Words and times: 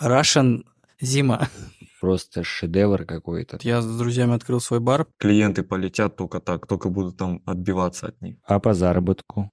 Russian 0.00 0.64
Зима. 1.00 1.48
Просто 2.00 2.42
шедевр 2.42 3.04
какой-то. 3.04 3.58
Я 3.62 3.82
с 3.82 3.98
друзьями 3.98 4.34
открыл 4.34 4.60
свой 4.60 4.80
бар. 4.80 5.06
Клиенты 5.18 5.62
полетят 5.62 6.16
только 6.16 6.40
так, 6.40 6.66
только 6.66 6.88
будут 6.88 7.18
там 7.18 7.42
отбиваться 7.44 8.08
от 8.08 8.20
них. 8.22 8.36
А 8.44 8.58
по 8.58 8.72
заработку? 8.72 9.50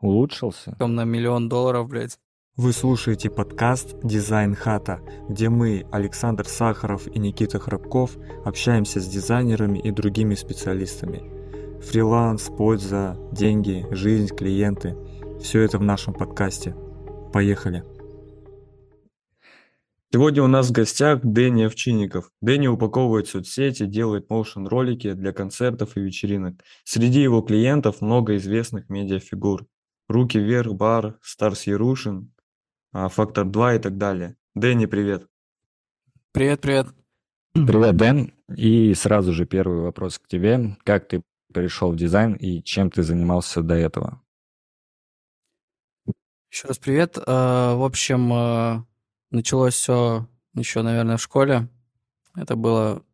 Улучшился? 0.00 0.76
Там 0.78 0.94
на 0.94 1.04
миллион 1.04 1.48
долларов, 1.48 1.88
блядь. 1.88 2.18
Вы 2.56 2.74
слушаете 2.74 3.30
подкаст 3.30 3.96
«Дизайн 4.02 4.54
хата», 4.54 5.00
где 5.28 5.48
мы, 5.48 5.86
Александр 5.92 6.46
Сахаров 6.46 7.06
и 7.06 7.18
Никита 7.18 7.58
Храбков, 7.58 8.18
общаемся 8.44 9.00
с 9.00 9.06
дизайнерами 9.06 9.78
и 9.78 9.90
другими 9.90 10.34
специалистами. 10.34 11.22
Фриланс, 11.80 12.50
польза, 12.54 13.16
деньги, 13.32 13.86
жизнь, 13.90 14.34
клиенты– 14.34 14.96
все 15.40 15.62
это 15.62 15.78
в 15.78 15.82
нашем 15.82 16.12
подкасте. 16.12 16.74
Поехали! 17.32 17.82
Сегодня 20.12 20.42
у 20.42 20.48
нас 20.48 20.70
в 20.70 20.72
гостях 20.72 21.20
Дэнни 21.22 21.62
Овчинников. 21.62 22.32
Дэнни 22.40 22.66
упаковывает 22.66 23.28
соцсети, 23.28 23.86
делает 23.86 24.28
моушен-ролики 24.28 25.12
для 25.12 25.32
концертов 25.32 25.96
и 25.96 26.00
вечеринок. 26.00 26.64
Среди 26.82 27.22
его 27.22 27.42
клиентов 27.42 28.00
много 28.00 28.34
известных 28.36 28.88
медиафигур. 28.88 29.68
Руки 30.08 30.36
вверх, 30.36 30.72
бар, 30.74 31.16
Старс 31.22 31.68
Ярушин, 31.68 32.34
Фактор 32.92 33.44
2 33.44 33.76
и 33.76 33.78
так 33.78 33.98
далее. 33.98 34.34
Дэнни, 34.56 34.86
привет. 34.86 35.28
Привет, 36.32 36.60
привет. 36.60 36.88
Привет, 37.52 37.96
Дэн. 37.96 38.32
И 38.56 38.92
сразу 38.94 39.32
же 39.32 39.46
первый 39.46 39.80
вопрос 39.80 40.18
к 40.18 40.26
тебе. 40.26 40.76
Как 40.82 41.06
ты 41.06 41.22
пришел 41.54 41.92
в 41.92 41.96
дизайн 41.96 42.34
и 42.34 42.64
чем 42.64 42.90
ты 42.90 43.04
занимался 43.04 43.62
до 43.62 43.74
этого? 43.74 44.20
Еще 46.50 46.66
раз 46.66 46.78
привет. 46.78 47.16
А, 47.24 47.76
в 47.76 47.84
общем, 47.84 48.32
а, 48.32 48.84
Началось 49.30 49.74
все 49.74 50.28
еще, 50.54 50.82
наверное, 50.82 51.16
в 51.16 51.22
школе. 51.22 51.68
Это 52.34 52.56
было 52.56 53.04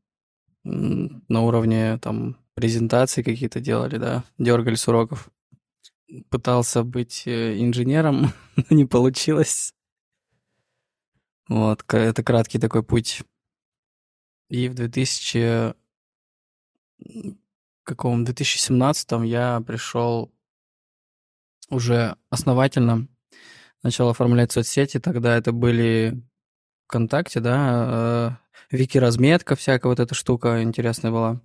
на 0.64 1.40
уровне 1.42 1.98
там 1.98 2.38
презентации 2.54 3.22
какие-то 3.22 3.60
делали, 3.60 3.98
да, 3.98 4.24
дергали 4.38 4.74
с 4.74 4.88
уроков. 4.88 5.30
Пытался 6.30 6.82
быть 6.82 7.26
э, 7.26 7.58
инженером, 7.58 8.32
но 8.56 8.64
не 8.70 8.84
получилось. 8.84 9.74
Вот, 11.48 11.84
это 11.92 12.22
краткий 12.22 12.58
такой 12.58 12.82
путь. 12.82 13.22
И 14.48 14.68
в 14.68 14.74
2000 14.74 15.74
каком 17.86 18.24
2017 18.24 19.12
я 19.24 19.60
пришел 19.60 20.34
уже 21.70 22.16
основательно 22.30 23.08
начал 23.86 24.08
оформлять 24.08 24.50
соцсети, 24.50 24.98
тогда 24.98 25.36
это 25.36 25.52
были 25.52 26.20
ВКонтакте, 26.86 27.38
да, 27.38 28.40
э, 28.72 28.76
Вики-разметка, 28.76 29.54
всякая 29.54 29.88
вот 29.90 30.00
эта 30.00 30.12
штука 30.12 30.60
интересная 30.64 31.12
была. 31.12 31.40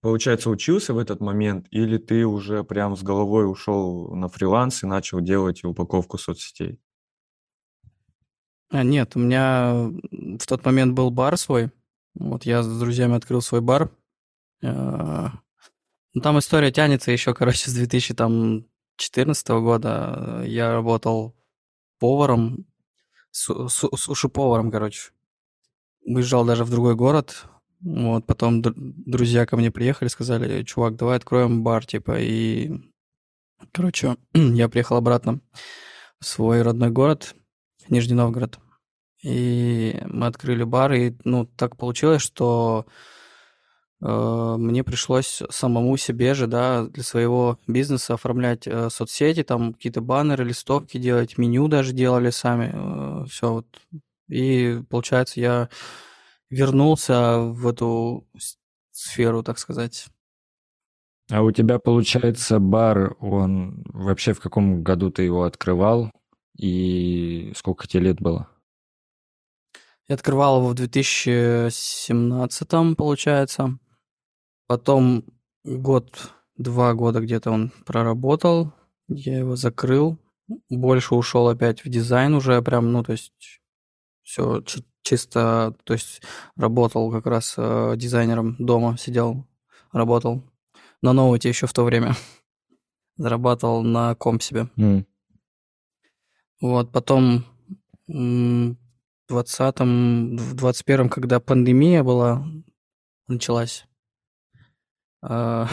Получается, 0.00 0.50
учился 0.50 0.92
в 0.92 0.98
этот 0.98 1.20
момент, 1.20 1.68
или 1.70 1.96
ты 1.98 2.26
уже 2.26 2.64
прям 2.64 2.96
с 2.96 3.02
головой 3.04 3.48
ушел 3.48 4.12
на 4.12 4.28
фриланс 4.28 4.82
и 4.82 4.86
начал 4.86 5.20
делать 5.20 5.62
упаковку 5.62 6.18
соцсетей? 6.18 6.80
А, 8.70 8.82
нет, 8.82 9.12
у 9.14 9.20
меня 9.20 9.88
в 10.10 10.46
тот 10.46 10.64
момент 10.64 10.94
был 10.94 11.12
бар 11.12 11.36
свой. 11.36 11.70
Вот 12.14 12.44
я 12.44 12.64
с 12.64 12.78
друзьями 12.78 13.14
открыл 13.14 13.40
свой 13.40 13.60
бар. 13.60 13.90
Э, 14.62 15.28
ну, 16.12 16.20
там 16.20 16.40
история 16.40 16.72
тянется 16.72 17.12
еще, 17.12 17.34
короче, 17.34 17.70
с 17.70 17.74
2014 17.74 19.48
года. 19.48 20.42
Я 20.44 20.72
работал 20.72 21.37
поваром, 21.98 22.66
суши-поваром, 23.30 24.70
короче. 24.70 25.10
Уезжал 26.04 26.44
даже 26.44 26.64
в 26.64 26.70
другой 26.70 26.94
город. 26.94 27.44
Вот, 27.80 28.26
потом 28.26 28.62
друзья 28.62 29.46
ко 29.46 29.56
мне 29.56 29.70
приехали, 29.70 30.08
сказали, 30.08 30.64
чувак, 30.64 30.96
давай 30.96 31.16
откроем 31.16 31.62
бар, 31.62 31.86
типа, 31.86 32.18
и... 32.18 32.72
Короче, 33.72 34.16
я 34.34 34.68
приехал 34.68 34.96
обратно 34.96 35.40
в 36.18 36.24
свой 36.24 36.62
родной 36.62 36.90
город, 36.90 37.34
Нижний 37.88 38.14
Новгород. 38.14 38.58
И 39.22 40.00
мы 40.06 40.26
открыли 40.26 40.64
бар, 40.64 40.92
и, 40.92 41.14
ну, 41.24 41.46
так 41.46 41.76
получилось, 41.76 42.22
что 42.22 42.86
мне 44.00 44.84
пришлось 44.84 45.42
самому 45.50 45.96
себе 45.96 46.34
же, 46.34 46.46
да, 46.46 46.84
для 46.84 47.02
своего 47.02 47.58
бизнеса 47.66 48.14
оформлять 48.14 48.64
э, 48.66 48.90
соцсети, 48.90 49.42
там 49.42 49.74
какие-то 49.74 50.00
баннеры, 50.00 50.44
листовки 50.44 50.98
делать, 50.98 51.36
меню 51.36 51.66
даже 51.66 51.92
делали 51.92 52.30
сами, 52.30 52.70
э, 52.72 53.24
все 53.28 53.54
вот. 53.54 53.66
И 54.28 54.80
получается, 54.88 55.40
я 55.40 55.68
вернулся 56.48 57.38
в 57.38 57.66
эту 57.66 58.28
сферу, 58.92 59.42
так 59.42 59.58
сказать. 59.58 60.06
А 61.30 61.42
у 61.42 61.50
тебя, 61.50 61.80
получается, 61.80 62.60
бар, 62.60 63.16
он 63.20 63.84
вообще 63.88 64.32
в 64.32 64.40
каком 64.40 64.82
году 64.82 65.10
ты 65.10 65.24
его 65.24 65.42
открывал 65.42 66.10
и 66.56 67.52
сколько 67.56 67.88
тебе 67.88 68.04
лет 68.04 68.20
было? 68.20 68.48
Я 70.06 70.14
открывал 70.14 70.60
его 70.60 70.70
в 70.70 70.74
2017, 70.74 72.96
получается. 72.96 73.78
Потом 74.68 75.24
год, 75.64 76.30
два 76.56 76.92
года 76.92 77.20
где-то 77.20 77.50
он 77.50 77.72
проработал, 77.86 78.72
я 79.08 79.38
его 79.38 79.56
закрыл, 79.56 80.18
больше 80.68 81.14
ушел 81.14 81.48
опять 81.48 81.84
в 81.84 81.88
дизайн 81.88 82.34
уже 82.34 82.60
прям, 82.62 82.92
ну, 82.92 83.02
то 83.02 83.12
есть 83.12 83.60
все 84.22 84.62
чисто, 85.02 85.74
то 85.84 85.94
есть 85.94 86.20
работал 86.54 87.10
как 87.10 87.26
раз 87.26 87.54
э, 87.56 87.94
дизайнером 87.96 88.56
дома, 88.58 88.98
сидел, 88.98 89.46
работал 89.90 90.44
на 91.00 91.14
ноуте 91.14 91.48
еще 91.48 91.66
в 91.66 91.72
то 91.72 91.84
время, 91.84 92.14
зарабатывал 93.16 93.82
на 93.82 94.14
комп 94.16 94.42
себе. 94.42 94.68
Mm. 94.76 95.06
Вот, 96.60 96.92
потом 96.92 97.46
в 98.06 98.12
20-м, 99.30 100.36
в 100.36 100.54
21-м, 100.54 101.08
когда 101.08 101.40
пандемия 101.40 102.02
была, 102.02 102.46
началась, 103.28 103.86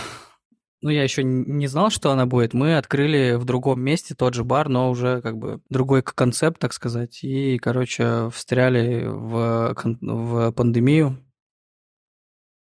ну, 0.82 0.90
я 0.90 1.04
еще 1.04 1.24
не 1.24 1.68
знал, 1.68 1.90
что 1.90 2.12
она 2.12 2.26
будет. 2.26 2.54
Мы 2.54 2.78
открыли 2.78 3.36
в 3.36 3.46
другом 3.46 3.82
месте 3.82 4.16
тот 4.16 4.34
же 4.34 4.44
бар, 4.44 4.70
но 4.70 4.90
уже 4.90 5.22
как 5.22 5.38
бы 5.38 5.62
другой 5.70 6.04
концепт, 6.04 6.60
так 6.60 6.74
сказать. 6.74 7.24
И, 7.24 7.58
короче, 7.58 8.30
встряли 8.30 9.06
в, 9.06 9.76
в 10.02 10.52
пандемию. 10.52 11.22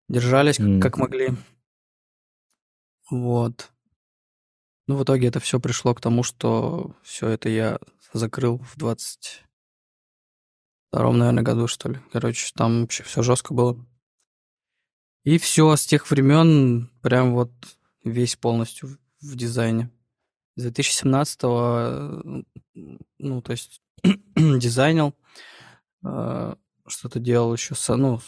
Держались 0.07 0.59
mm. 0.59 0.79
как 0.79 0.97
могли. 0.97 1.31
Вот. 3.09 3.71
Ну, 4.87 4.97
в 4.97 5.03
итоге 5.03 5.27
это 5.27 5.39
все 5.39 5.59
пришло 5.59 5.95
к 5.95 6.01
тому, 6.01 6.23
что 6.23 6.95
все 7.03 7.29
это 7.29 7.49
я 7.49 7.79
закрыл 8.13 8.59
в 8.59 8.77
22 8.77 11.11
наверное, 11.11 11.43
году, 11.43 11.67
что 11.67 11.89
ли. 11.89 11.99
Короче, 12.11 12.51
там 12.55 12.81
вообще 12.81 13.03
все 13.03 13.23
жестко 13.23 13.53
было. 13.53 13.83
И 15.25 15.37
все 15.37 15.75
с 15.75 15.85
тех 15.85 16.09
времен 16.09 16.89
прям 17.01 17.33
вот 17.33 17.51
весь 18.03 18.35
полностью 18.35 18.97
в 19.21 19.35
дизайне. 19.35 19.91
С 20.55 20.61
2017 20.61 21.41
ну, 23.19 23.41
то 23.41 23.51
есть 23.51 23.81
дизайнил, 24.35 25.15
э, 26.05 26.55
что-то 26.87 27.19
делал 27.19 27.53
еще, 27.53 27.75
ну, 27.95 28.19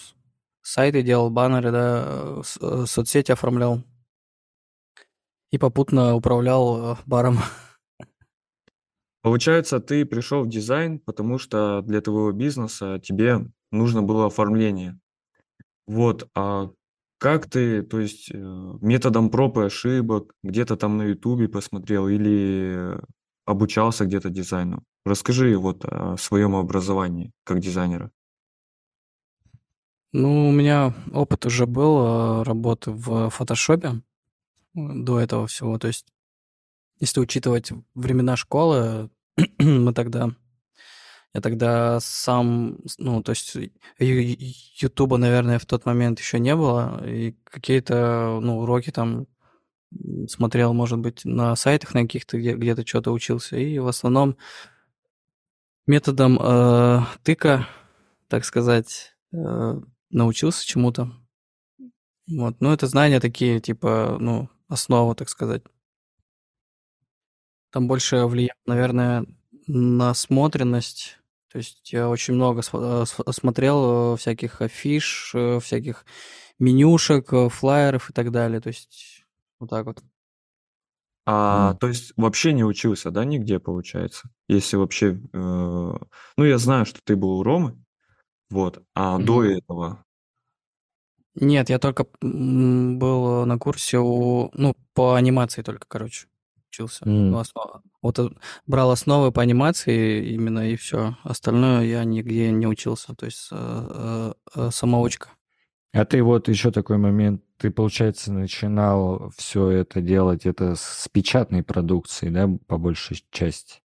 сайты 0.62 1.04
делал, 1.04 1.30
баннеры, 1.30 1.72
да, 1.72 2.42
э, 2.62 2.86
соцсети 2.86 3.32
оформлял. 3.32 3.84
И 5.52 5.58
попутно 5.58 6.16
управлял 6.16 6.94
э, 6.94 6.96
баром. 7.06 7.38
Получается, 9.22 9.80
ты 9.80 10.06
пришел 10.06 10.44
в 10.44 10.50
дизайн, 10.50 11.00
потому 11.00 11.38
что 11.38 11.82
для 11.82 12.02
твоего 12.02 12.32
бизнеса 12.32 13.00
тебе 13.00 13.46
нужно 13.72 14.02
было 14.02 14.28
оформление. 14.28 15.00
Вот, 15.86 16.30
а 16.36 16.72
как 17.20 17.50
ты, 17.50 17.84
то 17.84 18.00
есть, 18.00 18.32
э, 18.32 18.38
методом 18.82 19.30
проб 19.30 19.58
и 19.58 19.64
ошибок, 19.64 20.34
где-то 20.44 20.76
там 20.78 20.98
на 20.98 21.04
"Ютубе" 21.04 21.48
посмотрел 21.50 22.08
или 22.08 23.00
обучался 23.46 24.06
где-то 24.06 24.30
дизайну? 24.30 24.84
Расскажи 25.06 25.58
вот 25.58 25.86
о 25.86 26.18
своем 26.18 26.56
образовании 26.56 27.32
как 27.46 27.60
дизайнера. 27.60 28.12
Ну, 30.14 30.50
у 30.50 30.52
меня 30.52 30.94
опыт 31.14 31.46
уже 31.46 31.66
был, 31.66 32.42
э, 32.42 32.44
работы 32.44 32.92
в 32.92 33.30
"Фотошопе", 33.30 34.02
до 34.76 35.20
этого 35.20 35.48
всего. 35.48 35.78
То 35.80 35.88
есть, 35.88 36.08
если 37.00 37.22
учитывать 37.22 37.72
времена 37.96 38.36
школы, 38.38 39.10
мы 39.60 39.94
тогда 39.94 40.32
я 41.34 41.42
тогда 41.42 42.00
сам, 42.00 42.80
ну, 42.98 43.22
то 43.22 43.32
есть 43.32 43.56
Ютуба, 44.00 45.18
наверное, 45.18 45.60
в 45.60 45.66
тот 45.66 45.86
момент 45.86 46.20
еще 46.20 46.40
не 46.40 46.56
было, 46.56 47.06
и 47.08 47.36
какие-то, 47.44 48.40
ну, 48.42 48.60
уроки 48.60 48.92
там 48.92 49.28
смотрел, 50.28 50.74
может 50.74 51.00
быть, 51.00 51.26
на 51.26 51.56
сайтах 51.56 51.94
на 51.94 52.02
каких-то, 52.04 52.38
где, 52.38 52.56
где-то 52.56 52.86
что-то 52.86 53.12
учился, 53.12 53.58
и 53.58 53.80
в 53.80 53.88
основном 53.88 54.38
методом 55.86 56.40
э, 56.42 57.02
тыка 57.24 57.68
так 58.28 58.46
сказать, 58.46 59.16
э, 59.34 59.74
научился 60.10 60.66
чему-то. 60.66 61.12
Вот, 62.28 62.60
ну, 62.60 62.74
это 62.74 62.88
знания 62.88 63.20
такие, 63.20 63.60
типа, 63.62 64.18
ну, 64.20 64.50
основа, 64.68 65.16
так 65.16 65.30
сказать. 65.30 65.64
Там 67.72 67.88
больше 67.88 68.26
влияет, 68.26 68.58
наверное, 68.66 69.26
насмотренность. 69.68 71.20
То 71.52 71.60
есть 71.60 71.94
я 71.94 72.10
очень 72.10 72.34
много 72.34 72.62
э, 72.74 73.06
смотрел 73.32 74.14
э, 74.14 74.18
всяких 74.18 74.62
афиш, 74.62 75.36
всяких 75.62 76.06
менюшек, 76.60 77.30
флайеров 77.52 78.10
и 78.10 78.14
так 78.14 78.32
далее. 78.32 78.60
То 78.60 78.68
есть 78.68 79.26
вот 79.60 79.70
так 79.70 79.86
вот. 79.86 80.04
А, 81.30 81.74
то 81.76 81.88
есть 81.88 82.14
вообще 82.16 82.54
не 82.54 82.64
учился, 82.64 83.12
да, 83.12 83.26
нигде, 83.26 83.60
получается? 83.60 84.30
Если 84.48 84.78
вообще... 84.78 85.20
э, 85.34 85.34
ну, 85.34 86.46
я 86.46 86.58
знаю, 86.58 86.86
что 86.86 87.02
ты 87.04 87.18
был 87.18 87.40
у 87.40 87.44
Ромы, 87.44 87.78
вот, 88.50 88.82
а 88.96 89.18
до 89.18 89.44
этого... 89.44 90.06
Нет, 91.36 91.70
я 91.70 91.80
только 91.80 92.08
был 92.22 93.46
на 93.46 93.60
курсе 93.60 94.00
у... 94.00 94.50
Ну, 94.54 94.74
по 94.94 95.16
анимации 95.16 95.64
только, 95.64 95.86
короче, 95.88 96.28
учился. 96.70 97.08
Ну, 97.08 97.38
основа. 97.38 97.82
Вот 98.02 98.20
э, 98.20 98.30
брал 98.66 98.92
основы 98.92 99.32
по 99.32 99.42
анимации 99.42 100.26
именно 100.34 100.70
и 100.70 100.76
все. 100.76 101.18
Остальное 101.24 101.86
я 101.86 102.04
нигде 102.04 102.52
не 102.52 102.68
учился. 102.68 103.16
То 103.16 103.26
есть 103.26 103.50
э, 103.52 104.34
э, 104.56 104.70
самоучка. 104.72 105.30
А 105.94 106.06
ты 106.06 106.22
вот 106.22 106.48
еще 106.48 106.72
такой 106.72 106.98
момент, 106.98 107.42
ты, 107.58 107.72
получается, 107.72 108.32
начинал 108.32 109.32
все 109.36 109.70
это 109.70 110.02
делать, 110.02 110.46
это 110.46 110.76
с 110.76 111.08
печатной 111.12 111.64
продукции, 111.64 112.30
да, 112.30 112.48
по 112.68 112.78
большей 112.78 113.24
части? 113.32 113.82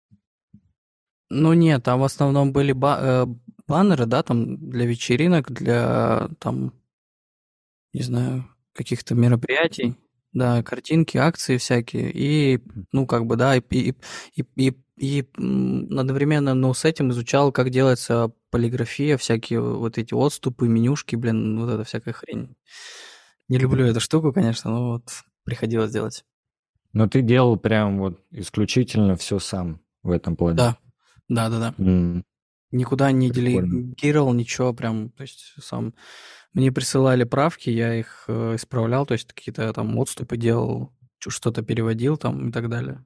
Ну 1.31 1.55
нет, 1.55 1.83
там 1.85 2.01
в 2.01 2.05
основном 2.05 2.53
были 2.53 2.73
ба- 2.73 2.99
э, 3.01 3.27
баннеры, 3.67 4.05
да, 4.05 4.23
там 4.23 4.69
для 4.69 4.85
вечеринок, 4.85 5.51
для 5.51 6.29
там, 6.39 6.75
не 7.95 8.03
знаю, 8.03 8.45
каких-то 8.75 9.15
мероприятий, 9.15 9.97
да, 10.33 10.63
картинки, 10.63 11.19
акции 11.19 11.59
всякие, 11.59 12.11
и, 12.13 12.61
ну, 12.93 13.07
как 13.07 13.27
бы, 13.27 13.37
да, 13.37 13.57
и, 13.57 13.61
и, 13.71 13.95
и, 14.35 14.45
и, 14.57 14.75
и 14.97 15.29
одновременно, 15.39 16.55
ну, 16.55 16.73
с 16.75 16.85
этим 16.85 17.11
изучал, 17.11 17.53
как 17.53 17.71
делается 17.71 18.33
полиграфия, 18.51 19.17
всякие 19.17 19.61
вот 19.61 19.99
эти 19.99 20.15
отступы, 20.15 20.69
менюшки, 20.69 21.17
блин, 21.17 21.59
вот 21.59 21.71
эта 21.71 21.85
всякая 21.85 22.13
хрень. 22.13 22.55
Не 23.49 23.59
люблю 23.59 23.85
эту 23.85 24.01
штуку, 24.01 24.33
конечно, 24.33 24.71
но 24.71 24.93
вот 24.93 25.11
приходилось 25.45 25.91
делать. 25.91 26.25
Но 26.93 27.09
ты 27.09 27.23
делал 27.23 27.57
прям 27.57 27.99
вот 27.99 28.21
исключительно 28.31 29.17
все 29.17 29.39
сам 29.39 29.81
в 30.03 30.11
этом 30.11 30.37
плане? 30.37 30.57
Да, 30.57 30.77
да, 31.29 31.49
да, 31.49 31.59
да. 31.59 31.75
Mm. 31.79 32.23
Никуда 32.71 33.13
не 33.13 33.31
делегировал 33.31 34.33
ничего, 34.33 34.73
прям, 34.73 35.11
то 35.11 35.23
есть 35.23 35.55
сам. 35.61 35.95
Мне 36.55 36.71
присылали 36.71 37.25
правки, 37.25 37.71
я 37.71 37.95
их 37.95 38.25
э, 38.29 38.57
исправлял, 38.57 39.07
то 39.07 39.13
есть 39.13 39.33
какие-то 39.33 39.73
там 39.73 39.99
отступы 39.99 40.37
делал, 40.37 40.93
что-то 41.19 41.63
переводил 41.63 42.17
там 42.17 42.49
и 42.49 42.53
так 42.53 42.69
далее. 42.69 43.05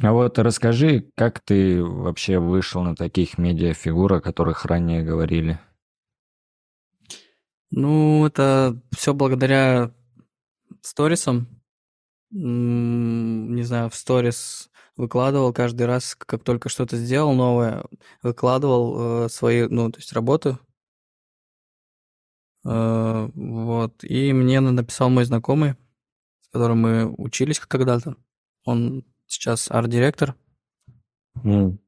А 0.00 0.12
вот 0.12 0.38
расскажи, 0.38 1.10
как 1.16 1.40
ты 1.40 1.82
вообще 1.82 2.38
вышел 2.38 2.82
на 2.82 2.94
таких 2.94 3.38
медиафигур, 3.38 4.14
о 4.14 4.20
которых 4.20 4.64
ранее 4.64 5.02
говорили? 5.02 5.58
Ну, 7.70 8.26
это 8.26 8.80
все 8.92 9.12
благодаря 9.12 9.92
сторисам. 10.82 11.48
Не 12.30 13.62
знаю, 13.62 13.90
в 13.90 13.94
сторис 13.94 14.70
выкладывал 14.96 15.52
каждый 15.52 15.86
раз, 15.86 16.14
как 16.14 16.44
только 16.44 16.68
что-то 16.68 16.96
сделал 16.96 17.32
новое, 17.32 17.84
выкладывал 18.22 19.24
э, 19.24 19.28
свои, 19.28 19.66
ну, 19.68 19.90
то 19.90 19.98
есть 19.98 20.12
работы. 20.12 20.58
Э, 22.68 23.30
вот. 23.34 24.04
И 24.04 24.32
мне 24.32 24.60
написал 24.60 25.08
мой 25.08 25.24
знакомый, 25.24 25.74
с 26.40 26.48
которым 26.48 26.82
мы 26.82 27.14
учились 27.16 27.60
когда-то. 27.60 28.16
Он 28.64 29.04
сейчас 29.26 29.70
арт-директор 29.70 30.34
mm. 31.42 31.78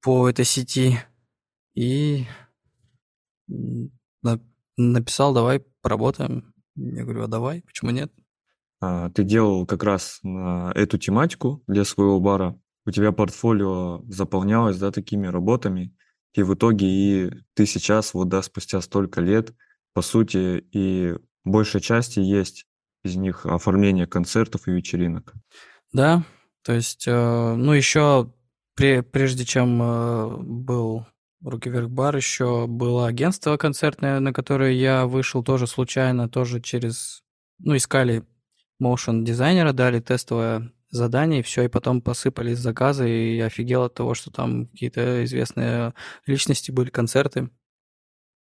по 0.00 0.28
этой 0.28 0.44
сети. 0.44 0.98
И 1.74 2.24
написал, 4.76 5.34
давай 5.34 5.60
поработаем. 5.82 6.54
Я 6.76 7.04
говорю, 7.04 7.24
а 7.24 7.28
давай, 7.28 7.62
почему 7.62 7.90
нет? 7.90 8.12
А, 8.80 9.10
ты 9.10 9.24
делал 9.24 9.66
как 9.66 9.82
раз 9.82 10.20
на 10.22 10.72
эту 10.74 10.98
тематику 10.98 11.62
для 11.66 11.84
своего 11.84 12.20
бара. 12.20 12.60
У 12.86 12.90
тебя 12.90 13.12
портфолио 13.12 14.02
заполнялось, 14.08 14.78
да, 14.78 14.92
такими 14.92 15.26
работами. 15.26 15.94
И 16.34 16.42
в 16.42 16.54
итоге 16.54 16.86
и 16.86 17.30
ты 17.54 17.66
сейчас, 17.66 18.14
вот, 18.14 18.28
да, 18.28 18.42
спустя 18.42 18.80
столько 18.80 19.20
лет, 19.20 19.54
по 19.94 20.02
сути, 20.02 20.64
и 20.72 21.14
большей 21.44 21.80
части 21.80 22.20
есть 22.20 22.66
из 23.04 23.16
них 23.16 23.46
оформление 23.46 24.06
концертов 24.06 24.68
и 24.68 24.72
вечеринок. 24.72 25.34
Да, 25.92 26.24
то 26.62 26.72
есть, 26.72 27.06
э, 27.06 27.54
ну, 27.54 27.72
еще 27.72 28.32
прежде 28.74 29.44
чем 29.44 29.82
э, 29.82 30.36
был 30.38 31.06
Руки 31.44 31.70
вверх 31.70 31.88
бар 31.88 32.16
еще 32.16 32.66
было 32.66 33.06
агентство 33.06 33.56
концертное, 33.56 34.18
на 34.18 34.32
которое 34.32 34.72
я 34.72 35.06
вышел 35.06 35.44
тоже 35.44 35.68
случайно, 35.68 36.28
тоже 36.28 36.60
через... 36.60 37.22
Ну, 37.60 37.76
искали 37.76 38.24
моушен 38.80 39.24
дизайнера, 39.24 39.72
дали 39.72 40.00
тестовое 40.00 40.72
задание, 40.90 41.40
и 41.40 41.42
все, 41.42 41.62
и 41.62 41.68
потом 41.68 42.00
посыпались 42.00 42.58
заказы, 42.58 43.08
и 43.08 43.36
я 43.36 43.46
офигел 43.46 43.84
от 43.84 43.94
того, 43.94 44.14
что 44.14 44.30
там 44.30 44.66
какие-то 44.66 45.24
известные 45.24 45.94
личности 46.26 46.70
были, 46.70 46.90
концерты, 46.90 47.50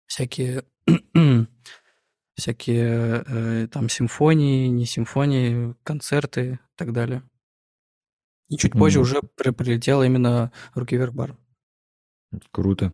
всякие 0.06 0.64
всякие 2.36 3.24
э, 3.26 3.68
там 3.68 3.90
симфонии, 3.90 4.68
не 4.68 4.86
симфонии, 4.86 5.76
концерты 5.84 6.54
и 6.54 6.78
так 6.78 6.94
далее. 6.94 7.24
И 8.50 8.58
чуть 8.58 8.74
mm-hmm. 8.74 8.80
позже 8.80 9.00
уже 9.00 9.22
при- 9.36 9.52
прилетел 9.52 10.04
именно 10.04 10.52
руки 10.74 10.96
вверх 10.96 11.14
бар. 11.14 11.36
Круто. 12.52 12.94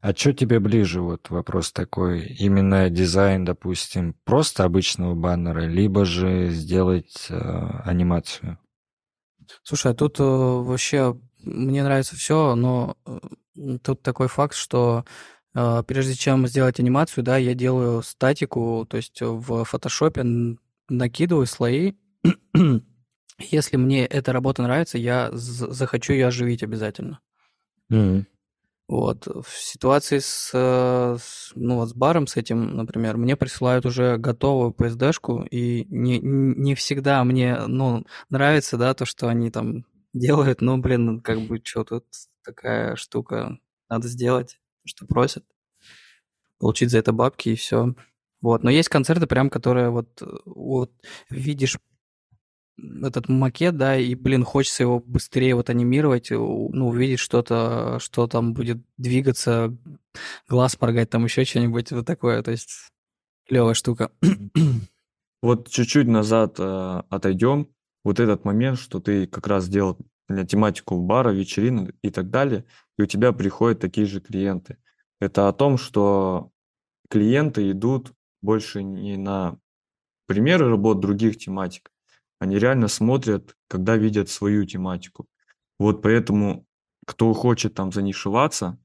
А 0.00 0.14
что 0.14 0.32
тебе 0.32 0.60
ближе, 0.60 1.00
вот 1.00 1.30
вопрос 1.30 1.72
такой, 1.72 2.26
именно 2.26 2.88
дизайн, 2.88 3.44
допустим, 3.44 4.14
просто 4.24 4.64
обычного 4.64 5.14
баннера, 5.14 5.66
либо 5.66 6.04
же 6.04 6.50
сделать 6.50 7.26
э, 7.28 7.34
анимацию? 7.84 8.58
Слушай, 9.62 9.92
а 9.92 9.94
тут 9.94 10.20
э, 10.20 10.22
вообще 10.22 11.18
мне 11.40 11.82
нравится 11.82 12.16
все, 12.16 12.54
но 12.54 12.96
э, 13.06 13.78
тут 13.82 14.02
такой 14.02 14.28
факт, 14.28 14.54
что 14.54 15.04
э, 15.54 15.82
прежде 15.86 16.14
чем 16.14 16.46
сделать 16.46 16.80
анимацию, 16.80 17.24
да, 17.24 17.36
я 17.36 17.54
делаю 17.54 18.02
статику, 18.02 18.86
то 18.88 18.96
есть 18.96 19.20
в 19.20 19.64
фотошопе 19.64 20.24
накидываю 20.88 21.46
слои. 21.46 21.94
Если 23.38 23.76
мне 23.76 24.06
эта 24.06 24.32
работа 24.32 24.62
нравится, 24.62 24.96
я 24.98 25.30
захочу 25.32 26.14
ее 26.14 26.28
оживить 26.28 26.62
обязательно. 26.62 27.20
Mm-hmm. 27.92 28.24
Вот. 28.88 29.26
В 29.26 29.48
ситуации 29.48 30.20
с, 30.20 30.50
э, 30.54 31.16
с, 31.20 31.50
ну, 31.56 31.76
вот 31.76 31.88
с 31.88 31.94
баром, 31.94 32.28
с 32.28 32.36
этим, 32.36 32.76
например, 32.76 33.16
мне 33.16 33.36
присылают 33.36 33.84
уже 33.84 34.16
готовую 34.16 34.70
PSD-шку, 34.70 35.44
и 35.50 35.86
не, 35.88 36.20
не 36.20 36.74
всегда 36.76 37.24
мне, 37.24 37.58
ну, 37.66 38.06
нравится, 38.30 38.76
да, 38.76 38.94
то, 38.94 39.04
что 39.04 39.28
они 39.28 39.50
там 39.50 39.84
делают, 40.12 40.60
но, 40.60 40.78
блин, 40.78 41.20
как 41.20 41.40
бы, 41.40 41.60
что 41.64 41.82
тут 41.84 42.04
такая 42.44 42.94
штука 42.94 43.58
надо 43.88 44.06
сделать, 44.06 44.60
что 44.84 45.04
просят, 45.04 45.44
получить 46.60 46.90
за 46.90 46.98
это 46.98 47.12
бабки 47.12 47.48
и 47.48 47.56
все. 47.56 47.94
Вот, 48.40 48.62
но 48.62 48.70
есть 48.70 48.88
концерты 48.88 49.26
прям, 49.26 49.50
которые 49.50 49.90
вот, 49.90 50.22
вот 50.44 50.92
видишь 51.28 51.76
этот 52.78 53.28
макет, 53.28 53.76
да, 53.76 53.96
и, 53.96 54.14
блин, 54.14 54.44
хочется 54.44 54.82
его 54.82 55.00
быстрее 55.00 55.54
вот 55.54 55.70
анимировать, 55.70 56.30
ну, 56.30 56.88
увидеть 56.88 57.20
что-то, 57.20 57.98
что 58.00 58.26
там 58.26 58.52
будет 58.54 58.78
двигаться, 58.98 59.74
глаз 60.48 60.78
моргать, 60.80 61.10
там 61.10 61.24
еще 61.24 61.44
что-нибудь 61.44 61.90
вот 61.92 62.06
такое, 62.06 62.42
то 62.42 62.50
есть 62.50 62.90
клевая 63.46 63.74
штука. 63.74 64.10
Вот 65.42 65.68
чуть-чуть 65.68 66.08
назад 66.08 66.56
э, 66.58 67.02
отойдем. 67.10 67.68
Вот 68.02 68.18
этот 68.18 68.44
момент, 68.44 68.78
что 68.78 69.00
ты 69.00 69.26
как 69.26 69.46
раз 69.46 69.68
делал 69.68 69.98
для 70.28 70.44
тематику 70.44 71.00
бара, 71.00 71.30
вечеринок 71.30 71.94
и 72.02 72.10
так 72.10 72.30
далее, 72.30 72.64
и 72.98 73.02
у 73.02 73.06
тебя 73.06 73.32
приходят 73.32 73.78
такие 73.78 74.06
же 74.06 74.20
клиенты. 74.20 74.78
Это 75.20 75.46
о 75.46 75.52
том, 75.52 75.76
что 75.78 76.50
клиенты 77.10 77.70
идут 77.70 78.12
больше 78.42 78.82
не 78.82 79.16
на 79.16 79.58
примеры 80.26 80.68
работ 80.68 81.00
других 81.00 81.36
тематик, 81.36 81.90
они 82.38 82.58
реально 82.58 82.88
смотрят, 82.88 83.56
когда 83.68 83.96
видят 83.96 84.28
свою 84.28 84.64
тематику. 84.64 85.26
Вот 85.78 86.02
поэтому, 86.02 86.66
кто 87.06 87.32
хочет 87.32 87.74
там 87.74 87.92
занишеваться, 87.92 88.78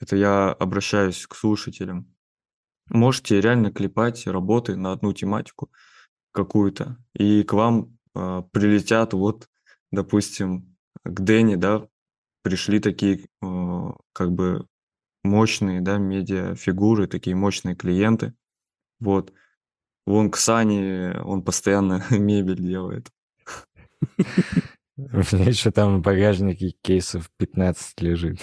это 0.00 0.16
я 0.16 0.50
обращаюсь 0.52 1.26
к 1.26 1.34
слушателям, 1.34 2.14
можете 2.88 3.40
реально 3.40 3.72
клепать 3.72 4.26
работы 4.26 4.76
на 4.76 4.92
одну 4.92 5.12
тематику 5.12 5.70
какую-то, 6.32 6.96
и 7.14 7.42
к 7.42 7.52
вам 7.52 7.98
э, 8.14 8.42
прилетят 8.52 9.12
вот, 9.12 9.48
допустим, 9.90 10.76
к 11.04 11.20
Дэне, 11.20 11.56
да, 11.56 11.86
пришли 12.42 12.80
такие 12.80 13.26
э, 13.42 13.90
как 14.12 14.32
бы 14.32 14.66
мощные, 15.22 15.80
да, 15.80 15.98
медиафигуры, 15.98 17.06
такие 17.06 17.36
мощные 17.36 17.74
клиенты. 17.74 18.34
Вот. 19.00 19.32
Вон 20.06 20.30
Ксани, 20.30 21.16
он 21.18 21.42
постоянно 21.42 22.04
мебель 22.10 22.60
делает. 22.60 23.10
У 24.96 25.02
меня 25.02 25.44
еще 25.48 25.70
там 25.70 25.98
в 25.98 26.02
багажнике 26.02 26.70
кейсов 26.82 27.30
15 27.38 28.00
лежит. 28.02 28.40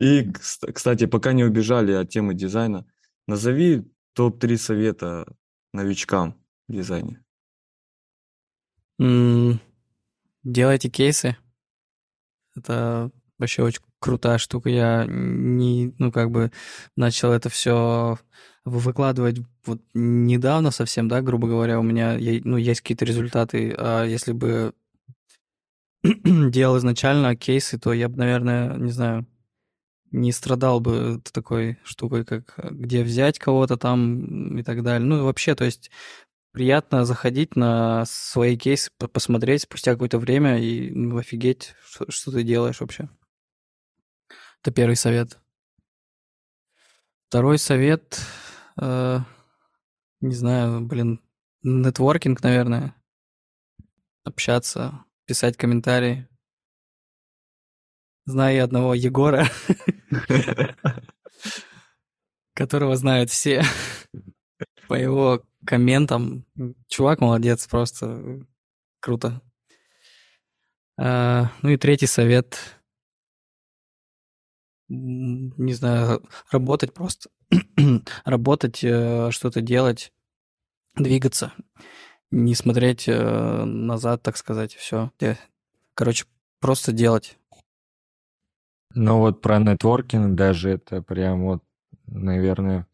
И, 0.00 0.32
кстати, 0.32 1.06
пока 1.06 1.32
не 1.32 1.44
убежали 1.44 1.92
от 1.92 2.08
темы 2.08 2.34
дизайна, 2.34 2.86
назови 3.28 3.84
топ-3 4.14 4.56
совета 4.56 5.26
новичкам 5.72 6.42
в 6.68 6.72
дизайне. 6.72 7.22
Делайте 10.42 10.90
кейсы. 10.90 11.36
Это 12.56 13.12
вообще 13.42 13.62
очень 13.62 13.82
крутая 14.00 14.38
штука. 14.38 14.70
Я 14.70 15.06
не, 15.08 15.94
ну, 15.98 16.10
как 16.10 16.30
бы 16.30 16.50
начал 16.96 17.32
это 17.32 17.48
все 17.48 18.18
выкладывать 18.64 19.38
вот 19.66 19.80
недавно 19.94 20.70
совсем, 20.70 21.08
да, 21.08 21.20
грубо 21.20 21.48
говоря, 21.48 21.78
у 21.78 21.82
меня 21.82 22.16
ну, 22.44 22.56
есть 22.56 22.80
какие-то 22.80 23.04
результаты, 23.04 23.74
а 23.76 24.04
если 24.04 24.32
бы 24.32 24.72
делал 26.02 26.78
изначально 26.78 27.36
кейсы, 27.36 27.78
то 27.78 27.92
я 27.92 28.08
бы, 28.08 28.16
наверное, 28.16 28.76
не 28.76 28.92
знаю, 28.92 29.26
не 30.10 30.32
страдал 30.32 30.80
бы 30.80 31.20
такой 31.32 31.78
штукой, 31.84 32.24
как 32.24 32.54
где 32.70 33.02
взять 33.02 33.38
кого-то 33.38 33.76
там 33.76 34.58
и 34.58 34.62
так 34.62 34.82
далее. 34.82 35.06
Ну, 35.06 35.24
вообще, 35.24 35.54
то 35.54 35.64
есть 35.64 35.90
приятно 36.52 37.04
заходить 37.04 37.56
на 37.56 38.04
свои 38.06 38.56
кейсы, 38.56 38.90
посмотреть 39.12 39.62
спустя 39.62 39.92
какое-то 39.92 40.18
время 40.18 40.58
и 40.58 40.90
ну, 40.90 41.16
офигеть, 41.18 41.74
что, 41.84 42.10
что 42.10 42.30
ты 42.30 42.42
делаешь 42.42 42.80
вообще. 42.80 43.08
Это 44.62 44.70
первый 44.70 44.94
совет. 44.94 45.40
Второй 47.26 47.58
совет, 47.58 48.20
э, 48.80 49.18
не 50.20 50.34
знаю, 50.34 50.82
блин, 50.82 51.20
нетворкинг, 51.64 52.40
наверное. 52.44 52.94
Общаться, 54.22 55.04
писать 55.24 55.56
комментарии. 55.56 56.28
Знаю 58.24 58.62
одного 58.62 58.94
Егора, 58.94 59.48
которого 62.54 62.94
знают 62.94 63.30
все 63.30 63.64
по 64.86 64.94
его 64.94 65.42
комментам. 65.66 66.46
Чувак 66.86 67.20
молодец, 67.20 67.66
просто 67.66 68.46
круто. 69.00 69.42
А, 70.96 71.50
ну 71.62 71.70
и 71.70 71.76
третий 71.76 72.06
совет. 72.06 72.81
Не 74.94 75.72
знаю, 75.72 76.22
работать 76.50 76.92
просто. 76.92 77.30
работать, 78.24 78.84
э, 78.84 79.30
что-то 79.30 79.60
делать, 79.60 80.12
двигаться. 80.94 81.52
Не 82.30 82.54
смотреть 82.54 83.08
э, 83.08 83.64
назад, 83.64 84.22
так 84.22 84.36
сказать, 84.36 84.74
все. 84.74 85.10
Короче, 85.94 86.26
просто 86.60 86.92
делать. 86.92 87.38
Ну 88.94 89.18
вот 89.18 89.40
про 89.40 89.58
нетворкинг 89.58 90.34
даже 90.34 90.70
это 90.70 91.00
прям 91.00 91.44
вот, 91.44 91.62
наверное, 92.06 92.86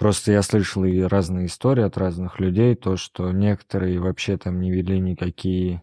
Просто 0.00 0.32
я 0.32 0.40
слышал 0.40 0.84
и 0.84 1.02
разные 1.02 1.44
истории 1.44 1.84
от 1.84 1.98
разных 1.98 2.40
людей, 2.40 2.74
то, 2.74 2.96
что 2.96 3.32
некоторые 3.32 4.00
вообще 4.00 4.38
там 4.38 4.58
не 4.58 4.70
вели 4.70 4.98
никакие, 4.98 5.82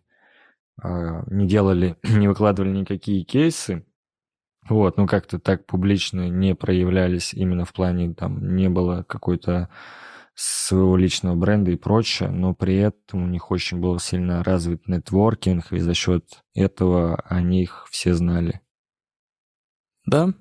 а, 0.82 1.24
не 1.28 1.48
делали, 1.48 1.98
не 2.04 2.28
выкладывали 2.28 2.72
никакие 2.72 3.24
кейсы, 3.24 3.86
вот, 4.70 4.98
ну 4.98 5.08
как-то 5.08 5.40
так 5.40 5.66
публично 5.66 6.30
не 6.30 6.56
проявлялись 6.56 7.34
именно 7.34 7.66
в 7.66 7.74
плане, 7.74 8.14
там, 8.14 8.56
не 8.56 8.70
было 8.70 9.04
какой-то 9.04 9.70
своего 10.36 10.98
личного 10.98 11.36
бренда 11.36 11.72
и 11.72 11.76
прочее, 11.78 12.30
но 12.30 12.54
при 12.54 12.78
этом 12.78 13.24
у 13.24 13.28
них 13.28 13.50
очень 13.52 13.80
был 13.80 14.00
сильно 14.00 14.44
развит 14.44 14.88
нетворкинг, 14.88 15.72
и 15.72 15.80
за 15.80 15.94
счет 15.94 16.44
этого 16.54 17.16
они 17.26 17.64
их 17.64 17.88
все 17.90 18.14
знали. 18.14 18.62
Да, 20.06 20.34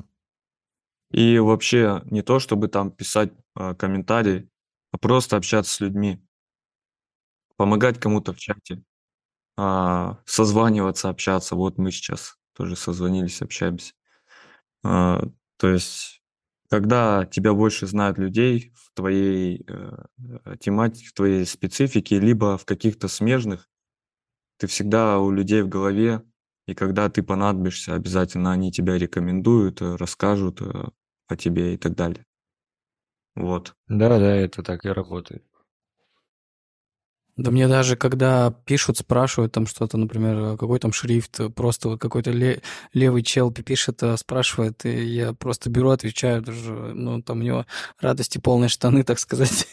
и 1.10 1.38
вообще 1.38 2.02
не 2.06 2.22
то, 2.22 2.38
чтобы 2.38 2.68
там 2.68 2.90
писать 2.90 3.32
а, 3.54 3.74
комментарии, 3.74 4.48
а 4.92 4.98
просто 4.98 5.36
общаться 5.36 5.72
с 5.72 5.80
людьми, 5.80 6.20
помогать 7.56 7.98
кому-то 7.98 8.32
в 8.32 8.38
чате, 8.38 8.82
а, 9.56 10.18
созваниваться, 10.26 11.08
общаться. 11.08 11.56
Вот 11.56 11.78
мы 11.78 11.90
сейчас 11.90 12.36
тоже 12.54 12.76
созвонились, 12.76 13.42
общаемся. 13.42 13.94
А, 14.86 15.22
то 15.58 15.68
есть, 15.68 16.22
когда 16.70 17.26
тебя 17.26 17.54
больше 17.54 17.86
знают 17.86 18.18
людей 18.18 18.72
в 18.76 18.94
твоей 18.94 19.64
э, 19.68 20.56
тематике, 20.60 21.08
в 21.08 21.12
твоей 21.12 21.44
специфике, 21.46 22.20
либо 22.20 22.56
в 22.56 22.64
каких-то 22.64 23.08
смежных, 23.08 23.68
ты 24.58 24.66
всегда 24.66 25.18
у 25.18 25.30
людей 25.30 25.62
в 25.62 25.68
голове 25.68 26.22
и 26.66 26.74
когда 26.74 27.08
ты 27.08 27.22
понадобишься, 27.22 27.94
обязательно 27.94 28.52
они 28.52 28.72
тебя 28.72 28.98
рекомендуют, 28.98 29.82
э, 29.82 29.96
расскажут 29.96 30.60
э, 30.62 30.88
о 31.28 31.36
тебе 31.36 31.74
и 31.74 31.76
так 31.76 31.94
далее. 31.94 32.24
Вот. 33.36 33.74
Да, 33.88 34.18
да, 34.18 34.34
это 34.34 34.62
так 34.62 34.84
и 34.84 34.88
работает. 34.88 35.44
Да 37.36 37.50
мне 37.50 37.68
даже 37.68 37.96
когда 37.96 38.50
пишут, 38.64 38.98
спрашивают 38.98 39.52
там 39.52 39.66
что-то, 39.66 39.98
например, 39.98 40.56
какой 40.56 40.78
там 40.78 40.92
шрифт, 40.92 41.40
просто 41.54 41.90
вот 41.90 42.00
какой-то 42.00 42.30
ле- 42.30 42.62
левый 42.94 43.22
чел 43.22 43.52
пишет, 43.52 44.02
э, 44.02 44.16
спрашивает, 44.16 44.86
и 44.86 45.04
я 45.04 45.34
просто 45.34 45.68
беру, 45.68 45.90
отвечаю, 45.90 46.40
даже, 46.40 46.72
ну, 46.72 47.20
там 47.22 47.40
у 47.40 47.42
него 47.42 47.66
радости 48.00 48.38
полные 48.38 48.68
штаны, 48.68 49.02
так 49.02 49.18
сказать. 49.18 49.68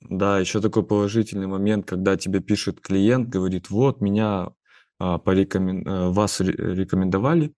Да, 0.00 0.38
еще 0.38 0.60
такой 0.60 0.84
положительный 0.84 1.46
момент, 1.46 1.86
когда 1.86 2.16
тебе 2.16 2.40
пишет 2.40 2.80
клиент, 2.80 3.28
говорит, 3.28 3.70
вот, 3.70 4.00
меня 4.02 4.50
а, 4.98 5.18
порекомен... 5.18 5.86
Э, 5.86 6.10
вас 6.10 6.40
рекомендовали, 6.40 7.54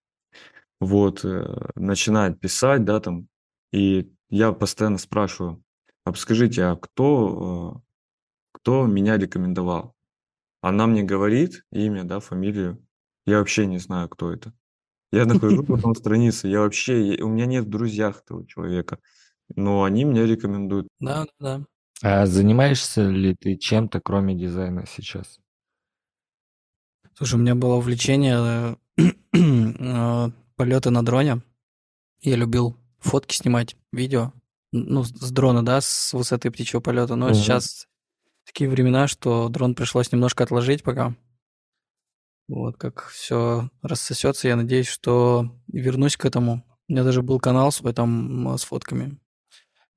вот, 0.81 1.25
э, 1.25 1.71
начинает 1.75 2.39
писать, 2.39 2.85
да, 2.85 3.01
там, 3.01 3.29
и 3.73 4.13
я 4.31 4.53
постоянно 4.53 4.99
спрашиваю, 4.99 5.63
а 6.05 6.13
подскажите, 6.13 6.65
а 6.65 6.77
кто, 6.77 7.83
э, 7.83 7.86
кто 8.67 8.85
меня 8.85 9.17
рекомендовал? 9.17 9.95
Она 10.61 10.89
мне 10.89 11.05
говорит 11.05 11.65
имя, 11.71 12.03
да, 12.03 12.19
фамилию, 12.19 12.85
я 13.25 13.39
вообще 13.39 13.65
не 13.65 13.79
знаю, 13.79 14.09
кто 14.09 14.33
это. 14.33 14.53
Я 15.13 15.25
нахожу 15.25 15.63
потом 15.69 15.95
страницу, 15.95 16.49
я 16.49 16.59
вообще, 16.63 17.17
у 17.23 17.29
меня 17.29 17.47
нет 17.47 17.67
в 17.67 17.69
друзьях 17.69 18.23
этого 18.25 18.45
человека, 18.45 18.99
но 19.55 19.85
они 19.85 20.03
меня 20.03 20.27
рекомендуют. 20.27 20.89
Да, 20.99 21.27
да. 21.39 21.65
А 22.03 22.27
занимаешься 22.27 23.09
ли 23.09 23.37
ты 23.37 23.57
чем-то, 23.57 24.01
кроме 24.01 24.35
дизайна 24.35 24.85
сейчас? 24.85 25.39
Слушай, 27.15 27.37
у 27.37 27.43
меня 27.43 27.55
было 27.55 27.77
увлечение 27.77 28.77
э, 28.97 30.31
полеты 30.57 30.91
на 30.91 31.05
дроне. 31.05 31.41
Я 32.21 32.35
любил 32.35 32.77
фотки 32.99 33.37
снимать, 33.37 33.77
видео. 33.93 34.33
Ну, 34.73 35.05
с 35.05 35.31
дрона, 35.31 35.65
да, 35.65 35.81
с 35.81 36.13
высоты 36.13 36.51
птичьего 36.51 36.81
полета. 36.81 37.15
Но 37.15 37.27
угу. 37.27 37.35
сейчас 37.35 37.87
такие 38.47 38.71
времена, 38.71 39.09
что 39.09 39.49
дрон 39.49 39.75
пришлось 39.75 40.13
немножко 40.13 40.45
отложить 40.45 40.83
пока. 40.83 41.15
Вот, 42.49 42.77
как 42.77 43.07
все 43.09 43.71
рассосется, 43.83 44.49
я 44.49 44.57
надеюсь, 44.57 44.87
что 44.87 45.51
вернусь 45.67 46.17
к 46.17 46.25
этому. 46.25 46.65
У 46.89 46.93
меня 46.93 47.03
даже 47.03 47.23
был 47.23 47.41
канал 47.41 47.73
свой 47.73 47.93
там 47.93 48.57
с 48.57 48.63
фотками. 48.63 49.19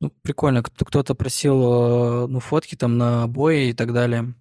Ну, 0.02 0.12
прикольно, 0.24 0.64
кто-то 0.64 1.14
просил, 1.14 1.62
э, 1.62 2.28
ну, 2.28 2.40
фотки 2.40 2.76
там 2.76 2.98
на 2.98 3.24
обои 3.24 3.70
и 3.70 3.74
так 3.74 3.94
далее. 3.94 4.34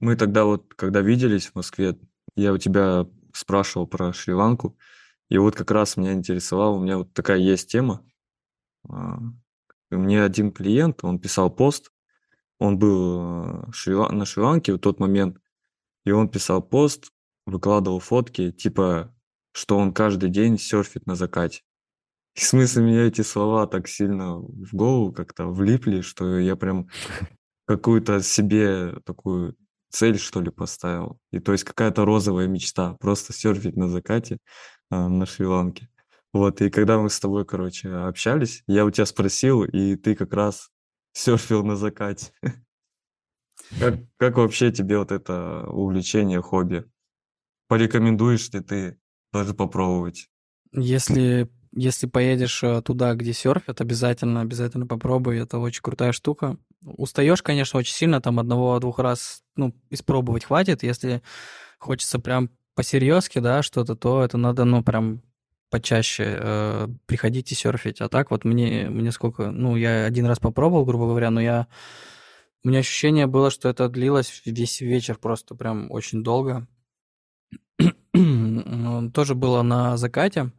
Мы 0.00 0.16
тогда 0.16 0.44
вот, 0.44 0.74
когда 0.74 1.00
виделись 1.00 1.46
в 1.46 1.54
Москве, 1.54 1.96
я 2.34 2.52
у 2.52 2.58
тебя 2.58 3.06
спрашивал 3.32 3.86
про 3.86 4.12
Шри-Ланку, 4.12 4.76
и 5.28 5.38
вот 5.38 5.56
как 5.56 5.70
раз 5.70 5.96
меня 5.96 6.12
интересовало, 6.12 6.76
у 6.76 6.82
меня 6.82 6.98
вот 6.98 7.14
такая 7.14 7.38
есть 7.38 7.70
тема. 7.70 8.04
А, 8.88 9.18
мне 9.90 10.22
один 10.22 10.52
клиент, 10.52 11.02
он 11.02 11.18
писал 11.18 11.50
пост, 11.50 11.92
он 12.58 12.78
был 12.78 13.66
э, 13.86 14.12
на 14.12 14.24
Шри-Ланке 14.24 14.74
в 14.74 14.78
тот 14.78 15.00
момент, 15.00 15.38
и 16.04 16.10
он 16.10 16.28
писал 16.28 16.62
пост, 16.62 17.10
выкладывал 17.46 18.00
фотки, 18.00 18.52
типа, 18.52 19.14
что 19.52 19.76
он 19.78 19.92
каждый 19.92 20.30
день 20.30 20.58
серфит 20.58 21.06
на 21.06 21.14
закате. 21.14 21.62
И 22.34 22.40
в 22.40 22.44
смысле, 22.44 22.82
мне 22.82 23.02
эти 23.02 23.22
слова 23.22 23.66
так 23.66 23.88
сильно 23.88 24.36
в 24.36 24.74
голову 24.74 25.12
как-то 25.12 25.46
влипли, 25.46 26.02
что 26.02 26.38
я 26.38 26.56
прям 26.56 26.88
какую-то 27.66 28.22
себе 28.22 28.94
такую 29.04 29.56
цель, 29.90 30.18
что 30.18 30.40
ли, 30.42 30.50
поставил. 30.50 31.18
И 31.32 31.40
то 31.40 31.52
есть 31.52 31.64
какая-то 31.64 32.04
розовая 32.04 32.46
мечта, 32.46 32.94
просто 33.00 33.32
серфить 33.32 33.76
на 33.76 33.88
закате. 33.88 34.38
А, 34.90 35.08
на 35.08 35.26
Шри-Ланке. 35.26 35.88
Вот, 36.32 36.60
и 36.60 36.70
когда 36.70 36.98
мы 36.98 37.10
с 37.10 37.18
тобой, 37.18 37.44
короче, 37.44 37.88
общались, 37.88 38.62
я 38.66 38.84
у 38.84 38.90
тебя 38.90 39.06
спросил, 39.06 39.64
и 39.64 39.96
ты 39.96 40.14
как 40.14 40.32
раз 40.34 40.70
серфил 41.16 41.64
на 41.64 41.76
закате. 41.76 42.32
Как, 43.80 43.96
как 44.16 44.36
вообще 44.36 44.70
тебе 44.70 44.96
вот 44.96 45.10
это 45.10 45.66
увлечение, 45.68 46.40
хобби? 46.40 46.84
Порекомендуешь 47.66 48.48
ли 48.50 48.60
ты 48.60 49.00
даже 49.32 49.54
попробовать? 49.54 50.28
Если, 50.72 51.50
если 51.72 52.06
поедешь 52.06 52.62
э, 52.62 52.80
туда, 52.82 53.14
где 53.14 53.32
серфят, 53.32 53.80
обязательно, 53.80 54.42
обязательно 54.42 54.86
попробуй. 54.86 55.38
Это 55.38 55.58
очень 55.58 55.82
крутая 55.82 56.12
штука. 56.12 56.58
Устаешь, 56.84 57.42
конечно, 57.42 57.80
очень 57.80 57.94
сильно, 57.94 58.20
там 58.20 58.38
одного-двух 58.38 59.00
раз, 59.00 59.42
ну, 59.56 59.74
испробовать 59.90 60.44
хватит. 60.44 60.84
Если 60.84 61.22
хочется 61.78 62.20
прям 62.20 62.50
посерьезки, 62.76 63.40
да, 63.40 63.62
что-то, 63.62 63.96
то 63.96 64.22
это 64.22 64.38
надо, 64.38 64.64
ну, 64.64 64.84
прям 64.84 65.22
почаще 65.70 66.24
э, 66.38 66.88
приходить 67.06 67.52
и 67.52 67.54
серфить. 67.54 68.00
А 68.00 68.08
так 68.08 68.30
вот 68.30 68.44
мне, 68.44 68.88
мне 68.88 69.12
сколько... 69.12 69.50
Ну, 69.50 69.76
я 69.76 70.04
один 70.04 70.26
раз 70.26 70.38
попробовал, 70.38 70.84
грубо 70.84 71.06
говоря, 71.06 71.30
но 71.30 71.40
я... 71.40 71.66
У 72.64 72.68
меня 72.68 72.80
ощущение 72.80 73.26
было, 73.26 73.50
что 73.50 73.68
это 73.68 73.88
длилось 73.88 74.42
весь 74.44 74.80
вечер 74.80 75.18
просто 75.18 75.54
прям 75.54 75.90
очень 75.90 76.22
долго. 76.24 76.66
Тоже 79.12 79.34
было 79.34 79.62
на 79.62 79.96
закате. 79.96 80.52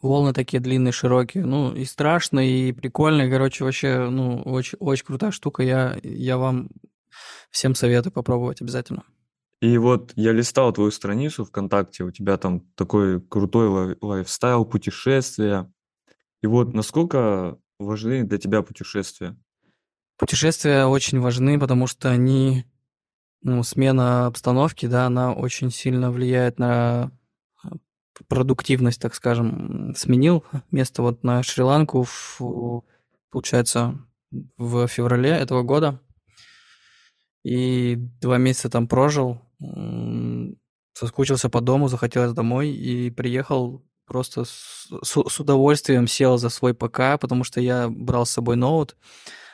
Волны 0.00 0.32
такие 0.32 0.60
длинные, 0.60 0.92
широкие. 0.92 1.44
Ну, 1.44 1.74
и 1.74 1.84
страшно, 1.84 2.40
и 2.40 2.72
прикольно. 2.72 3.30
Короче, 3.30 3.64
вообще, 3.64 4.08
ну, 4.08 4.42
очень, 4.42 4.78
очень 4.80 5.04
крутая 5.04 5.30
штука. 5.30 5.62
Я, 5.62 5.96
я 6.02 6.38
вам 6.38 6.70
всем 7.50 7.74
советую 7.74 8.12
попробовать 8.12 8.60
обязательно. 8.62 9.04
И 9.62 9.78
вот 9.78 10.12
я 10.16 10.32
листал 10.32 10.72
твою 10.72 10.90
страницу 10.90 11.44
ВКонтакте, 11.44 12.02
у 12.02 12.10
тебя 12.10 12.36
там 12.36 12.62
такой 12.74 13.20
крутой 13.20 13.68
лай- 13.68 13.96
лайфстайл, 14.00 14.64
путешествия. 14.64 15.72
И 16.42 16.48
вот 16.48 16.74
насколько 16.74 17.56
важны 17.78 18.24
для 18.24 18.38
тебя 18.38 18.62
путешествия? 18.62 19.36
Путешествия 20.18 20.86
очень 20.86 21.20
важны, 21.20 21.60
потому 21.60 21.86
что 21.86 22.10
они, 22.10 22.64
ну, 23.42 23.62
смена 23.62 24.26
обстановки, 24.26 24.86
да, 24.86 25.06
она 25.06 25.32
очень 25.32 25.70
сильно 25.70 26.10
влияет 26.10 26.58
на 26.58 27.12
э, 27.62 27.68
продуктивность, 28.26 29.00
так 29.00 29.14
скажем. 29.14 29.94
Сменил 29.96 30.44
место 30.72 31.02
вот 31.02 31.22
на 31.22 31.44
Шри-Ланку, 31.44 32.02
в, 32.02 32.82
получается, 33.30 33.96
в 34.56 34.88
феврале 34.88 35.30
этого 35.30 35.62
года. 35.62 36.00
И 37.44 37.94
два 38.20 38.38
месяца 38.38 38.68
там 38.68 38.88
прожил, 38.88 39.40
соскучился 40.94 41.48
по 41.48 41.60
дому, 41.60 41.88
захотелось 41.88 42.32
домой 42.32 42.70
и 42.70 43.10
приехал 43.10 43.84
просто 44.06 44.44
с, 44.44 44.88
с, 45.02 45.40
удовольствием 45.40 46.06
сел 46.06 46.36
за 46.38 46.48
свой 46.48 46.74
ПК, 46.74 47.18
потому 47.20 47.44
что 47.44 47.60
я 47.60 47.88
брал 47.88 48.26
с 48.26 48.30
собой 48.30 48.56
ноут, 48.56 48.96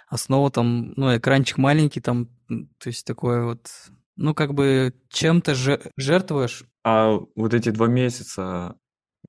а 0.08 0.16
с 0.16 0.28
ноутом, 0.28 0.94
ну, 0.96 1.16
экранчик 1.16 1.58
маленький 1.58 2.00
там, 2.00 2.26
то 2.48 2.88
есть 2.88 3.06
такое 3.06 3.44
вот, 3.44 3.68
ну, 4.16 4.34
как 4.34 4.54
бы 4.54 4.94
чем-то 5.10 5.54
жертвуешь. 5.96 6.64
А 6.84 7.18
вот 7.36 7.54
эти 7.54 7.70
два 7.70 7.86
месяца, 7.86 8.76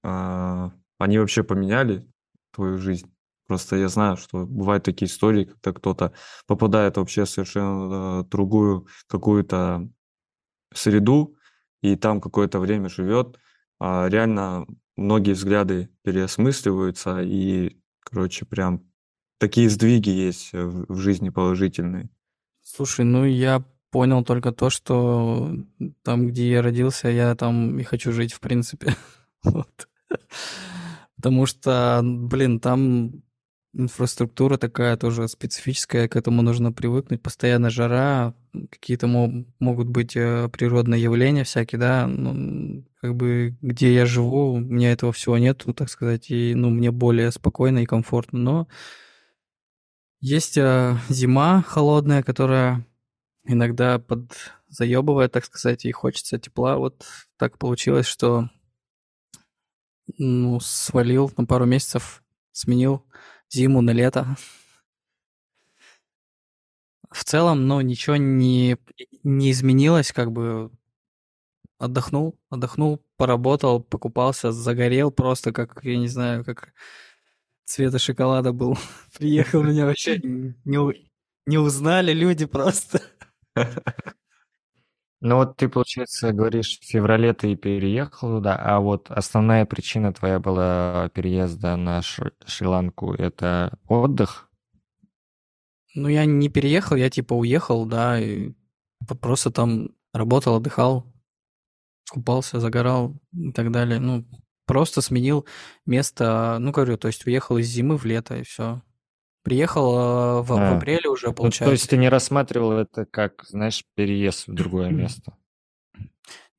а, 0.04 0.72
они 0.98 1.20
вообще 1.20 1.44
поменяли 1.44 2.08
твою 2.54 2.78
жизнь? 2.78 3.12
Просто 3.48 3.76
я 3.76 3.88
знаю, 3.88 4.16
что 4.18 4.46
бывают 4.46 4.84
такие 4.84 5.10
истории, 5.10 5.46
когда 5.46 5.74
кто-то 5.74 6.14
попадает 6.46 6.98
вообще 6.98 7.26
в 7.26 7.30
совершенно 7.30 8.24
другую 8.24 8.88
какую-то 9.08 9.90
среду, 10.74 11.36
и 11.82 11.96
там 11.96 12.22
какое-то 12.22 12.60
время 12.60 12.90
живет, 12.90 13.38
а 13.80 14.08
реально 14.10 14.66
многие 14.96 15.34
взгляды 15.34 15.90
переосмысливаются, 16.04 17.22
и, 17.22 17.78
короче, 18.02 18.46
прям 18.46 18.84
такие 19.38 19.70
сдвиги 19.70 20.10
есть 20.10 20.52
в, 20.54 20.94
в 20.94 20.98
жизни 20.98 21.30
положительные. 21.30 22.10
Слушай, 22.62 23.06
ну 23.06 23.26
я 23.26 23.64
понял 23.92 24.24
только 24.24 24.52
то, 24.52 24.70
что 24.70 25.52
там, 26.04 26.28
где 26.28 26.50
я 26.52 26.62
родился, 26.62 27.10
я 27.10 27.36
там 27.36 27.80
и 27.80 27.84
хочу 27.84 28.12
жить, 28.12 28.34
в 28.34 28.40
принципе. 28.40 28.96
Потому 31.16 31.46
что, 31.46 32.02
блин, 32.04 32.60
там 32.60 33.24
инфраструктура 33.74 34.58
такая 34.58 34.98
тоже 34.98 35.28
специфическая, 35.28 36.08
к 36.08 36.16
этому 36.16 36.42
нужно 36.42 36.72
привыкнуть. 36.72 37.22
Постоянно 37.22 37.70
жара, 37.70 38.34
какие-то 38.72 39.08
могут 39.08 39.88
быть 39.88 40.16
э, 40.16 40.50
природные 40.50 41.02
явления 41.02 41.44
всякие, 41.44 41.80
да. 41.80 42.08
Ну, 42.08 42.84
как 43.02 43.16
бы 43.16 43.58
где 43.62 43.94
я 43.94 44.06
живу, 44.06 44.54
у 44.54 44.60
меня 44.60 44.92
этого 44.92 45.12
всего 45.14 45.38
нет, 45.38 45.66
так 45.76 45.90
сказать, 45.90 46.32
и 46.32 46.54
ну, 46.56 46.70
мне 46.70 46.92
более 46.92 47.32
спокойно 47.32 47.80
и 47.80 47.86
комфортно. 47.86 48.40
Но 48.40 48.68
есть 50.20 50.58
э, 50.58 50.98
зима 51.10 51.64
холодная, 51.68 52.24
которая 52.24 52.86
иногда 53.44 54.00
под 54.00 54.32
заебывает, 54.68 55.32
так 55.32 55.46
сказать, 55.46 55.86
и 55.86 55.92
хочется 55.92 56.40
тепла. 56.40 56.78
Вот 56.78 57.06
так 57.38 57.58
получилось, 57.58 58.06
что 58.06 58.50
ну, 60.18 60.60
свалил 60.60 61.32
на 61.38 61.46
пару 61.46 61.66
месяцев, 61.66 62.24
сменил 62.52 63.06
зиму 63.52 63.82
на 63.82 63.92
лето. 63.92 64.36
В 67.12 67.24
целом, 67.24 67.68
ну, 67.68 67.82
ничего 67.82 68.18
не, 68.18 68.78
не 69.24 69.52
изменилось, 69.52 70.12
как 70.12 70.32
бы 70.32 70.72
отдохнул, 71.80 72.38
отдохнул, 72.50 73.02
поработал, 73.18 73.82
покупался, 73.82 74.52
загорел 74.52 75.12
просто 75.12 75.52
как, 75.52 75.80
я 75.84 75.98
не 75.98 76.08
знаю, 76.08 76.46
как 76.46 76.74
цвета 77.66 77.98
шоколада 77.98 78.52
был. 78.54 78.78
Приехал, 79.18 79.64
меня 79.64 79.86
вообще 79.86 80.20
не, 80.24 81.10
не 81.46 81.58
узнали 81.58 82.14
люди 82.14 82.46
просто. 82.46 83.02
Ну 85.22 85.36
вот 85.36 85.58
ты, 85.58 85.68
получается, 85.68 86.32
говоришь, 86.32 86.80
в 86.80 86.86
феврале 86.86 87.34
ты 87.34 87.56
переехал 87.56 88.38
туда, 88.38 88.56
а 88.56 88.80
вот 88.80 89.12
основная 89.12 89.66
причина 89.66 90.14
твоя 90.14 90.40
была 90.40 91.10
переезда 91.14 91.76
на 91.76 92.02
Шри-Ланку— 92.02 93.14
это 93.18 93.78
отдых? 93.88 94.50
Ну, 95.94 96.08
я 96.08 96.26
не 96.26 96.48
переехал, 96.48 96.96
я 96.96 97.10
типа 97.10 97.34
уехал, 97.34 97.86
да, 97.86 98.18
и 98.20 98.54
просто 99.22 99.52
там 99.52 99.90
работал, 100.14 100.56
отдыхал, 100.56 101.06
купался, 102.10 102.62
загорал 102.62 103.20
и 103.34 103.52
так 103.52 103.72
далее. 103.72 104.00
Ну, 104.00 104.26
просто 104.66 105.02
сменил 105.02 105.46
место, 105.86 106.58
ну, 106.62 106.72
говорю, 106.72 106.98
то 106.98 107.08
есть 107.08 107.26
уехал 107.26 107.58
из 107.58 107.68
зимы 107.68 107.98
в 107.98 108.06
лето, 108.06 108.38
и 108.38 108.44
все. 108.44 108.82
Приехал 109.44 109.94
э, 109.94 110.42
в, 110.42 110.52
а. 110.54 110.74
в 110.74 110.78
апреле 110.78 111.10
уже, 111.10 111.32
получается. 111.32 111.64
Ну, 111.64 111.70
то 111.70 111.72
есть 111.74 111.90
ты 111.90 111.98
не 111.98 112.10
рассматривал 112.10 112.74
это 112.74 113.06
как, 113.06 113.46
знаешь, 113.46 113.86
переезд 113.96 114.48
в 114.48 114.54
другое 114.54 114.90
место? 114.90 115.38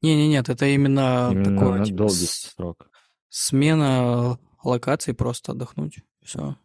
Не, 0.02 0.16
не, 0.16 0.28
нет, 0.28 0.48
это 0.48 0.66
именно, 0.66 1.28
именно 1.30 1.58
такое 1.58 1.78
на 1.78 1.84
типа, 1.84 1.98
долгий 1.98 2.26
срок. 2.26 2.90
Смена 3.28 4.38
локаций, 4.64 5.14
просто 5.14 5.52
отдохнуть, 5.52 5.98
все. 6.22 6.56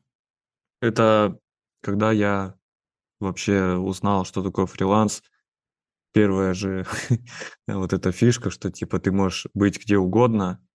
Это 0.82 1.38
когда 1.82 2.12
я 2.12 2.56
вообще 3.20 3.76
узнал, 3.76 4.26
что 4.26 4.42
такое 4.44 4.66
фриланс. 4.66 5.22
Первая 6.14 6.54
же 6.54 6.86
вот 7.68 7.92
эта 7.92 8.12
фишка, 8.12 8.50
что 8.50 8.72
типа 8.72 9.00
ты 9.00 9.12
можешь 9.12 9.48
быть 9.54 9.82
где 9.84 9.98
угодно 9.98 10.66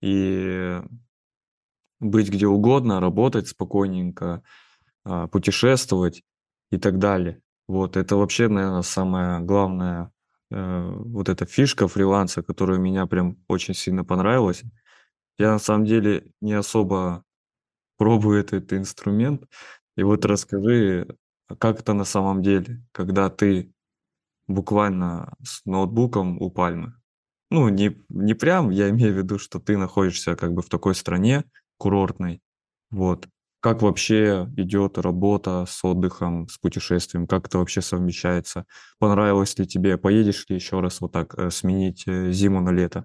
и 0.00 0.80
быть 1.98 2.28
где 2.28 2.46
угодно, 2.46 3.00
работать 3.00 3.48
спокойненько, 3.48 4.44
путешествовать 5.04 6.22
и 6.70 6.78
так 6.78 6.98
далее. 6.98 7.40
Вот, 7.66 7.96
это 7.96 8.16
вообще, 8.16 8.48
наверное, 8.48 8.82
самая 8.82 9.40
главная 9.40 10.10
э, 10.50 10.90
вот 10.90 11.28
эта 11.28 11.44
фишка 11.44 11.86
фриланса, 11.86 12.42
которая 12.42 12.78
меня 12.78 13.06
прям 13.06 13.36
очень 13.48 13.74
сильно 13.74 14.04
понравилась. 14.04 14.62
Я 15.38 15.52
на 15.52 15.58
самом 15.58 15.84
деле 15.84 16.32
не 16.40 16.54
особо 16.54 17.24
пробую 17.98 18.40
этот 18.40 18.72
инструмент. 18.72 19.44
И 19.96 20.02
вот 20.02 20.24
расскажи, 20.24 21.16
как 21.58 21.80
это 21.80 21.92
на 21.92 22.04
самом 22.04 22.42
деле, 22.42 22.82
когда 22.92 23.28
ты 23.28 23.72
буквально 24.46 25.34
с 25.42 25.64
ноутбуком 25.66 26.40
у 26.40 26.50
пальмы. 26.50 26.94
Ну, 27.50 27.68
не, 27.68 27.98
не 28.08 28.34
прям, 28.34 28.70
я 28.70 28.90
имею 28.90 29.14
в 29.14 29.18
виду, 29.18 29.38
что 29.38 29.58
ты 29.58 29.76
находишься 29.76 30.36
как 30.36 30.52
бы 30.52 30.62
в 30.62 30.68
такой 30.68 30.94
стране 30.94 31.44
курортной, 31.78 32.42
вот, 32.90 33.28
как 33.68 33.82
вообще 33.82 34.48
идет 34.56 34.96
работа 34.96 35.66
с 35.68 35.84
отдыхом, 35.84 36.48
с 36.48 36.56
путешествием? 36.56 37.26
Как 37.26 37.48
это 37.48 37.58
вообще 37.58 37.82
совмещается? 37.82 38.64
Понравилось 38.98 39.58
ли 39.58 39.66
тебе? 39.66 39.98
Поедешь 39.98 40.46
ли 40.48 40.56
еще 40.56 40.80
раз 40.80 41.02
вот 41.02 41.12
так 41.12 41.34
э, 41.38 41.50
сменить 41.50 42.04
э, 42.06 42.32
зиму 42.32 42.62
на 42.62 42.70
лето? 42.70 43.04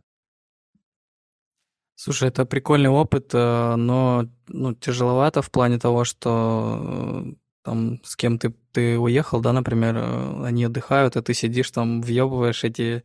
Слушай, 1.95 2.29
это 2.29 2.45
прикольный 2.45 2.89
опыт, 2.89 3.31
э, 3.33 3.75
но 3.75 4.29
ну, 4.47 4.73
тяжеловато 4.73 5.41
в 5.41 5.51
плане 5.51 5.79
того, 5.79 6.05
что 6.05 7.25
там 7.63 7.99
с 8.05 8.15
кем 8.15 8.39
ты, 8.39 8.55
ты 8.71 8.97
уехал, 8.97 9.41
да, 9.41 9.51
например, 9.51 9.97
они 10.45 10.63
отдыхают, 10.63 11.17
а 11.17 11.21
ты 11.21 11.33
сидишь 11.33 11.71
там, 11.71 12.01
въебываешь 12.01 12.63
эти, 12.63 13.03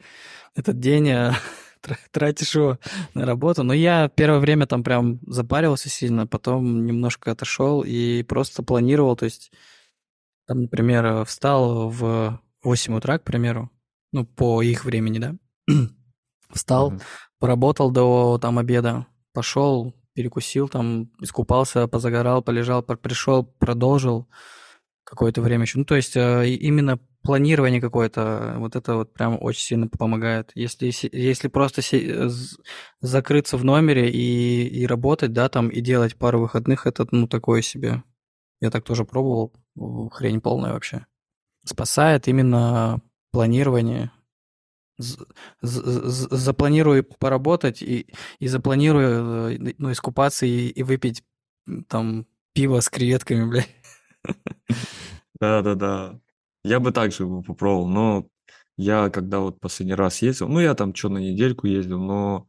этот 0.55 0.79
день, 0.79 1.11
тратишь 2.11 2.55
его 2.55 2.79
на 3.15 3.27
работу. 3.27 3.63
Но 3.63 3.73
я 3.73 4.09
первое 4.09 4.39
время 4.39 4.67
там 4.67 4.85
прям 4.85 5.21
запаривался 5.27 5.89
сильно, 5.89 6.27
потом 6.27 6.87
немножко 6.87 7.31
отошел 7.31 7.83
и 7.83 8.23
просто 8.23 8.63
планировал, 8.63 9.17
то 9.17 9.25
есть 9.25 9.53
там, 10.47 10.63
например, 10.63 11.25
встал 11.27 11.91
в 11.91 12.41
8 12.63 12.95
утра, 12.95 13.19
к 13.19 13.25
примеру, 13.25 13.71
ну, 14.13 14.25
по 14.25 14.63
их 14.63 14.85
времени, 14.85 15.19
да, 15.19 15.35
встал, 16.51 16.93
mm-hmm. 16.93 17.03
поработал 17.39 17.91
до 17.91 18.39
там 18.41 18.59
обеда, 18.59 19.07
пошел, 19.35 19.95
перекусил 20.15 20.69
там, 20.69 21.11
искупался, 21.21 21.87
позагорал, 21.87 22.43
полежал, 22.43 22.83
пришел, 22.83 23.45
продолжил 23.45 24.29
какое-то 25.05 25.43
время 25.43 25.63
еще. 25.63 25.79
Ну, 25.79 25.85
то 25.85 25.97
есть 25.97 26.17
э, 26.17 26.49
именно 26.49 26.99
планирование 27.29 27.79
какое-то, 27.79 28.55
вот 28.57 28.75
это 28.75 28.95
вот 28.95 29.13
прям 29.13 29.37
очень 29.39 29.61
сильно 29.61 29.87
помогает. 29.87 30.51
Если, 30.55 30.91
если 31.13 31.49
просто 31.49 31.83
се- 31.83 32.31
закрыться 33.03 33.59
в 33.59 33.65
номере 33.67 34.11
и, 34.11 34.67
и 34.67 34.87
работать, 34.87 35.35
да, 35.35 35.51
там, 35.51 35.69
и 35.69 35.83
делать 35.83 36.17
пару 36.17 36.41
выходных, 36.41 36.87
это, 36.87 37.07
ну, 37.11 37.29
такое 37.29 37.61
себе. 37.61 38.03
Я 38.63 38.71
так 38.71 38.83
тоже 38.83 39.05
пробовал, 39.05 39.53
хрень 40.11 40.41
полная 40.41 40.73
вообще. 40.73 41.05
Спасает 41.67 42.29
именно 42.29 43.03
планирование. 43.31 44.11
Запланирую 45.61 47.05
поработать 47.05 47.83
и, 47.83 48.07
и 48.39 48.49
запланирую, 48.49 49.51
э, 49.51 49.75
ну, 49.77 49.93
искупаться 49.93 50.47
и, 50.47 50.69
и 50.69 50.83
выпить 50.83 51.23
там 51.89 52.27
пиво 52.55 52.81
с 52.81 52.89
креветками, 52.89 53.51
блядь. 53.51 53.77
Да-да-да. 55.41 56.19
Я 56.69 56.81
бы 56.81 56.93
также 56.93 57.27
бы 57.27 57.43
попробовал, 57.43 57.89
но 57.89 58.27
я 58.77 59.09
когда 59.09 59.41
вот 59.41 59.59
последний 59.59 59.95
раз 59.95 60.21
ездил, 60.21 60.49
ну, 60.49 60.61
я 60.61 60.75
там 60.75 60.95
что 60.95 61.09
на 61.09 61.17
недельку 61.17 61.67
ездил, 61.67 61.99
но 61.99 62.47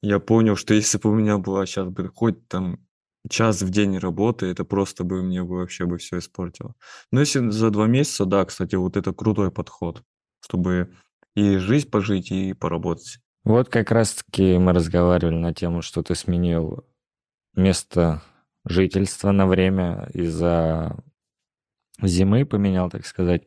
я 0.00 0.18
понял, 0.20 0.56
что 0.56 0.72
если 0.82 0.96
бы 0.96 1.10
у 1.10 1.14
меня 1.14 1.36
была 1.36 1.66
сейчас 1.66 1.88
бы 1.88 2.08
хоть 2.08 2.48
там 2.48 2.78
час 3.28 3.60
в 3.60 3.68
день 3.68 3.98
работы, 3.98 4.46
это 4.46 4.64
просто 4.64 5.04
бы 5.04 5.22
мне 5.22 5.42
бы 5.42 5.56
вообще 5.58 5.84
бы 5.84 5.98
все 5.98 6.18
испортило. 6.18 6.74
Но 7.12 7.20
если 7.20 7.50
за 7.50 7.70
два 7.70 7.86
месяца, 7.86 8.24
да, 8.24 8.42
кстати, 8.46 8.74
вот 8.74 8.96
это 8.96 9.12
крутой 9.12 9.50
подход, 9.50 10.02
чтобы 10.40 10.94
и 11.34 11.58
жизнь 11.58 11.90
пожить, 11.90 12.30
и 12.30 12.54
поработать. 12.54 13.18
Вот 13.44 13.68
как 13.68 13.90
раз-таки 13.90 14.56
мы 14.56 14.72
разговаривали 14.72 15.36
на 15.36 15.52
тему, 15.52 15.82
что 15.82 16.02
ты 16.02 16.14
сменил 16.14 16.86
место 17.54 18.22
жительства 18.64 19.30
на 19.32 19.46
время 19.46 20.08
из-за 20.14 20.96
зимы 22.02 22.44
поменял, 22.44 22.90
так 22.90 23.06
сказать. 23.06 23.42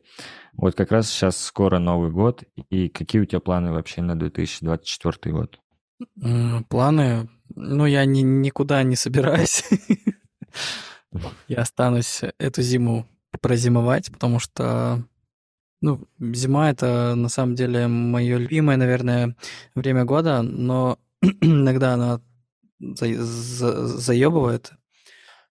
Вот 0.52 0.74
как 0.74 0.90
раз 0.92 1.08
сейчас 1.08 1.36
скоро 1.42 1.78
Новый 1.78 2.10
год, 2.10 2.44
и 2.70 2.88
какие 2.88 3.22
у 3.22 3.24
тебя 3.24 3.40
планы 3.40 3.72
вообще 3.72 4.02
на 4.02 4.18
2024 4.18 5.34
год? 5.34 5.60
Планы? 6.68 7.28
Ну, 7.54 7.86
я 7.86 8.04
ни, 8.04 8.20
никуда 8.20 8.82
не 8.82 8.96
собираюсь. 8.96 9.64
Я 11.48 11.62
останусь 11.62 12.22
эту 12.38 12.62
зиму 12.62 13.06
прозимовать, 13.40 14.12
потому 14.12 14.38
что, 14.38 15.04
ну, 15.80 16.06
зима— 16.18 16.70
это 16.70 17.14
на 17.16 17.28
самом 17.28 17.54
деле 17.54 17.88
мое 17.88 18.38
любимое, 18.38 18.76
наверное, 18.76 19.36
время 19.74 20.04
года, 20.04 20.42
но 20.42 20.98
иногда 21.22 21.94
она 21.94 22.20
за, 22.78 23.22
за, 23.22 23.86
заебывает. 23.86 24.72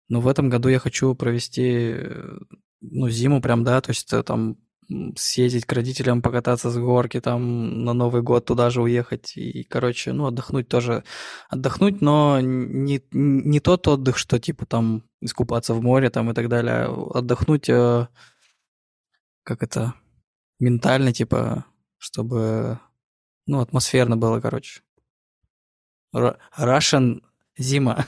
Но 0.08 0.20
в 0.20 0.28
этом 0.28 0.48
году 0.48 0.68
я 0.68 0.78
хочу 0.78 1.14
провести 1.14 1.94
ну, 2.80 3.08
зиму 3.08 3.40
прям, 3.40 3.64
да, 3.64 3.80
то 3.80 3.90
есть 3.90 4.12
э, 4.12 4.22
там 4.22 4.56
съездить 5.16 5.66
к 5.66 5.72
родителям, 5.72 6.22
покататься 6.22 6.70
с 6.70 6.78
горки, 6.78 7.20
там 7.20 7.84
на 7.84 7.92
Новый 7.92 8.22
год 8.22 8.46
туда 8.46 8.70
же 8.70 8.82
уехать 8.82 9.36
и, 9.36 9.62
короче, 9.64 10.12
ну, 10.12 10.26
отдохнуть 10.26 10.68
тоже. 10.68 11.04
Отдохнуть, 11.50 12.00
но 12.00 12.40
не, 12.40 13.02
не 13.12 13.60
тот 13.60 13.86
отдых, 13.86 14.16
что 14.16 14.38
типа 14.38 14.64
там 14.64 15.04
искупаться 15.20 15.74
в 15.74 15.82
море 15.82 16.08
там 16.10 16.30
и 16.30 16.34
так 16.34 16.48
далее, 16.48 16.86
а 16.86 17.18
отдохнуть, 17.18 17.68
э, 17.68 18.08
как 19.42 19.62
это, 19.62 19.94
ментально, 20.58 21.12
типа, 21.12 21.66
чтобы, 21.98 22.80
ну, 23.46 23.60
атмосферно 23.60 24.16
было, 24.16 24.40
короче. 24.40 24.80
Russian 26.14 27.22
зима. 27.58 28.06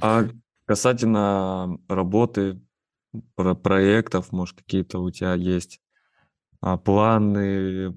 А 0.00 0.28
Касательно 0.70 1.80
работы, 1.88 2.62
про 3.34 3.56
проектов, 3.56 4.30
может, 4.30 4.58
какие-то 4.58 5.00
у 5.00 5.10
тебя 5.10 5.34
есть 5.34 5.80
а, 6.60 6.78
планы, 6.78 7.92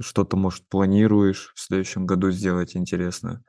что-то, 0.00 0.36
может, 0.36 0.68
планируешь 0.68 1.52
в 1.54 1.60
следующем 1.60 2.04
году 2.04 2.32
сделать 2.32 2.74
интересное? 2.74 3.44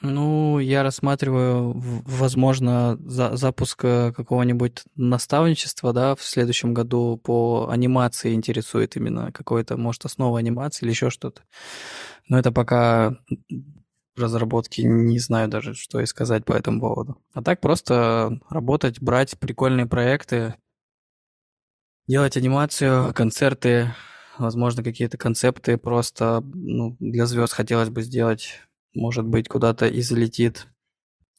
Ну, 0.00 0.58
я 0.58 0.82
рассматриваю, 0.82 1.72
возможно, 1.76 2.98
за 2.98 3.36
запуск 3.36 3.84
э, 3.84 4.12
какого-нибудь 4.12 4.82
наставничества, 4.96 5.92
да, 5.92 6.16
в 6.16 6.22
следующем 6.22 6.74
году 6.74 7.16
по 7.16 7.68
анимации 7.70 8.34
интересует 8.34 8.96
именно 8.96 9.30
какой-то, 9.30 9.76
может, 9.76 10.04
основа 10.04 10.40
анимации 10.40 10.84
или 10.84 10.90
еще 10.90 11.10
что-то. 11.10 11.42
Но 12.28 12.40
это 12.40 12.50
пока 12.50 13.16
разработки 14.18 14.82
не 14.82 15.18
знаю 15.18 15.48
даже, 15.48 15.74
что 15.74 16.00
и 16.00 16.06
сказать 16.06 16.44
по 16.44 16.52
этому 16.52 16.80
поводу. 16.80 17.18
А 17.32 17.42
так 17.42 17.60
просто 17.60 18.40
работать, 18.50 19.00
брать 19.00 19.38
прикольные 19.38 19.86
проекты, 19.86 20.54
делать 22.06 22.36
анимацию, 22.36 23.12
концерты, 23.14 23.94
возможно, 24.38 24.82
какие-то 24.82 25.18
концепты 25.18 25.76
просто 25.76 26.42
ну, 26.54 26.96
для 27.00 27.26
звезд 27.26 27.52
хотелось 27.52 27.90
бы 27.90 28.02
сделать. 28.02 28.60
Может 28.94 29.26
быть, 29.26 29.48
куда-то 29.48 29.86
и 29.86 30.00
залетит. 30.00 30.66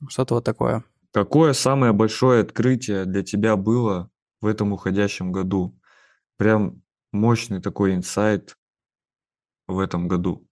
Что-то 0.07 0.35
вот 0.35 0.45
такое. 0.45 0.83
Какое 1.11 1.53
самое 1.53 1.91
большое 1.91 2.41
открытие 2.41 3.05
для 3.05 3.23
тебя 3.23 3.55
было 3.55 4.09
в 4.41 4.45
этом 4.45 4.71
уходящем 4.73 5.31
году? 5.31 5.77
Прям 6.37 6.81
мощный 7.11 7.61
такой 7.61 7.95
инсайт 7.95 8.55
в 9.67 9.79
этом 9.79 10.07
году 10.07 10.48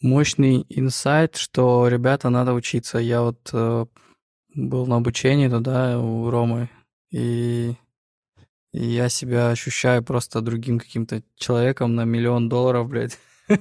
мощный 0.00 0.66
инсайт, 0.68 1.36
что, 1.36 1.88
ребята, 1.88 2.30
надо 2.30 2.54
учиться. 2.54 2.98
Я 2.98 3.22
вот 3.22 3.50
э, 3.52 3.86
был 4.54 4.86
на 4.86 4.96
обучении 4.96 5.48
туда 5.48 5.98
у 5.98 6.30
Ромы, 6.30 6.68
и, 7.10 7.74
и 8.72 8.84
я 8.84 9.08
себя 9.08 9.50
ощущаю 9.50 10.02
просто 10.02 10.40
другим 10.40 10.78
каким-то 10.78 11.22
человеком 11.36 11.94
на 11.94 12.04
миллион 12.04 12.48
долларов, 12.48 12.88
блядь. 12.88 13.18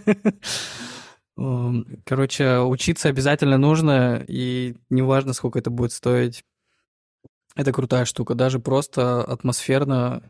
Короче, 2.06 2.60
учиться 2.60 3.10
обязательно 3.10 3.58
нужно, 3.58 4.24
и 4.28 4.76
неважно, 4.90 5.34
сколько 5.34 5.60
это 5.60 5.70
будет 5.70 5.94
стоить. 5.94 6.44
Это 7.56 7.72
крутая 7.72 8.06
штука. 8.06 8.36
Даже 8.36 8.60
просто 8.60 9.24
атмосферно 9.24 10.22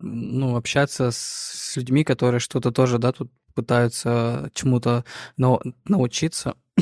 ну, 0.00 0.56
общаться 0.56 1.10
с 1.12 1.74
людьми, 1.76 2.04
которые 2.04 2.40
что-то 2.40 2.70
тоже, 2.70 2.98
да, 2.98 3.12
тут 3.12 3.32
пытаются 3.54 4.50
чему-то 4.54 5.04
нау- 5.36 5.62
научиться. 5.86 6.54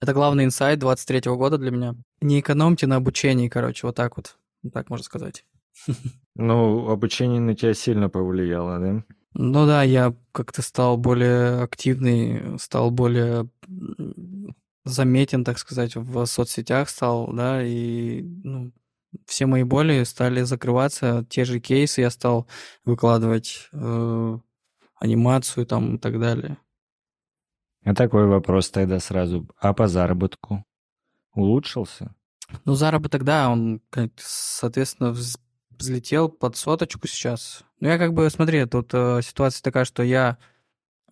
Это 0.00 0.12
главный 0.12 0.44
инсайт 0.44 0.78
23 0.78 1.32
года 1.32 1.58
для 1.58 1.70
меня. 1.70 1.94
Не 2.20 2.40
экономьте 2.40 2.86
на 2.86 2.96
обучении, 2.96 3.48
короче, 3.48 3.86
вот 3.86 3.96
так 3.96 4.16
вот. 4.16 4.36
Вот 4.62 4.72
так 4.72 4.90
можно 4.90 5.04
сказать. 5.04 5.44
Ну, 6.38 6.90
обучение 6.90 7.40
на 7.40 7.54
тебя 7.54 7.72
сильно 7.72 8.10
повлияло, 8.10 8.78
да? 8.78 9.02
Ну 9.32 9.64
да, 9.64 9.82
я 9.82 10.14
как-то 10.32 10.60
стал 10.60 10.98
более 10.98 11.62
активный, 11.62 12.58
стал 12.58 12.90
более 12.90 13.48
заметен, 14.84 15.44
так 15.44 15.58
сказать, 15.58 15.96
в 15.96 16.26
соцсетях 16.26 16.88
стал, 16.88 17.32
да, 17.32 17.62
и 17.62 18.22
ну, 18.22 18.72
все 19.26 19.46
мои 19.46 19.62
боли 19.62 20.04
стали 20.04 20.42
закрываться, 20.42 21.26
те 21.28 21.44
же 21.44 21.58
кейсы 21.58 22.02
я 22.02 22.10
стал 22.10 22.46
выкладывать, 22.84 23.68
э, 23.72 24.38
анимацию 24.96 25.66
там 25.66 25.96
и 25.96 25.98
так 25.98 26.18
далее. 26.20 26.58
А 27.84 27.94
такой 27.94 28.26
вопрос 28.26 28.70
тогда 28.70 28.98
сразу. 28.98 29.48
А 29.58 29.72
по 29.72 29.86
заработку 29.86 30.64
улучшился? 31.34 32.14
Ну, 32.64 32.74
заработок, 32.74 33.24
да, 33.24 33.48
он, 33.48 33.80
соответственно, 34.16 35.14
взлетел 35.70 36.28
под 36.28 36.56
соточку 36.56 37.06
сейчас. 37.06 37.64
Ну, 37.80 37.88
я 37.88 37.98
как 37.98 38.12
бы, 38.12 38.28
смотри, 38.30 38.64
тут 38.66 38.90
э, 38.92 39.20
ситуация 39.22 39.62
такая, 39.62 39.84
что 39.84 40.02
я 40.02 40.38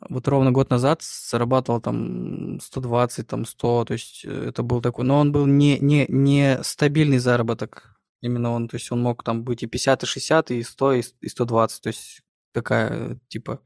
вот 0.09 0.27
ровно 0.29 0.53
год 0.53 0.71
назад 0.71 1.03
зарабатывал 1.03 1.81
там 1.81 2.61
120, 2.61 3.27
там 3.27 3.45
100, 3.45 3.85
то 3.85 3.93
есть 3.93 4.25
э, 4.25 4.49
это 4.49 4.63
был 4.63 4.81
такой, 4.81 5.05
но 5.05 5.19
он 5.19 5.33
был 5.33 5.47
не, 5.47 5.79
не, 5.79 6.07
не 6.09 6.63
стабильный 6.63 7.19
заработок. 7.19 7.97
Именно 8.21 8.53
он, 8.53 8.69
то 8.69 8.77
есть 8.77 8.91
он 8.91 9.03
мог 9.03 9.23
там 9.23 9.45
быть 9.45 9.63
и 9.63 9.67
50, 9.67 10.03
и 10.03 10.07
60, 10.07 10.51
и 10.53 10.63
100, 10.63 10.93
и 10.93 11.29
120, 11.29 11.83
то 11.83 11.89
есть 11.89 12.23
такая, 12.55 13.19
типа... 13.29 13.61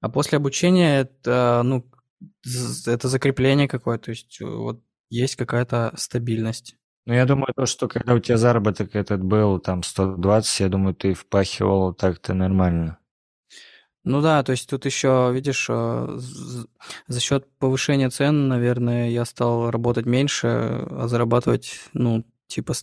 А 0.00 0.08
после 0.08 0.38
обучения 0.38 1.00
это, 1.00 1.60
ну, 1.62 1.86
это 2.86 3.08
закрепление 3.08 3.68
какое-то, 3.68 4.06
то 4.06 4.10
есть 4.12 4.40
вот 4.40 4.82
есть 5.10 5.36
какая-то 5.36 5.92
стабильность. 5.96 6.76
Ну, 7.06 7.14
я 7.14 7.26
думаю, 7.26 7.52
то, 7.54 7.66
что 7.66 7.88
когда 7.88 8.14
у 8.14 8.18
тебя 8.18 8.36
заработок 8.36 8.94
этот 8.94 9.22
был 9.22 9.58
там 9.58 9.82
120, 9.82 10.60
я 10.60 10.68
думаю, 10.68 10.94
ты 10.94 11.14
впахивал 11.14 11.92
так-то 11.92 12.34
нормально. 12.34 12.98
Ну 14.04 14.22
да, 14.22 14.42
то 14.42 14.52
есть 14.52 14.68
тут 14.68 14.86
еще, 14.86 15.30
видишь, 15.32 15.66
э, 15.68 16.18
за 17.06 17.20
счет 17.20 17.46
повышения 17.58 18.08
цен, 18.08 18.48
наверное, 18.48 19.10
я 19.10 19.26
стал 19.26 19.70
работать 19.70 20.06
меньше, 20.06 20.46
а 20.46 21.06
зарабатывать, 21.06 21.80
ну, 21.92 22.24
типа, 22.46 22.74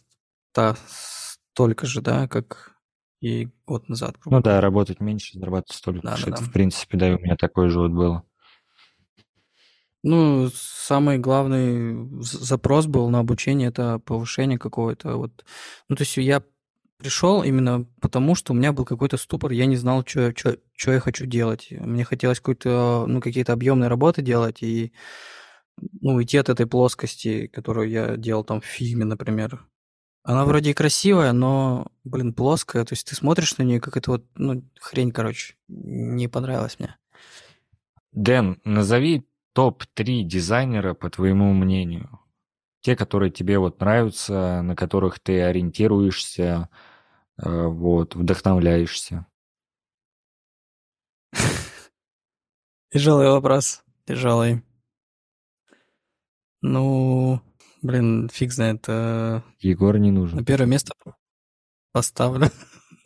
столько 0.87 1.87
же, 1.87 2.01
да, 2.01 2.27
как 2.27 2.76
и 3.19 3.49
год 3.65 3.89
назад. 3.89 4.15
Ну 4.25 4.41
да, 4.41 4.61
работать 4.61 4.99
меньше, 4.99 5.37
зарабатывать 5.39 5.77
столько. 5.77 6.01
Да, 6.01 6.17
да, 6.23 6.31
да. 6.31 6.37
в 6.37 6.51
принципе, 6.51 6.97
да, 6.97 7.09
и 7.09 7.15
у 7.15 7.19
меня 7.19 7.35
такое 7.35 7.69
же 7.69 7.79
вот 7.79 7.91
было. 7.91 8.23
Ну, 10.03 10.49
самый 10.53 11.17
главный 11.17 12.07
запрос 12.21 12.85
был 12.85 13.09
на 13.09 13.19
обучение, 13.19 13.69
это 13.69 13.99
повышение 13.99 14.57
какое-то. 14.57 15.17
Вот. 15.17 15.43
Ну, 15.89 15.95
то 15.95 16.03
есть 16.03 16.15
я 16.17 16.43
пришел 16.97 17.43
именно 17.43 17.85
потому, 18.01 18.35
что 18.35 18.53
у 18.53 18.55
меня 18.55 18.71
был 18.71 18.85
какой-то 18.85 19.17
ступор, 19.17 19.51
я 19.51 19.65
не 19.65 19.75
знал, 19.75 20.03
что, 20.05 20.35
что, 20.35 20.57
что 20.75 20.91
я 20.91 20.99
хочу 20.99 21.25
делать. 21.25 21.67
Мне 21.71 22.03
хотелось 22.03 22.39
какой-то, 22.39 23.05
ну, 23.07 23.21
какие-то 23.21 23.53
объемные 23.53 23.89
работы 23.89 24.21
делать 24.21 24.63
и 24.63 24.93
ну, 26.01 26.15
уйти 26.15 26.37
от 26.37 26.49
этой 26.49 26.65
плоскости, 26.65 27.47
которую 27.47 27.89
я 27.89 28.17
делал 28.17 28.43
там 28.43 28.61
в 28.61 28.65
фильме, 28.65 29.05
например. 29.05 29.65
Она 30.27 30.43
вроде 30.43 30.71
и 30.71 30.73
красивая, 30.73 31.31
но, 31.31 31.87
блин, 32.03 32.33
плоская. 32.33 32.83
То 32.83 32.91
есть 32.91 33.07
ты 33.07 33.15
смотришь 33.15 33.57
на 33.57 33.63
нее, 33.63 33.79
как 33.79 33.95
это 33.95 34.11
вот, 34.11 34.25
ну, 34.35 34.61
хрень, 34.77 35.13
короче. 35.13 35.55
Не 35.69 36.27
понравилось 36.27 36.77
мне. 36.79 36.97
Дэн, 38.11 38.59
назови 38.65 39.25
топ-3 39.53 40.23
дизайнера, 40.23 40.95
по 40.95 41.09
твоему 41.09 41.53
мнению. 41.53 42.19
Те, 42.81 42.97
которые 42.97 43.31
тебе 43.31 43.57
вот 43.57 43.79
нравятся, 43.79 44.61
на 44.63 44.75
которых 44.75 45.21
ты 45.21 45.41
ориентируешься, 45.43 46.67
э, 47.41 47.65
вот, 47.65 48.15
вдохновляешься. 48.15 49.27
Тяжелый 52.91 53.29
вопрос. 53.29 53.81
Тяжелый. 54.05 54.61
Ну, 56.61 57.41
блин, 57.81 58.29
фиг 58.31 58.51
знает. 58.51 58.85
э, 58.87 59.41
Егор 59.59 59.97
не 59.97 60.11
На 60.11 60.19
нужен. 60.19 60.45
первое 60.45 60.67
место 60.67 60.93
поставлю. 61.91 62.49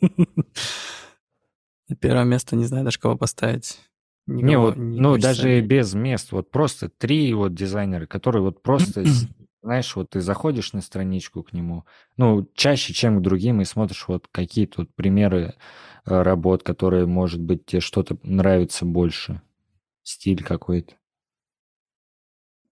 На 1.88 1.96
первое 1.96 2.24
место 2.24 2.56
не 2.56 2.64
знаю 2.64 2.84
даже 2.84 2.98
кого 2.98 3.16
поставить. 3.16 3.78
Не, 4.26 4.56
вот, 4.56 4.76
не 4.76 5.00
ну, 5.00 5.10
хочется 5.10 5.28
даже 5.34 5.60
без 5.60 5.94
мест, 5.94 6.30
вот 6.32 6.50
просто 6.50 6.88
три 6.88 7.34
вот 7.34 7.54
дизайнера, 7.54 8.06
которые 8.06 8.42
вот 8.42 8.62
просто, 8.62 9.04
знаешь, 9.62 9.94
вот 9.96 10.10
ты 10.10 10.20
заходишь 10.20 10.72
на 10.72 10.80
страничку 10.80 11.42
к 11.42 11.52
нему, 11.52 11.84
ну, 12.16 12.48
чаще, 12.54 12.92
чем 12.92 13.18
к 13.18 13.22
другим, 13.22 13.60
и 13.60 13.64
смотришь 13.64 14.06
вот 14.06 14.28
какие 14.30 14.66
тут 14.66 14.94
примеры 14.94 15.54
э, 16.06 16.22
работ, 16.22 16.62
которые, 16.62 17.06
может 17.06 17.40
быть, 17.40 17.66
тебе 17.66 17.80
что-то 17.80 18.16
нравится 18.22 18.84
больше, 18.84 19.42
стиль 20.04 20.42
какой-то. 20.44 20.94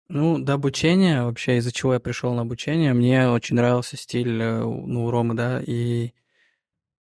Ну, 0.10 0.40
до 0.40 0.54
обучения, 0.54 1.24
вообще, 1.24 1.58
из-за 1.58 1.72
чего 1.72 1.94
я 1.94 2.00
пришел 2.00 2.34
на 2.34 2.44
обучение, 2.44 2.94
мне 2.94 3.30
очень 3.30 3.58
нравился 3.58 3.98
стиль, 3.98 4.42
э, 4.42 4.64
ну, 4.64 5.06
у 5.06 5.12
Ромы, 5.12 5.36
да, 5.36 5.62
и 5.62 6.12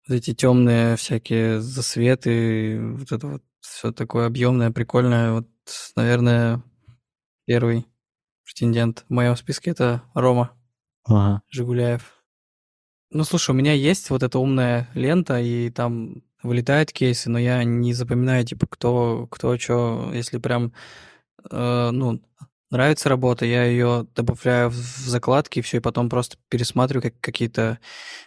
вот 0.07 0.15
эти 0.15 0.33
темные 0.33 0.97
всякие 0.97 1.61
засветы, 1.61 2.81
вот 2.81 3.11
это 3.11 3.27
вот 3.27 3.43
все 3.61 3.91
такое 3.93 4.27
объемное, 4.27 4.71
прикольное. 4.71 5.33
Вот, 5.33 5.49
наверное, 5.97 6.63
первый 7.47 7.87
претендент 8.45 9.05
в 9.09 9.13
моем 9.13 9.37
списке 9.37 9.71
это 9.71 10.03
Рома 10.15 10.53
Ага. 11.05 11.43
Жигуляев. 11.51 12.23
Ну, 13.11 13.25
слушай, 13.25 13.51
у 13.51 13.55
меня 13.55 13.73
есть 13.73 14.11
вот 14.11 14.23
эта 14.23 14.39
умная 14.39 14.89
лента, 14.95 15.41
и 15.41 15.71
там 15.71 16.23
вылетают 16.43 16.93
кейсы, 16.93 17.31
но 17.31 17.39
я 17.39 17.65
не 17.65 17.93
запоминаю, 17.93 18.45
типа, 18.45 18.67
кто, 18.67 19.27
кто 19.31 19.57
что, 19.59 20.11
если 20.13 20.39
прям, 20.39 20.73
э, 21.51 21.91
ну, 21.91 22.21
нравится 22.75 23.09
работа, 23.09 23.47
я 23.47 23.65
ее 23.65 24.07
добавляю 24.15 24.69
в 24.69 24.75
закладки, 24.75 25.61
и 25.61 25.63
все, 25.63 25.79
и 25.79 25.81
потом 25.81 26.11
просто 26.11 26.37
пересматриваю, 26.49 27.03
как 27.03 27.21
какие-то 27.21 27.79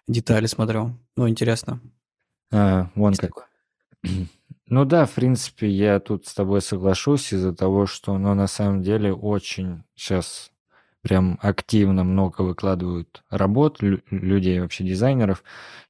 детали 0.07 0.45
смотрю. 0.47 0.97
Ну, 1.15 1.29
интересно. 1.29 1.81
А, 2.51 2.89
вон 2.95 3.11
Есть 3.11 3.21
как. 3.21 3.29
такое. 3.29 3.47
Ну 4.69 4.83
да, 4.83 5.05
в 5.05 5.13
принципе, 5.13 5.69
я 5.69 5.97
тут 6.01 6.27
с 6.27 6.33
тобой 6.33 6.61
соглашусь 6.61 7.31
из-за 7.31 7.55
того, 7.55 7.85
что, 7.85 8.17
ну, 8.17 8.33
на 8.33 8.47
самом 8.47 8.83
деле, 8.83 9.13
очень 9.13 9.85
сейчас 9.95 10.51
прям 11.01 11.39
активно 11.41 12.03
много 12.03 12.41
выкладывают 12.41 13.23
работ 13.29 13.81
лю- 13.81 14.01
людей, 14.11 14.59
вообще 14.59 14.83
дизайнеров, 14.83 15.41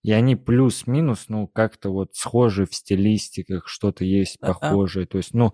и 0.03 0.11
они 0.11 0.35
плюс-минус, 0.35 1.25
ну, 1.27 1.47
как-то 1.47 1.89
вот 1.89 2.13
схожи 2.13 2.67
в 2.67 2.75
стилистиках, 2.75 3.67
что-то 3.67 4.05
есть 4.05 4.39
похожее, 4.39 5.07
то 5.07 5.17
есть, 5.17 5.33
ну, 5.33 5.53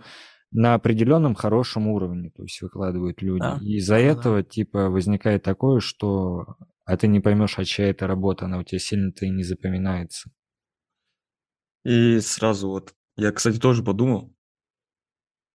на 0.54 0.76
определенном 0.76 1.36
хорошем 1.36 1.88
уровне, 1.88 2.30
то 2.30 2.44
есть 2.44 2.62
выкладывают 2.62 3.22
люди. 3.22 3.42
Да, 3.42 3.60
И 3.62 3.78
из-за 3.78 3.96
да-да-да. 3.96 4.20
этого, 4.20 4.44
типа, 4.44 4.90
возникает 4.90 5.44
такое, 5.44 5.80
что 5.80 6.56
а 6.86 6.98
ты 6.98 7.08
не 7.08 7.20
поймешь, 7.20 7.58
а 7.58 7.66
чья 7.66 7.90
это 7.90 8.08
работа, 8.08 8.46
она 8.46 8.60
у 8.60 8.64
тебя 8.64 8.80
сильно-то 8.80 9.26
и 9.26 9.30
не 9.30 9.44
запоминается. 9.44 10.30
И 11.86 12.20
сразу 12.20 12.70
вот, 12.70 12.94
я, 13.18 13.32
кстати, 13.32 13.60
тоже 13.60 13.84
подумал, 13.84 14.34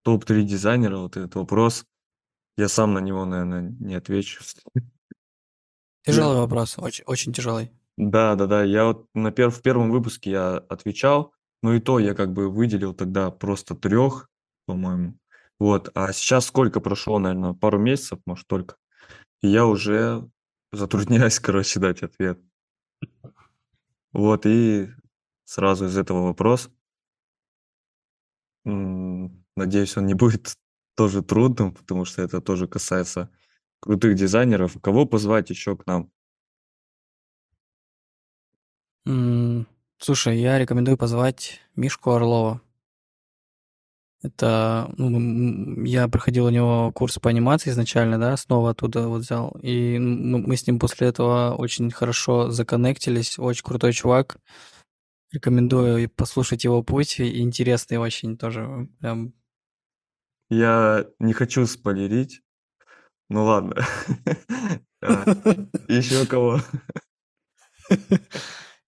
топ-3 0.05 0.43
дизайнера, 0.43 0.99
вот 0.99 1.17
этот 1.17 1.35
вопрос, 1.35 1.85
я 2.57 2.69
сам 2.69 2.95
на 2.95 2.99
него, 2.99 3.25
наверное, 3.25 3.75
не 3.79 3.95
отвечу. 3.95 4.43
Тяжелый 6.05 6.39
вопрос, 6.39 6.79
очень, 6.79 7.05
очень 7.07 7.33
тяжелый. 7.33 7.71
Да, 7.97 8.35
да, 8.37 8.47
да, 8.47 8.65
я 8.65 8.87
вот 8.87 9.09
на 9.15 9.29
пер- 9.31 9.51
в 9.51 9.61
первом 9.61 9.91
выпуске 9.91 10.31
я 10.31 10.57
отвечал, 10.57 11.35
но 11.63 11.75
и 11.75 11.81
то 11.81 11.99
я 11.99 12.15
как 12.15 12.33
бы 12.33 12.49
выделил 12.49 12.95
тогда 12.95 13.31
просто 13.31 13.75
трех, 13.75 14.28
по-моему. 14.69 15.19
Вот, 15.59 15.91
а 15.95 16.13
сейчас 16.13 16.47
сколько 16.47 16.81
прошло, 16.81 17.19
наверное, 17.19 17.55
пару 17.55 17.79
месяцев, 17.79 18.21
может, 18.27 18.47
только. 18.47 18.77
И 19.41 19.49
я 19.49 19.65
уже 19.65 20.31
затрудняюсь, 20.73 21.41
короче, 21.41 21.81
дать 21.81 22.03
ответ. 22.03 22.39
Вот, 24.13 24.45
и 24.45 24.91
сразу 25.45 25.87
из 25.87 25.97
этого 25.97 26.27
вопрос. 26.27 26.71
Надеюсь, 28.65 29.97
он 29.97 30.05
не 30.05 30.15
будет 30.15 30.55
тоже 30.97 31.23
трудным, 31.23 31.73
потому 31.73 32.05
что 32.05 32.21
это 32.21 32.43
тоже 32.43 32.69
касается 32.69 33.31
крутых 33.81 34.17
дизайнеров. 34.17 34.77
Кого 34.83 35.07
позвать 35.07 35.49
еще 35.49 35.79
к 35.79 35.87
нам? 35.87 36.11
Слушай, 39.97 40.39
я 40.39 40.59
рекомендую 40.59 40.99
позвать 40.99 41.63
Мишку 41.75 42.11
Орлова. 42.11 42.61
Это, 44.21 44.93
ну, 44.97 45.85
я 45.85 46.09
проходил 46.09 46.47
у 46.47 46.51
него 46.51 46.91
курс 46.93 47.19
по 47.21 47.31
анимации 47.31 47.71
изначально, 47.71 48.19
да, 48.19 48.37
снова 48.37 48.71
оттуда 48.71 49.07
вот 49.07 49.23
взял. 49.23 49.57
И 49.63 49.95
м- 49.95 50.43
мы 50.43 50.57
с 50.57 50.67
ним 50.67 50.81
после 50.81 51.07
этого 51.09 51.55
очень 51.55 51.91
хорошо 51.93 52.51
законнектились. 52.51 53.39
Очень 53.39 53.63
крутой 53.65 53.93
чувак. 53.93 54.39
Рекомендую 55.31 56.09
послушать 56.11 56.65
его 56.65 56.83
путь. 56.83 57.21
и 57.21 57.41
Интересный 57.43 57.99
очень 57.99 58.37
тоже. 58.37 58.89
Прям 58.99 59.35
Я 60.51 61.07
не 61.21 61.33
хочу 61.33 61.65
спойлерить. 61.67 62.41
Ну 63.29 63.45
ладно. 63.45 63.77
А, 65.01 65.23
Еще 65.87 66.27
кого? 66.27 66.61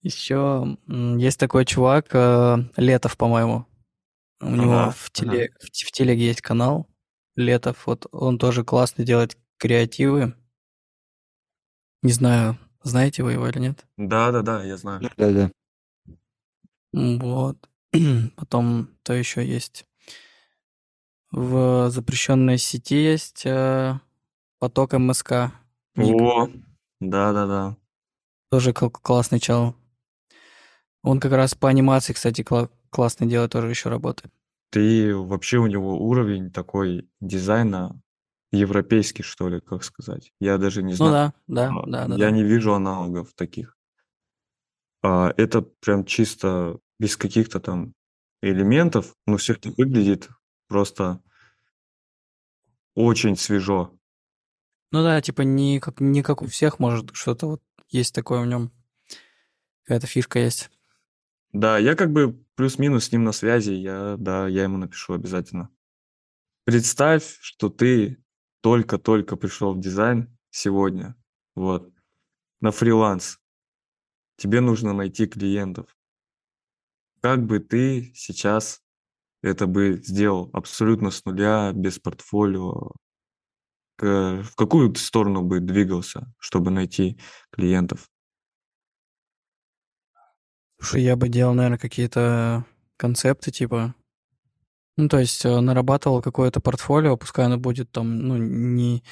Еще 0.03 0.77
есть 0.89 1.39
такой 1.39 1.65
чувак, 1.65 2.07
э, 2.13 2.57
Летов, 2.77 3.17
по-моему. 3.17 3.67
У 4.41 4.47
него 4.57 4.75
Ага, 4.75 4.91
в, 4.93 5.11
ага. 5.21 5.31
теле, 5.33 5.51
в, 5.61 5.71
те- 5.71 5.87
в 5.87 5.93
телеге 5.93 6.27
есть 6.27 6.41
канал 6.41 6.89
Летов. 7.37 7.87
Вот 7.87 8.07
он 8.13 8.39
тоже 8.39 8.65
классно 8.65 9.05
делает 9.05 9.37
креативы. 9.59 10.35
Не 12.03 12.13
знаю, 12.13 12.59
знаете 12.83 13.23
вы 13.23 13.33
его 13.33 13.47
или 13.49 13.59
нет. 13.59 13.85
Да, 13.99 14.33
да, 14.33 14.43
да, 14.43 14.65
я 14.65 14.77
знаю. 14.79 15.03
Да-да. 15.17 15.51
М, 16.95 17.19
Вот. 17.19 17.69
Потом, 18.37 18.89
то 19.03 19.13
еще 19.13 19.47
есть. 19.47 19.85
В 21.31 21.91
запрещенной 21.91 22.59
сети 22.59 22.97
есть 22.97 23.43
э, 23.47 24.01
поток 24.59 24.95
МСК. 24.95 25.53
ник. 25.95 26.21
О, 26.21 26.49
да, 27.01 27.33
да, 27.33 27.47
да. 27.47 27.77
Тоже 28.51 28.73
кл- 28.73 28.89
классный 28.91 29.39
чел. 29.39 29.77
Он 31.03 31.21
как 31.21 31.31
раз 31.33 31.55
по 31.55 31.69
анимации, 31.69 32.15
кстати, 32.15 32.41
кла- 32.43 32.69
классно 32.91 33.27
делает 33.27 33.53
тоже 33.53 33.69
еще 33.71 33.89
работы. 33.89 34.31
Ты 34.71 35.17
вообще 35.17 35.59
у 35.59 35.67
него 35.67 35.99
уровень 35.99 36.51
такой 36.51 37.09
дизайна 37.21 38.01
европейский, 38.53 39.23
что 39.23 39.49
ли, 39.49 39.61
как 39.61 39.85
сказать. 39.85 40.33
Я 40.41 40.59
даже 40.59 40.83
не 40.83 40.91
Ну 40.91 40.97
знаю. 40.97 41.33
да, 41.47 41.69
да, 41.69 41.81
А, 41.81 41.87
да, 41.87 42.07
да, 42.09 42.15
Я 42.17 42.27
да. 42.27 42.31
не 42.31 42.43
вижу 42.45 42.75
аналогов 42.75 43.33
таких. 43.35 43.77
А, 45.03 45.33
это 45.37 45.63
прям 45.63 46.05
чисто 46.05 46.79
без 46.99 47.17
каких-то 47.17 47.61
там 47.61 47.95
элементов, 48.43 49.15
но 49.27 49.37
все 49.37 49.55
это 49.55 49.71
выглядит 49.77 50.29
просто 50.69 51.21
очень 52.95 53.37
свежо. 53.37 53.93
Ну 54.93 55.03
да, 55.03 55.21
типа 55.21 55.43
не 55.43 55.79
как, 55.81 56.01
не 56.01 56.23
как 56.23 56.43
у 56.43 56.47
всех, 56.47 56.79
может, 56.79 57.11
что-то 57.15 57.47
вот 57.47 57.63
есть 57.89 58.15
такое 58.15 58.41
в 58.43 58.47
нем. 58.47 58.73
Какая-то 59.85 60.07
фишка 60.07 60.39
есть. 60.39 60.71
Да, 61.53 61.79
я 61.79 61.95
как 61.97 62.13
бы 62.13 62.39
плюс-минус 62.61 63.07
с 63.07 63.13
ним 63.13 63.25
на 63.25 63.33
связи, 63.33 63.71
я, 63.71 64.17
да, 64.19 64.47
я 64.47 64.65
ему 64.65 64.77
напишу 64.77 65.15
обязательно. 65.15 65.71
Представь, 66.65 67.39
что 67.41 67.71
ты 67.71 68.23
только-только 68.61 69.37
пришел 69.37 69.73
в 69.73 69.81
дизайн 69.81 70.29
сегодня, 70.51 71.17
вот, 71.55 71.91
на 72.61 72.71
фриланс. 72.71 73.39
Тебе 74.37 74.61
нужно 74.61 74.93
найти 74.93 75.27
клиентов. 75.27 75.87
Как 77.23 77.47
бы 77.47 77.61
ты 77.61 78.13
сейчас 78.15 78.83
это 79.41 79.67
бы 79.67 80.03
сделал 80.05 80.51
абсолютно 80.53 81.11
с 81.11 81.25
нуля, 81.25 81.73
без 81.73 81.99
портфолио? 81.99 82.93
В 83.97 84.55
какую 84.55 84.95
сторону 84.97 85.41
бы 85.41 85.61
двигался, 85.61 86.31
чтобы 86.39 86.71
найти 86.71 87.19
клиентов? 87.53 88.11
Слушай, 90.81 91.03
я 91.03 91.15
бы 91.15 91.29
делал, 91.29 91.53
наверное, 91.53 91.79
какие-то 91.79 92.65
концепты, 92.97 93.51
типа... 93.51 93.95
Ну, 94.97 95.09
то 95.09 95.19
есть 95.19 95.45
э, 95.45 95.61
нарабатывал 95.61 96.21
какое-то 96.23 96.61
портфолио, 96.61 97.17
пускай 97.17 97.47
оно 97.47 97.59
будет 97.59 97.91
там, 97.91 98.19
ну, 98.19 98.37
не, 98.37 99.03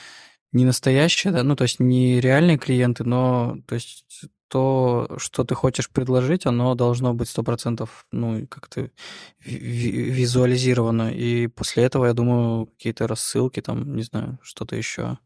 не 0.52 0.64
настоящее, 0.64 1.32
да, 1.32 1.42
ну, 1.42 1.56
то 1.56 1.64
есть 1.64 1.78
не 1.78 2.20
реальные 2.20 2.58
клиенты, 2.58 3.04
но, 3.04 3.58
то 3.66 3.74
есть 3.74 4.04
то, 4.48 5.14
что 5.18 5.44
ты 5.44 5.54
хочешь 5.54 5.90
предложить, 5.90 6.46
оно 6.46 6.74
должно 6.74 7.14
быть 7.14 7.28
сто 7.28 7.42
процентов, 7.42 8.06
ну, 8.12 8.46
как-то 8.48 8.90
ви- 9.44 9.58
ви- 9.58 10.10
визуализировано. 10.10 11.12
И 11.12 11.48
после 11.48 11.84
этого, 11.84 12.06
я 12.06 12.14
думаю, 12.14 12.66
какие-то 12.66 13.06
рассылки, 13.06 13.60
там, 13.60 13.94
не 13.94 14.02
знаю, 14.02 14.38
что-то 14.42 14.74
еще. 14.74 15.18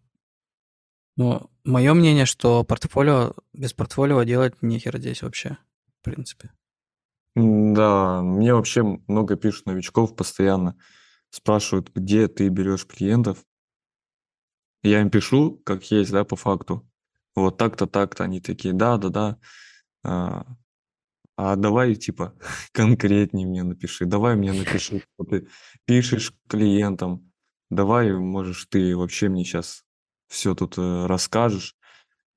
Но 1.16 1.50
мое 1.64 1.94
мнение, 1.94 2.26
что 2.26 2.64
портфолио, 2.64 3.34
без 3.52 3.72
портфолио 3.72 4.22
делать 4.24 4.60
нехер 4.60 4.98
здесь 4.98 5.22
вообще, 5.22 5.58
в 6.02 6.04
принципе. 6.04 6.50
Да, 7.34 8.20
мне 8.22 8.54
вообще 8.54 8.82
много 8.82 9.36
пишут 9.36 9.66
новичков 9.66 10.16
постоянно, 10.16 10.76
спрашивают, 11.30 11.90
где 11.94 12.28
ты 12.28 12.48
берешь 12.48 12.86
клиентов. 12.86 13.38
Я 14.82 15.00
им 15.00 15.10
пишу, 15.10 15.62
как 15.64 15.90
есть, 15.90 16.10
да, 16.10 16.24
по 16.24 16.34
факту. 16.34 16.86
Вот 17.36 17.56
так-то, 17.56 17.86
так-то. 17.86 18.24
Они 18.24 18.40
такие, 18.40 18.74
да, 18.74 18.98
да, 18.98 19.08
да. 19.08 19.38
А, 20.04 20.44
а 21.36 21.54
давай, 21.56 21.94
типа, 21.94 22.34
конкретнее 22.72 23.46
мне 23.46 23.62
напиши. 23.62 24.04
Давай 24.04 24.34
мне 24.34 24.52
напиши, 24.52 24.98
что 24.98 25.24
ты 25.24 25.48
пишешь 25.86 26.34
клиентам. 26.48 27.32
Давай, 27.70 28.12
можешь, 28.12 28.66
ты 28.66 28.94
вообще 28.96 29.28
мне 29.28 29.44
сейчас 29.44 29.84
все 30.26 30.54
тут 30.54 30.76
э, 30.76 31.06
расскажешь. 31.06 31.76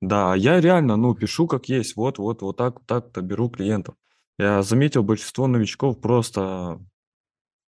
Да, 0.02 0.34
а 0.34 0.38
я 0.38 0.60
реально, 0.62 0.98
ну, 0.98 1.16
пишу 1.16 1.48
как 1.48 1.70
есть. 1.70 1.96
Вот, 1.96 2.18
вот, 2.18 2.42
вот 2.42 2.58
так, 2.58 2.86
так-то 2.86 3.22
беру 3.22 3.50
клиентов. 3.50 3.96
Я 4.38 4.62
заметил, 4.62 5.04
большинство 5.04 5.48
новичков 5.48 6.00
просто 6.02 6.80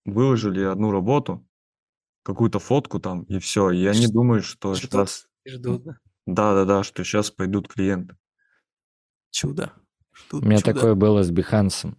выложили 0.06 0.64
одну 0.64 0.92
работу, 0.92 1.46
какую-то 2.24 2.60
фотку 2.60 3.00
там, 3.00 3.24
и 3.24 3.40
все. 3.40 3.72
И 3.72 3.86
они 3.86 4.08
Ш- 4.08 4.14
думают, 4.14 4.46
что 4.46 4.76
Ждут, 4.76 4.92
сейчас... 4.92 5.28
ждут, 5.48 5.84
да? 5.84 5.98
Да-да-да, 6.26 6.84
что 6.84 7.04
сейчас 7.04 7.32
пойдут 7.32 7.68
клиенты. 7.70 8.16
Чудо. 9.32 9.72
У 10.14 10.18
Ждут 10.18 10.46
меня 10.46 10.58
чудо. 10.58 10.74
такое 10.74 10.96
было 10.96 11.24
с 11.24 11.32
Behance. 11.32 11.96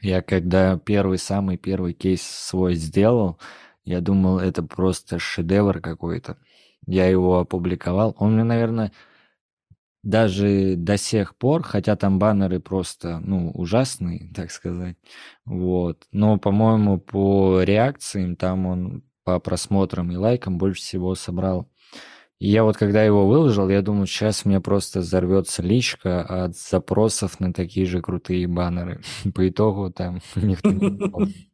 Я 0.00 0.22
когда 0.22 0.78
первый, 0.78 1.18
самый 1.18 1.56
первый 1.58 1.92
кейс 1.94 2.22
свой 2.22 2.74
сделал, 2.74 3.38
я 3.84 4.00
думал, 4.00 4.38
это 4.38 4.62
просто 4.62 5.18
шедевр 5.18 5.80
какой-то. 5.80 6.38
Я 6.86 7.06
его 7.08 7.38
опубликовал. 7.40 8.14
Он 8.18 8.34
мне, 8.34 8.44
наверное, 8.44 8.92
даже 10.02 10.74
до 10.76 10.96
сих 10.96 11.36
пор, 11.36 11.62
хотя 11.62 11.96
там 11.96 12.18
баннеры 12.18 12.60
просто, 12.60 13.20
ну, 13.20 13.50
ужасные, 13.52 14.30
так 14.34 14.50
сказать, 14.50 14.96
вот. 15.44 16.06
Но, 16.12 16.38
по-моему, 16.38 16.98
по 16.98 17.62
реакциям 17.62 18.36
там 18.36 18.66
он 18.66 19.02
по 19.24 19.38
просмотрам 19.40 20.10
и 20.12 20.16
лайкам 20.16 20.58
больше 20.58 20.80
всего 20.82 21.14
собрал. 21.14 21.68
И 22.40 22.48
я 22.48 22.64
вот 22.64 22.76
когда 22.76 23.04
его 23.04 23.26
выложил, 23.28 23.68
я 23.68 23.82
думаю, 23.82 24.06
сейчас 24.06 24.44
мне 24.44 24.60
просто 24.60 25.00
взорвется 25.00 25.62
личка 25.62 26.22
от 26.44 26.56
запросов 26.56 27.38
на 27.40 27.52
такие 27.52 27.86
же 27.86 28.02
крутые 28.02 28.48
баннеры. 28.48 29.02
По 29.34 29.48
итогу 29.48 29.90
там 29.92 30.20
никто 30.36 30.70
не. 30.72 30.90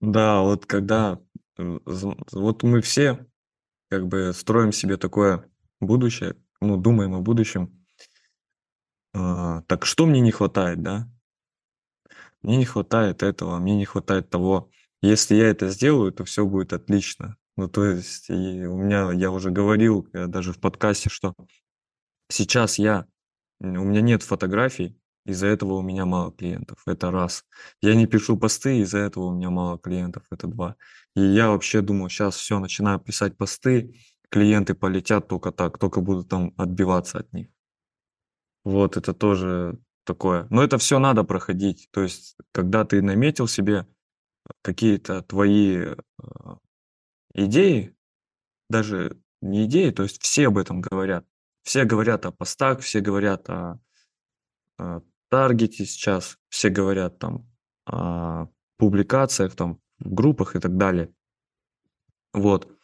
Да, 0.00 0.40
вот 0.42 0.66
когда... 0.66 1.20
э, 1.58 1.78
Вот 2.32 2.62
мы 2.62 2.80
все 2.82 3.26
как 3.90 4.08
бы 4.08 4.32
строим 4.34 4.72
себе 4.72 4.96
такое 4.96 5.50
будущее, 5.80 6.36
ну, 6.60 6.76
думаем 6.76 7.14
о 7.14 7.20
будущем. 7.20 7.86
А, 9.14 9.62
Так 9.62 9.84
что 9.86 10.06
мне 10.06 10.20
не 10.20 10.30
хватает, 10.30 10.82
да? 10.82 11.08
Мне 12.42 12.56
не 12.58 12.64
хватает 12.64 13.22
этого, 13.22 13.58
мне 13.58 13.76
не 13.76 13.84
хватает 13.84 14.30
того. 14.30 14.70
Если 15.02 15.34
я 15.36 15.48
это 15.48 15.68
сделаю, 15.68 16.12
то 16.12 16.24
все 16.24 16.46
будет 16.46 16.72
отлично. 16.72 17.36
Ну, 17.56 17.68
то 17.68 17.84
есть, 17.84 18.28
и 18.28 18.66
у 18.66 18.76
меня, 18.76 19.12
я 19.12 19.30
уже 19.30 19.50
говорил 19.50 20.06
э, 20.12 20.26
даже 20.26 20.52
в 20.52 20.60
подкасте, 20.60 21.08
что 21.10 21.34
сейчас 22.28 22.78
я, 22.78 23.06
у 23.60 23.66
меня 23.66 24.00
нет 24.02 24.22
фотографий, 24.22 24.98
из-за 25.24 25.48
этого 25.48 25.74
у 25.74 25.82
меня 25.82 26.06
мало 26.06 26.32
клиентов. 26.32 26.78
Это 26.86 27.10
раз. 27.10 27.44
Я 27.80 27.94
не 27.94 28.06
пишу 28.06 28.36
посты, 28.36 28.78
из-за 28.78 28.98
этого 28.98 29.24
у 29.24 29.34
меня 29.34 29.50
мало 29.50 29.78
клиентов. 29.78 30.24
Это 30.30 30.46
два. 30.46 30.76
И 31.16 31.20
я 31.20 31.50
вообще 31.50 31.80
думаю, 31.80 32.10
сейчас 32.10 32.36
все, 32.36 32.58
начинаю 32.60 33.00
писать 33.00 33.36
посты, 33.36 33.96
клиенты 34.30 34.74
полетят 34.74 35.28
только 35.28 35.52
так, 35.52 35.78
только 35.78 36.00
буду 36.00 36.24
там 36.24 36.52
отбиваться 36.56 37.18
от 37.18 37.32
них. 37.32 37.48
Вот 38.64 38.96
это 38.96 39.14
тоже 39.14 39.78
такое. 40.04 40.46
Но 40.50 40.62
это 40.62 40.78
все 40.78 40.98
надо 40.98 41.24
проходить. 41.24 41.88
То 41.92 42.02
есть, 42.02 42.36
когда 42.52 42.84
ты 42.84 43.02
наметил 43.02 43.46
себе 43.46 43.86
какие-то 44.62 45.22
твои 45.22 45.76
э, 45.76 45.96
идеи, 47.34 47.96
даже 48.68 49.20
не 49.40 49.66
идеи, 49.66 49.90
то 49.90 50.02
есть 50.02 50.22
все 50.22 50.48
об 50.48 50.58
этом 50.58 50.80
говорят. 50.80 51.26
Все 51.62 51.84
говорят 51.84 52.26
о 52.26 52.32
постах, 52.32 52.80
все 52.80 53.00
говорят 53.00 53.48
о, 53.50 53.80
о 54.78 55.02
таргете 55.28 55.84
сейчас, 55.84 56.38
все 56.48 56.68
говорят 56.68 57.18
там 57.18 57.48
о 57.86 58.48
публикациях, 58.78 59.54
там, 59.54 59.80
в 59.98 60.12
группах 60.12 60.56
и 60.56 60.60
так 60.60 60.76
далее. 60.76 61.12
Вот. 62.32 62.75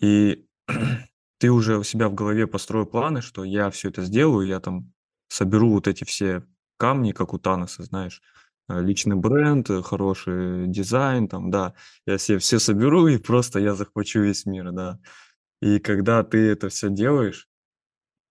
И 0.00 0.46
ты 1.38 1.50
уже 1.50 1.78
у 1.78 1.82
себя 1.82 2.08
в 2.08 2.14
голове 2.14 2.46
построил 2.46 2.86
планы, 2.86 3.22
что 3.22 3.44
я 3.44 3.70
все 3.70 3.88
это 3.88 4.02
сделаю, 4.02 4.46
я 4.46 4.60
там 4.60 4.92
соберу 5.28 5.70
вот 5.70 5.88
эти 5.88 6.04
все 6.04 6.44
камни, 6.76 7.12
как 7.12 7.32
у 7.34 7.38
Таноса, 7.38 7.82
знаешь, 7.84 8.20
э, 8.68 8.80
личный 8.80 9.16
бренд, 9.16 9.70
э, 9.70 9.82
хороший 9.82 10.66
дизайн, 10.66 11.28
там, 11.28 11.50
да, 11.50 11.74
я 12.06 12.18
себе 12.18 12.38
все 12.38 12.58
соберу 12.58 13.06
и 13.08 13.18
просто 13.18 13.60
я 13.60 13.74
захвачу 13.74 14.20
весь 14.20 14.46
мир, 14.46 14.72
да. 14.72 14.98
И 15.60 15.78
когда 15.78 16.22
ты 16.24 16.38
это 16.38 16.68
все 16.68 16.90
делаешь, 16.90 17.48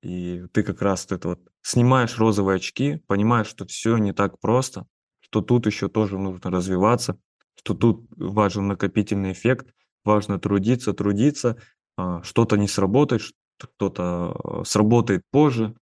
и 0.04 0.46
ты 0.52 0.64
как 0.64 0.82
раз 0.82 1.08
вот 1.10 1.18
это 1.18 1.28
вот 1.30 1.40
снимаешь 1.62 2.18
розовые 2.18 2.58
очки, 2.58 3.02
понимаешь, 3.08 3.48
что 3.48 3.66
все 3.66 3.98
не 3.98 4.14
так 4.14 4.40
просто, 4.40 4.86
что 5.22 5.42
тут 5.42 5.66
еще 5.66 5.88
тоже 5.88 6.18
нужно 6.18 6.52
развиваться, 6.52 7.18
что 7.56 7.74
тут 7.74 8.08
важен 8.18 8.68
накопительный 8.68 9.32
эффект, 9.32 9.74
важно 10.04 10.40
трудиться, 10.40 10.94
трудиться, 10.94 11.58
а, 11.98 12.24
что-то 12.24 12.58
не 12.58 12.68
сработает, 12.68 13.22
что-то 13.60 14.36
э, 14.44 14.64
сработает 14.66 15.24
позже. 15.32 15.76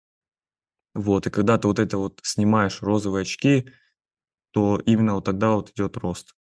Вот, 0.94 1.28
и 1.28 1.30
когда 1.30 1.58
ты 1.58 1.68
вот 1.68 1.80
это 1.80 1.98
вот 1.98 2.20
снимаешь 2.24 2.82
розовые 2.82 3.22
очки, 3.22 3.72
то 4.52 4.82
именно 4.86 5.16
вот 5.16 5.26
тогда 5.26 5.52
вот 5.52 5.70
идет 5.72 5.98
рост. 5.98 6.36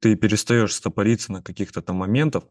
Ты 0.00 0.16
перестаешь 0.16 0.74
стопориться 0.74 1.32
на 1.32 1.42
каких-то 1.42 1.80
там 1.82 1.96
моментах, 1.96 2.44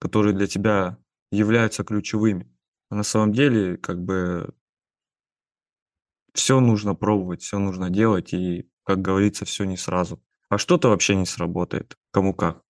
которые 0.00 0.34
для 0.34 0.46
тебя 0.46 0.98
являются 1.30 1.84
ключевыми. 1.84 2.52
А 2.88 2.96
на 2.96 3.04
самом 3.04 3.32
деле, 3.32 3.76
как 3.76 4.02
бы, 4.02 4.52
все 6.34 6.60
нужно 6.60 6.94
пробовать, 6.94 7.42
все 7.42 7.58
нужно 7.58 7.90
делать, 7.90 8.32
и, 8.32 8.68
как 8.84 9.00
говорится, 9.02 9.44
все 9.44 9.64
не 9.64 9.76
сразу. 9.76 10.22
А 10.48 10.58
что-то 10.58 10.88
вообще 10.88 11.14
не 11.14 11.26
сработает, 11.26 11.96
кому 12.10 12.34
как. 12.34 12.62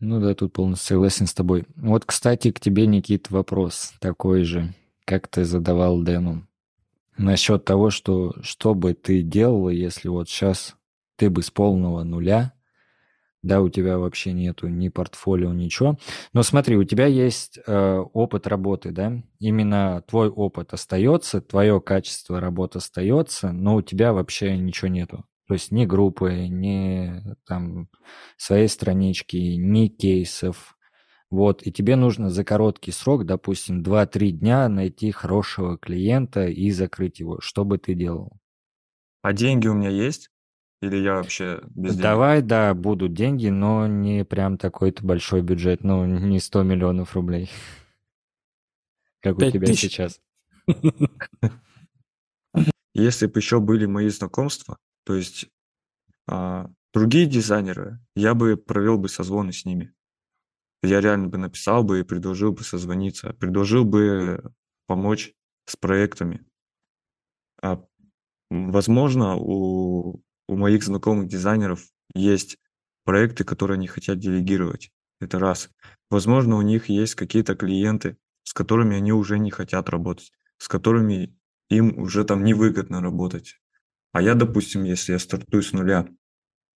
Ну 0.00 0.18
да, 0.18 0.34
тут 0.34 0.54
полностью 0.54 0.96
согласен 0.96 1.26
с 1.26 1.34
тобой. 1.34 1.66
Вот, 1.76 2.06
кстати, 2.06 2.50
к 2.52 2.58
тебе, 2.58 2.86
Никит, 2.86 3.30
вопрос 3.30 3.92
такой 4.00 4.44
же, 4.44 4.72
как 5.04 5.28
ты 5.28 5.44
задавал 5.44 6.00
Дэну. 6.00 6.46
Насчет 7.18 7.66
того, 7.66 7.90
что 7.90 8.34
что 8.40 8.74
бы 8.74 8.94
ты 8.94 9.20
делала, 9.20 9.68
если 9.68 10.08
вот 10.08 10.30
сейчас 10.30 10.76
ты 11.16 11.28
бы 11.28 11.42
с 11.42 11.50
полного 11.50 12.02
нуля, 12.02 12.54
да, 13.42 13.60
у 13.60 13.68
тебя 13.68 13.98
вообще 13.98 14.32
нету 14.32 14.68
ни 14.68 14.88
портфолио, 14.88 15.52
ничего. 15.52 15.98
Но 16.32 16.42
смотри, 16.42 16.76
у 16.76 16.84
тебя 16.84 17.06
есть 17.06 17.58
э, 17.66 17.98
опыт 18.12 18.46
работы, 18.46 18.92
да? 18.92 19.22
Именно 19.38 20.02
твой 20.06 20.30
опыт 20.30 20.72
остается, 20.72 21.42
твое 21.42 21.78
качество 21.80 22.40
работы 22.40 22.78
остается, 22.78 23.52
но 23.52 23.76
у 23.76 23.82
тебя 23.82 24.14
вообще 24.14 24.56
ничего 24.56 24.88
нету. 24.88 25.24
То 25.50 25.54
есть 25.54 25.72
ни 25.72 25.84
группы, 25.84 26.46
ни 26.46 27.24
там 27.44 27.88
своей 28.36 28.68
странички, 28.68 29.36
ни 29.36 29.88
кейсов. 29.88 30.78
Вот, 31.28 31.66
и 31.66 31.72
тебе 31.72 31.96
нужно 31.96 32.30
за 32.30 32.44
короткий 32.44 32.92
срок, 32.92 33.26
допустим, 33.26 33.82
2-3 33.82 34.30
дня 34.30 34.68
найти 34.68 35.10
хорошего 35.10 35.76
клиента 35.76 36.46
и 36.46 36.70
закрыть 36.70 37.18
его. 37.18 37.40
Что 37.40 37.64
бы 37.64 37.78
ты 37.78 37.94
делал? 37.94 38.30
А 39.22 39.32
деньги 39.32 39.66
у 39.66 39.74
меня 39.74 39.88
есть? 39.88 40.30
Или 40.82 40.98
я 40.98 41.14
вообще 41.14 41.62
без 41.64 41.94
денег? 41.94 42.02
Давай, 42.02 42.42
да, 42.42 42.72
будут 42.72 43.14
деньги, 43.14 43.48
но 43.48 43.88
не 43.88 44.24
прям 44.24 44.56
такой-то 44.56 45.04
большой 45.04 45.42
бюджет, 45.42 45.82
ну, 45.82 46.06
не 46.06 46.38
100 46.38 46.62
миллионов 46.62 47.16
рублей, 47.16 47.50
как 49.20 49.36
у 49.36 49.40
тебя 49.40 49.66
тысяч. 49.66 49.96
сейчас. 49.96 50.20
Если 52.94 53.26
бы 53.26 53.40
еще 53.40 53.58
были 53.58 53.86
мои 53.86 54.08
знакомства, 54.10 54.78
То 55.04 55.14
есть 55.14 55.48
а, 56.26 56.70
другие 56.92 57.26
дизайнеры, 57.26 58.00
я 58.14 58.34
бы 58.34 58.56
провел 58.56 58.98
бы 58.98 59.08
созвоны 59.08 59.52
с 59.52 59.64
ними. 59.64 59.92
Я 60.82 61.00
реально 61.00 61.28
бы 61.28 61.38
написал 61.38 61.84
бы 61.84 62.00
и 62.00 62.04
предложил 62.04 62.52
бы 62.52 62.64
созвониться, 62.64 63.34
предложил 63.34 63.84
бы 63.84 64.42
помочь 64.86 65.34
с 65.66 65.76
проектами. 65.76 66.46
А, 67.62 67.84
возможно, 68.50 69.36
у, 69.36 70.22
у 70.48 70.56
моих 70.56 70.82
знакомых 70.82 71.28
дизайнеров 71.28 71.84
есть 72.14 72.58
проекты, 73.04 73.44
которые 73.44 73.76
они 73.76 73.86
хотят 73.86 74.18
делегировать. 74.18 74.90
Это 75.20 75.38
раз. 75.38 75.70
Возможно, 76.10 76.56
у 76.56 76.62
них 76.62 76.88
есть 76.88 77.14
какие-то 77.14 77.54
клиенты, 77.54 78.16
с 78.42 78.52
которыми 78.52 78.96
они 78.96 79.12
уже 79.12 79.38
не 79.38 79.50
хотят 79.50 79.90
работать, 79.90 80.32
с 80.56 80.66
которыми 80.66 81.36
им 81.68 81.98
уже 81.98 82.24
там 82.24 82.42
невыгодно 82.42 83.00
работать. 83.00 83.59
А 84.12 84.22
я, 84.22 84.34
допустим, 84.34 84.84
если 84.84 85.12
я 85.12 85.18
стартую 85.18 85.62
с 85.62 85.72
нуля, 85.72 86.06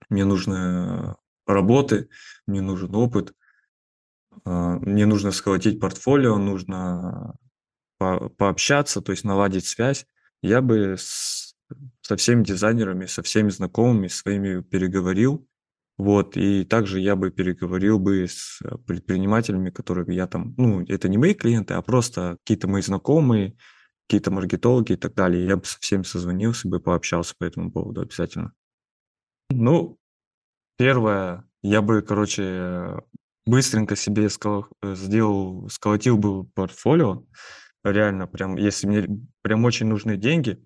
мне 0.09 0.25
нужны 0.25 1.15
работы, 1.47 2.09
мне 2.47 2.61
нужен 2.61 2.95
опыт, 2.95 3.35
а, 4.45 4.79
мне 4.79 5.07
нужно 5.07 5.31
сколотить 5.31 5.81
портфолио, 5.81 6.37
нужно 6.39 7.35
по 7.99 8.29
пообщаться, 8.29 9.01
то 9.01 9.13
есть 9.13 9.25
наладить 9.25 9.67
связь, 9.67 10.07
я 10.43 10.61
бы 10.61 10.97
с, 10.99 11.55
со 12.03 12.17
всеми 12.17 12.45
дизайнерами, 12.45 13.07
со 13.07 13.23
всеми 13.23 13.51
знакомыми 13.51 14.09
своими 14.09 14.63
переговорил, 14.63 15.47
вот, 15.97 16.37
и 16.37 16.65
также 16.65 17.01
я 17.01 17.15
бы 17.15 17.31
переговорил 17.31 17.99
бы 17.99 18.27
с 18.29 18.61
предпринимателями, 18.87 19.71
которые 19.71 20.15
я 20.15 20.27
там, 20.27 20.55
ну, 20.57 20.85
это 20.89 21.09
не 21.09 21.19
мои 21.19 21.35
клиенты, 21.35 21.75
а 21.75 21.83
просто 21.83 22.37
какие-то 22.41 22.67
мои 22.69 22.83
знакомые, 22.83 23.57
какие-то 24.07 24.31
маркетологи 24.31 24.93
и 24.93 24.97
так 24.97 25.15
далее. 25.15 25.47
Я 25.47 25.57
бы 25.57 25.65
со 25.65 25.79
всеми 25.81 26.03
созвонился 26.03 26.69
бы, 26.69 26.81
пообщался 26.81 27.35
по 27.39 27.45
этому 27.45 27.71
поводу 27.71 28.03
обязательно. 28.03 28.53
Ну, 29.51 29.99
первое, 30.77 31.49
я 31.63 31.83
бы, 31.83 32.03
короче, 32.03 33.03
быстренько 33.47 33.97
себе 33.97 34.29
скол... 34.29 34.67
сделал, 34.83 35.69
сколотил 35.69 36.19
бы 36.19 36.45
портфолио. 36.45 37.25
Реально, 37.83 38.27
прям, 38.27 38.57
если 38.57 38.87
мне 38.87 39.27
прям 39.43 39.65
очень 39.65 39.87
нужны 39.87 40.17
деньги, 40.17 40.63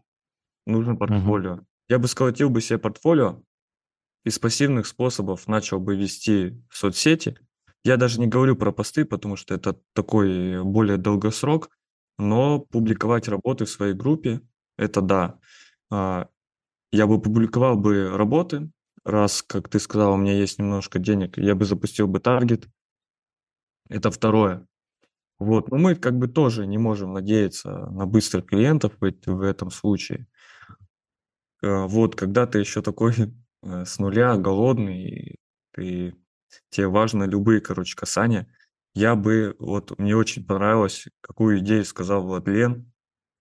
нужно 0.66 0.94
портфолио. 0.96 1.54
Uh-huh. 1.54 1.64
Я 1.88 1.98
бы 1.98 2.06
сколотил 2.06 2.50
бы 2.50 2.60
себе 2.60 2.78
портфолио, 2.78 3.42
из 4.24 4.38
пассивных 4.38 4.86
способов 4.86 5.48
начал 5.48 5.80
бы 5.80 5.96
вести 5.96 6.62
соцсети. 6.70 7.38
Я 7.84 7.96
даже 7.96 8.20
не 8.20 8.26
говорю 8.26 8.56
про 8.56 8.72
посты, 8.72 9.04
потому 9.04 9.36
что 9.36 9.54
это 9.54 9.80
такой 9.94 10.62
более 10.62 10.98
долгосрок, 10.98 11.70
но 12.18 12.60
публиковать 12.60 13.28
работы 13.28 13.64
в 13.64 13.70
своей 13.70 13.94
группе, 13.94 14.40
это 14.76 15.00
да. 15.00 15.38
А, 15.90 16.28
я 16.92 17.06
бы 17.06 17.20
публиковал 17.20 17.76
бы 17.76 18.10
работы, 18.10 18.70
раз, 19.04 19.42
как 19.42 19.68
ты 19.68 19.78
сказал, 19.78 20.14
у 20.14 20.16
меня 20.16 20.34
есть 20.34 20.58
немножко 20.58 20.98
денег, 20.98 21.38
я 21.38 21.54
бы 21.54 21.64
запустил 21.64 22.08
бы 22.08 22.20
таргет. 22.20 22.68
Это 23.88 24.10
второе. 24.10 24.66
Вот, 25.38 25.70
но 25.70 25.78
мы 25.78 25.94
как 25.94 26.18
бы 26.18 26.28
тоже 26.28 26.66
не 26.66 26.78
можем 26.78 27.12
надеяться 27.12 27.70
на 27.70 28.06
быстрых 28.06 28.46
клиентов 28.46 28.92
в, 29.00 29.42
этом 29.42 29.70
случае. 29.70 30.26
А, 31.62 31.86
вот, 31.86 32.16
когда 32.16 32.46
ты 32.46 32.58
еще 32.58 32.82
такой 32.82 33.14
Э, 33.62 33.84
с 33.84 33.98
нуля, 33.98 34.36
голодный, 34.36 35.38
и 35.78 36.14
тебе 36.70 36.88
важно 36.88 37.24
любые, 37.24 37.60
короче, 37.60 37.96
касания. 37.96 38.46
Я 38.94 39.14
бы, 39.14 39.54
вот 39.58 39.98
мне 39.98 40.16
очень 40.16 40.44
понравилось, 40.44 41.06
какую 41.20 41.58
идею 41.60 41.84
сказал 41.84 42.22
Владлен 42.22 42.92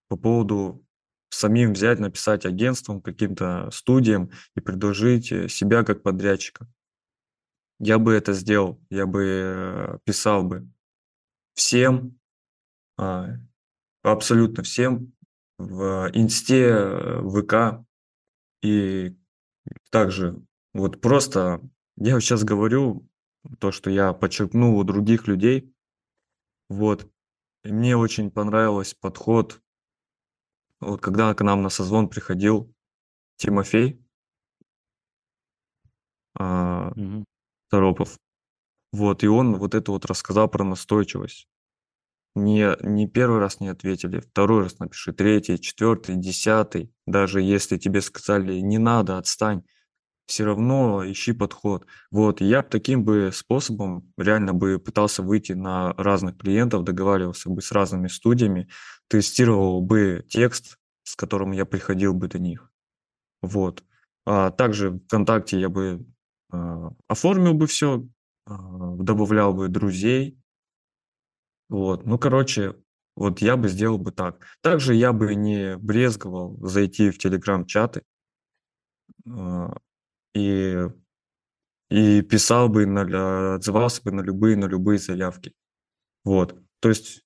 по 0.07 0.15
поводу 0.15 0.85
самим 1.29 1.73
взять, 1.73 1.99
написать 1.99 2.45
агентством, 2.45 3.01
каким-то 3.01 3.69
студиям 3.71 4.31
и 4.55 4.59
предложить 4.59 5.31
э, 5.31 5.49
себя 5.49 5.83
как 5.83 6.03
подрядчика. 6.03 6.67
Я 7.79 7.99
бы 7.99 8.13
это 8.13 8.33
сделал, 8.33 8.79
я 8.89 9.05
бы 9.05 9.23
э, 9.25 9.97
писал 10.03 10.43
бы 10.43 10.67
всем, 11.53 12.19
а, 12.97 13.35
абсолютно 14.03 14.63
всем 14.63 15.13
в 15.57 16.09
инсте, 16.13 17.21
ВК 17.23 17.83
и 18.61 19.15
также 19.91 20.41
вот 20.73 21.01
просто 21.01 21.61
я 21.97 22.19
сейчас 22.19 22.43
говорю 22.43 23.07
то, 23.59 23.71
что 23.71 23.89
я 23.89 24.13
подчеркнул 24.13 24.77
у 24.77 24.83
других 24.83 25.27
людей. 25.27 25.73
Вот. 26.69 27.07
И 27.63 27.71
мне 27.71 27.97
очень 27.97 28.31
понравился 28.31 28.95
подход, 28.99 29.61
вот 30.79 31.01
когда 31.01 31.33
к 31.33 31.43
нам 31.43 31.61
на 31.61 31.69
созвон 31.69 32.07
приходил 32.07 32.73
Тимофей 33.37 33.99
а, 36.35 36.91
Мгм. 36.95 37.25
Торопов. 37.69 38.17
Вот, 38.91 39.23
и 39.23 39.27
он 39.27 39.57
вот 39.57 39.75
это 39.75 39.91
вот 39.91 40.05
рассказал 40.05 40.47
про 40.47 40.63
настойчивость. 40.63 41.47
Не, 42.35 42.77
не 42.81 43.07
первый 43.07 43.39
раз 43.39 43.59
не 43.59 43.67
ответили, 43.67 44.19
второй 44.19 44.63
раз 44.63 44.79
напиши, 44.79 45.11
третий, 45.11 45.59
четвертый, 45.59 46.15
десятый. 46.15 46.93
Даже 47.07 47.41
если 47.41 47.77
тебе 47.77 48.01
сказали, 48.01 48.59
не 48.59 48.77
надо, 48.77 49.17
отстань, 49.17 49.63
все 50.28 50.43
равно 50.43 51.09
ищи 51.09 51.32
подход. 51.32 51.86
Вот, 52.11 52.41
я 52.41 52.61
таким 52.61 53.03
бы 53.03 53.32
способом 53.34 54.11
реально 54.17 54.53
бы 54.53 54.78
пытался 54.78 55.23
выйти 55.23 55.53
на 55.53 55.93
разных 55.93 56.38
клиентов, 56.38 56.84
договаривался 56.84 57.49
бы 57.49 57.61
с 57.61 57.71
разными 57.71 58.07
студиями, 58.07 58.69
тестировал 59.07 59.82
бы 59.82 60.25
текст, 60.30 60.78
с 61.03 61.15
которым 61.15 61.51
я 61.53 61.65
приходил 61.65 62.13
бы 62.13 62.28
до 62.28 62.39
них. 62.39 62.69
Вот. 63.41 63.84
А 64.25 64.51
также 64.51 64.99
ВКонтакте 65.07 65.59
я 65.59 65.69
бы 65.69 66.05
а, 66.51 66.91
оформил 67.07 67.53
бы 67.53 67.65
все, 67.65 68.05
а, 68.45 68.95
добавлял 68.97 69.53
бы 69.53 69.69
друзей. 69.69 70.38
Вот. 71.69 72.05
Ну, 72.05 72.19
короче, 72.19 72.75
вот 73.15 73.39
я 73.39 73.55
бы 73.55 73.69
сделал 73.69 73.97
бы 73.97 74.11
так. 74.11 74.45
Также 74.61 74.93
я 74.93 75.13
бы 75.13 75.36
не 75.36 75.78
брезговал 75.78 76.57
зайти 76.61 77.11
в 77.11 77.17
телеграм-чаты, 77.17 78.03
и, 80.38 80.89
и 81.89 82.21
писал 82.21 82.69
бы, 82.69 82.85
на, 82.85 83.55
отзывался 83.55 84.03
бы 84.03 84.11
на 84.11 84.21
любые, 84.21 84.55
на 84.55 84.65
любые 84.65 84.99
заявки. 84.99 85.53
Вот. 86.23 86.59
То 86.79 86.89
есть 86.89 87.23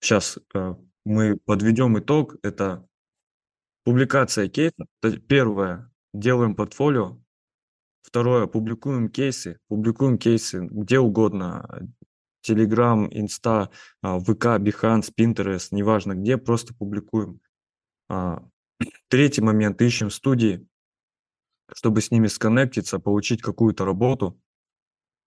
сейчас 0.00 0.38
э, 0.54 0.74
мы 1.04 1.36
подведем 1.36 1.98
итог. 1.98 2.36
Это 2.42 2.86
публикация 3.84 4.48
кейса. 4.48 4.86
Первое, 5.28 5.90
делаем 6.14 6.54
портфолио. 6.54 7.20
Второе, 8.02 8.46
публикуем 8.46 9.10
кейсы. 9.10 9.58
Публикуем 9.68 10.18
кейсы 10.18 10.66
где 10.70 10.98
угодно. 10.98 11.90
Telegram, 12.46 13.10
Insta, 13.10 13.68
ВК, 14.02 14.58
Behance, 14.58 15.12
Pinterest, 15.14 15.68
неважно 15.72 16.14
где, 16.14 16.38
просто 16.38 16.72
публикуем. 16.72 17.40
А, 18.08 18.42
третий 19.08 19.42
момент, 19.42 19.82
ищем 19.82 20.08
студии, 20.10 20.66
чтобы 21.74 22.00
с 22.00 22.10
ними 22.10 22.26
сконнектиться, 22.26 22.98
получить 22.98 23.42
какую-то 23.42 23.84
работу. 23.84 24.40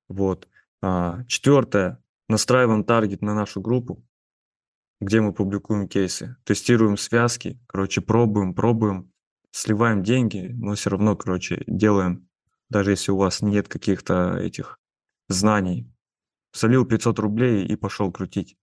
Вот. 0.08 0.48
А, 0.82 1.24
четвертое. 1.26 2.04
Настраиваем 2.28 2.84
таргет 2.84 3.22
на 3.22 3.36
нашу 3.36 3.62
группу, 3.62 4.06
где 5.00 5.22
мы 5.22 5.34
публикуем 5.34 5.88
кейсы. 5.88 6.38
Тестируем 6.46 6.98
связки, 6.98 7.60
короче, 7.68 8.02
пробуем, 8.02 8.56
пробуем, 8.56 9.12
сливаем 9.52 10.02
деньги, 10.02 10.50
но 10.54 10.76
все 10.76 10.92
равно, 10.92 11.16
короче, 11.16 11.64
делаем, 11.68 12.30
даже 12.70 12.92
если 12.92 13.12
у 13.12 13.18
вас 13.18 13.42
нет 13.42 13.68
каких-то 13.68 14.38
этих 14.38 14.80
знаний. 15.28 15.92
Солил 16.54 16.86
500 16.86 17.20
рублей 17.20 17.66
и 17.66 17.76
пошел 17.76 18.12
крутить. 18.12 18.58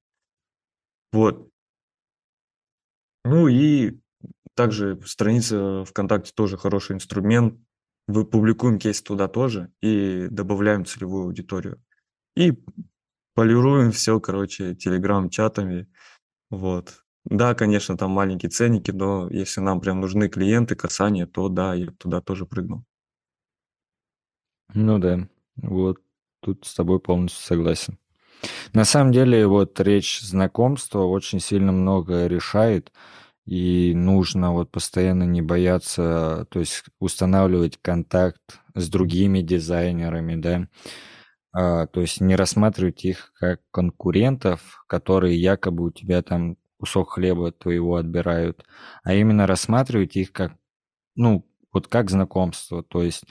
Вот. 1.12 1.50
Ну 3.24 3.48
и 3.48 4.00
также 4.54 5.00
страница 5.04 5.84
ВКонтакте 5.84 6.32
тоже 6.34 6.56
хороший 6.56 6.96
инструмент 6.96 7.60
вы 8.08 8.24
публикуем 8.24 8.78
кейс 8.78 9.00
туда 9.02 9.28
тоже 9.28 9.70
и 9.80 10.26
добавляем 10.30 10.84
целевую 10.84 11.26
аудиторию. 11.26 11.80
И 12.36 12.54
полируем 13.34 13.92
все, 13.92 14.18
короче, 14.18 14.74
телеграм-чатами. 14.74 15.88
Вот. 16.50 17.04
Да, 17.24 17.54
конечно, 17.54 17.96
там 17.96 18.10
маленькие 18.12 18.50
ценники, 18.50 18.90
но 18.90 19.28
если 19.30 19.60
нам 19.60 19.80
прям 19.80 20.00
нужны 20.00 20.28
клиенты, 20.28 20.74
касания, 20.74 21.26
то 21.26 21.48
да, 21.48 21.74
я 21.74 21.92
туда 21.92 22.20
тоже 22.22 22.46
прыгну. 22.46 22.84
Ну 24.74 24.98
да, 24.98 25.28
вот 25.56 25.98
тут 26.40 26.66
с 26.66 26.74
тобой 26.74 27.00
полностью 27.00 27.44
согласен. 27.44 27.98
На 28.72 28.84
самом 28.84 29.12
деле, 29.12 29.46
вот 29.46 29.78
речь 29.80 30.20
знакомства 30.20 31.00
очень 31.00 31.40
сильно 31.40 31.72
много 31.72 32.26
решает 32.26 32.92
и 33.48 33.94
нужно 33.94 34.52
вот 34.52 34.70
постоянно 34.70 35.22
не 35.22 35.40
бояться, 35.40 36.46
то 36.50 36.60
есть 36.60 36.84
устанавливать 36.98 37.78
контакт 37.80 38.60
с 38.74 38.90
другими 38.90 39.40
дизайнерами, 39.40 40.36
да, 40.36 40.68
а, 41.52 41.86
то 41.86 42.02
есть 42.02 42.20
не 42.20 42.36
рассматривать 42.36 43.06
их 43.06 43.32
как 43.40 43.62
конкурентов, 43.70 44.84
которые 44.86 45.40
якобы 45.40 45.84
у 45.86 45.90
тебя 45.90 46.20
там 46.22 46.58
кусок 46.78 47.12
хлеба 47.12 47.50
твоего 47.50 47.96
отбирают, 47.96 48.66
а 49.02 49.14
именно 49.14 49.46
рассматривать 49.46 50.16
их 50.16 50.30
как, 50.32 50.52
ну, 51.16 51.46
вот 51.72 51.88
как 51.88 52.10
знакомство, 52.10 52.82
то 52.82 53.02
есть 53.02 53.24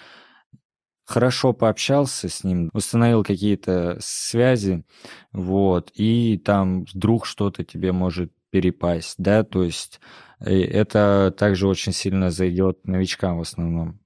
хорошо 1.06 1.54
пообщался 1.54 2.28
с 2.28 2.44
ним, 2.44 2.72
установил 2.74 3.24
какие-то 3.24 3.98
связи, 4.02 4.84
вот, 5.32 5.92
и 5.94 6.40
там 6.40 6.86
вдруг 6.86 7.28
что-то 7.28 7.64
тебе 7.64 7.92
может 7.92 8.32
перепасть, 8.50 9.16
да, 9.18 9.44
то 9.44 9.64
есть 9.64 10.00
это 10.40 11.34
также 11.38 11.68
очень 11.68 11.94
сильно 11.94 12.30
зайдет 12.30 12.86
новичкам 12.88 13.38
в 13.38 13.42
основном. 13.42 14.00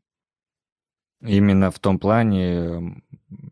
Именно 1.22 1.72
в 1.72 1.80
том 1.80 2.00
плане 2.00 3.04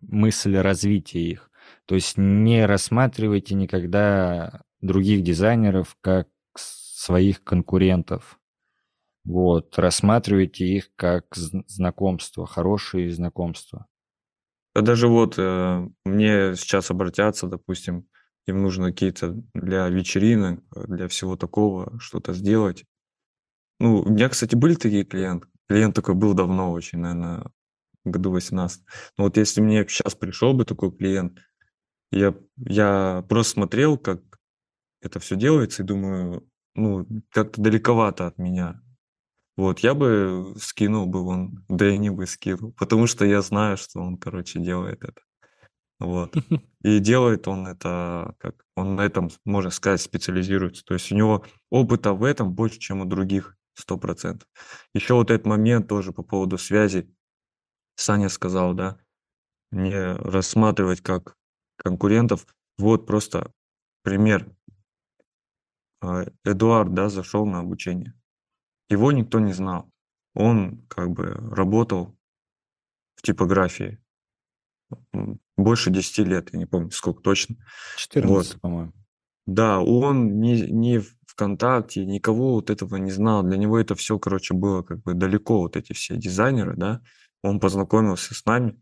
мысль 0.02 0.58
развития 0.58 1.22
их. 1.22 1.52
То 1.86 1.96
есть 1.96 2.18
не 2.18 2.66
рассматривайте 2.66 3.56
никогда 3.56 4.64
других 4.82 5.24
дизайнеров 5.24 5.96
как 6.02 6.28
своих 6.56 7.44
конкурентов. 7.44 8.40
Вот, 9.24 9.78
рассматривайте 9.78 10.66
их 10.66 10.90
как 10.96 11.26
знакомство, 11.36 12.48
хорошие 12.48 13.12
знакомства. 13.12 13.86
Да 14.74 14.82
даже 14.82 15.08
вот 15.08 15.36
э, 15.38 15.88
мне 16.06 16.56
сейчас 16.56 16.90
обратятся, 16.90 17.48
допустим, 17.48 18.08
им 18.50 18.62
нужно 18.62 18.92
какие-то 18.92 19.36
для 19.54 19.88
вечеринок, 19.90 20.62
для 20.88 21.08
всего 21.08 21.36
такого 21.36 22.00
что-то 22.00 22.34
сделать. 22.34 22.86
Ну, 23.80 24.02
у 24.02 24.10
меня, 24.10 24.30
кстати, 24.30 24.56
были 24.56 24.76
такие 24.76 25.06
клиенты. 25.06 25.48
Клиент 25.68 25.96
такой 25.96 26.16
был 26.16 26.34
давно 26.34 26.72
очень, 26.72 27.00
наверное, 27.00 27.52
году 28.04 28.32
18. 28.32 28.82
Но 29.18 29.26
вот 29.26 29.38
если 29.38 29.62
мне 29.62 29.86
сейчас 29.88 30.16
пришел 30.16 30.54
бы 30.54 30.66
такой 30.66 30.92
клиент, 30.92 31.40
я, 32.12 32.36
я 32.58 33.26
просто 33.30 33.54
смотрел, 33.54 33.98
как 33.98 34.22
это 35.02 35.20
все 35.20 35.36
делается, 35.36 35.84
и 35.84 35.86
думаю, 35.86 36.50
ну, 36.76 37.08
как-то 37.32 37.62
далековато 37.62 38.28
от 38.28 38.38
меня. 38.38 38.82
Вот, 39.58 39.80
я 39.80 39.94
бы 39.94 40.54
скинул 40.58 41.06
бы 41.06 41.22
он, 41.26 41.66
да 41.68 41.90
и 41.90 41.98
не 41.98 42.10
бы 42.10 42.26
скинул, 42.28 42.74
потому 42.74 43.08
что 43.08 43.26
я 43.26 43.42
знаю, 43.42 43.78
что 43.78 44.00
он, 44.00 44.18
короче, 44.18 44.60
делает 44.60 45.04
это. 45.04 45.22
Вот. 46.00 46.34
И 46.82 47.00
делает 47.00 47.48
он 47.48 47.68
это, 47.68 48.36
как 48.40 48.66
он 48.76 48.96
на 48.96 49.02
этом, 49.02 49.30
можно 49.46 49.70
сказать, 49.70 50.02
специализируется. 50.02 50.84
То 50.86 50.94
есть 50.94 51.12
у 51.12 51.16
него 51.16 51.46
опыта 51.70 52.14
в 52.14 52.24
этом 52.24 52.54
больше, 52.54 52.80
чем 52.80 53.02
у 53.02 53.06
других, 53.06 53.58
сто 53.74 53.98
процентов. 53.98 54.48
Еще 54.94 55.14
вот 55.14 55.30
этот 55.30 55.46
момент 55.46 55.88
тоже 55.88 56.14
по 56.14 56.24
поводу 56.24 56.58
связи. 56.58 57.14
Саня 57.96 58.30
сказал, 58.30 58.74
да, 58.74 58.98
не 59.72 60.14
рассматривать 60.14 61.02
как 61.02 61.36
конкурентов. 61.76 62.48
Вот 62.78 63.06
просто 63.06 63.52
пример. 64.04 64.50
А, 66.02 66.26
Эдуард, 66.46 66.94
да, 66.94 67.10
зашел 67.10 67.46
на 67.46 67.60
обучение. 67.60 68.14
Его 68.90 69.12
никто 69.12 69.40
не 69.40 69.52
знал. 69.52 69.92
Он 70.34 70.86
как 70.88 71.12
бы 71.12 71.34
работал 71.34 72.18
в 73.16 73.22
типографии 73.22 74.02
больше 75.58 75.92
10 75.92 76.18
лет, 76.28 76.50
я 76.54 76.60
не 76.60 76.66
помню, 76.66 76.92
сколько 76.92 77.22
точно. 77.22 77.56
14, 77.98 78.54
вот. 78.54 78.62
по-моему. 78.62 78.94
Да, 79.46 79.80
он 79.80 80.40
не, 80.40 80.62
не 80.70 81.00
ВКонтакте, 81.26 82.06
никого 82.06 82.54
вот 82.54 82.70
этого 82.70 82.98
не 82.98 83.12
знал. 83.12 83.44
Для 83.44 83.58
него 83.58 83.80
это 83.80 83.96
все, 83.96 84.20
короче, 84.20 84.54
было 84.54 84.84
как 84.84 85.02
бы 85.02 85.14
далеко, 85.14 85.60
вот 85.60 85.76
эти 85.76 85.94
все 85.94 86.18
дизайнеры, 86.18 86.76
да. 86.76 87.02
Он 87.42 87.60
познакомился 87.60 88.36
с 88.36 88.46
нами. 88.46 88.80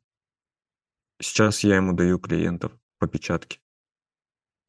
Сейчас 1.22 1.64
я 1.64 1.78
ему 1.78 1.94
даю 1.94 2.20
клиентов 2.20 2.72
по 3.00 3.08
печатке. 3.08 3.60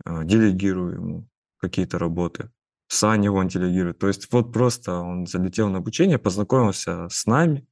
А, 0.04 0.24
делегирую 0.24 0.94
ему 0.94 1.28
какие-то 1.58 1.98
работы. 1.98 2.50
Саня 2.88 3.30
он 3.30 3.48
делегирует. 3.48 3.98
То 3.98 4.08
есть 4.08 4.32
вот 4.32 4.52
просто 4.52 4.94
он 4.94 5.26
залетел 5.26 5.68
на 5.68 5.78
обучение, 5.78 6.18
познакомился 6.18 7.08
с 7.10 7.26
нами, 7.26 7.66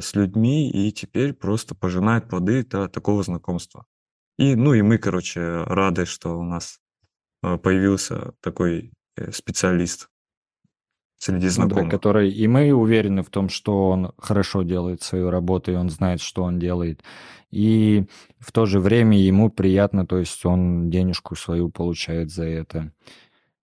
с 0.00 0.14
людьми, 0.14 0.70
и 0.70 0.92
теперь 0.92 1.32
просто 1.32 1.74
пожинает 1.74 2.28
плоды 2.28 2.62
такого 2.64 3.22
знакомства. 3.22 3.86
И, 4.38 4.54
ну 4.54 4.74
и 4.74 4.82
мы, 4.82 4.98
короче, 4.98 5.62
рады, 5.64 6.06
что 6.06 6.38
у 6.38 6.42
нас 6.42 6.80
э, 7.42 7.56
появился 7.58 8.32
такой 8.40 8.92
э, 9.16 9.30
специалист 9.30 10.08
среди 11.18 11.48
знакомых. 11.48 11.84
Ну, 11.84 11.90
да, 11.90 11.96
который 11.96 12.30
и 12.30 12.46
мы 12.48 12.72
уверены 12.72 13.22
в 13.22 13.30
том, 13.30 13.48
что 13.48 13.88
он 13.88 14.12
хорошо 14.18 14.62
делает 14.62 15.02
свою 15.02 15.30
работу, 15.30 15.72
и 15.72 15.76
он 15.76 15.88
знает, 15.88 16.20
что 16.20 16.42
он 16.42 16.58
делает. 16.58 17.02
И 17.50 18.06
в 18.40 18.50
то 18.50 18.66
же 18.66 18.80
время 18.80 19.16
ему 19.18 19.50
приятно, 19.50 20.06
то 20.06 20.18
есть 20.18 20.44
он 20.44 20.90
денежку 20.90 21.36
свою 21.36 21.70
получает 21.70 22.30
за 22.30 22.44
это. 22.44 22.92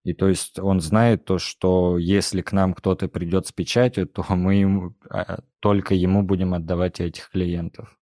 И 0.04 0.14
то 0.14 0.28
есть 0.28 0.58
он 0.58 0.80
знает 0.80 1.24
то, 1.24 1.38
что 1.38 1.96
если 1.96 2.42
к 2.42 2.52
нам 2.52 2.74
кто-то 2.74 3.08
придет 3.08 3.46
с 3.46 3.52
печатью, 3.52 4.06
то 4.06 4.24
мы 4.30 4.56
ему, 4.56 4.94
а, 5.08 5.40
только 5.60 5.94
ему 5.94 6.22
будем 6.22 6.54
отдавать 6.54 7.00
этих 7.00 7.30
клиентов. 7.30 7.96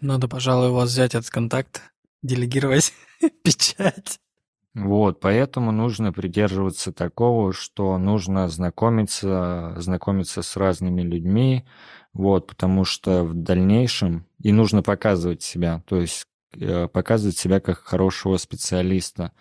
Надо, 0.00 0.26
пожалуй, 0.26 0.70
у 0.70 0.74
вас 0.74 0.90
взять 0.90 1.14
этот 1.14 1.30
контакт, 1.30 1.82
делегировать 2.22 2.92
печать. 3.44 4.18
Вот, 4.74 5.20
поэтому 5.20 5.72
нужно 5.72 6.12
придерживаться 6.12 6.92
такого, 6.92 7.52
что 7.52 7.98
нужно 7.98 8.48
знакомиться, 8.48 9.74
знакомиться 9.78 10.42
с 10.42 10.56
разными 10.56 11.02
людьми, 11.02 11.64
вот, 12.12 12.46
потому 12.46 12.84
что 12.84 13.24
в 13.24 13.34
дальнейшем 13.34 14.26
и 14.40 14.52
нужно 14.52 14.82
показывать 14.82 15.42
себя, 15.42 15.82
то 15.86 15.96
есть 15.96 16.26
показывать 16.92 17.36
себя 17.36 17.60
как 17.60 17.78
хорошего 17.78 18.36
специалиста, 18.36 19.32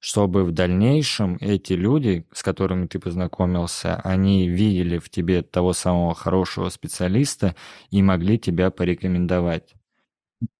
чтобы 0.00 0.44
в 0.44 0.52
дальнейшем 0.52 1.38
эти 1.40 1.72
люди, 1.72 2.26
с 2.32 2.42
которыми 2.42 2.86
ты 2.86 2.98
познакомился, 2.98 3.96
они 3.96 4.48
видели 4.48 4.98
в 4.98 5.08
тебе 5.08 5.42
того 5.42 5.72
самого 5.72 6.14
хорошего 6.14 6.68
специалиста 6.68 7.56
и 7.90 8.02
могли 8.02 8.38
тебя 8.38 8.70
порекомендовать. 8.70 9.74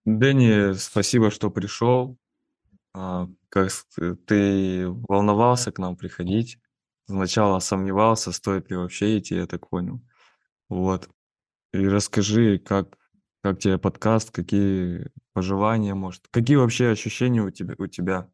Дэнни, 0.05 0.73
спасибо, 0.75 1.31
что 1.31 1.51
пришел. 1.51 2.17
А, 2.95 3.29
как 3.49 3.71
ты 4.27 4.89
волновался 4.89 5.73
к 5.73 5.79
нам 5.79 5.97
приходить? 5.97 6.59
Сначала 7.07 7.59
сомневался, 7.59 8.33
стоит 8.33 8.71
ли 8.71 8.77
вообще 8.77 9.19
идти, 9.19 9.35
я 9.35 9.47
так 9.47 9.69
понял. 9.69 10.01
Вот. 10.69 11.11
И 11.73 11.87
расскажи, 11.87 12.59
как, 12.59 12.97
как 13.45 13.59
тебе 13.59 13.77
подкаст, 13.77 14.31
какие 14.31 15.09
пожелания, 15.35 15.95
может, 15.95 16.23
какие 16.31 16.57
вообще 16.57 16.89
ощущения 16.89 17.43
у 17.43 17.51
тебя, 17.51 17.75
у 17.77 17.87
тебя? 17.87 18.31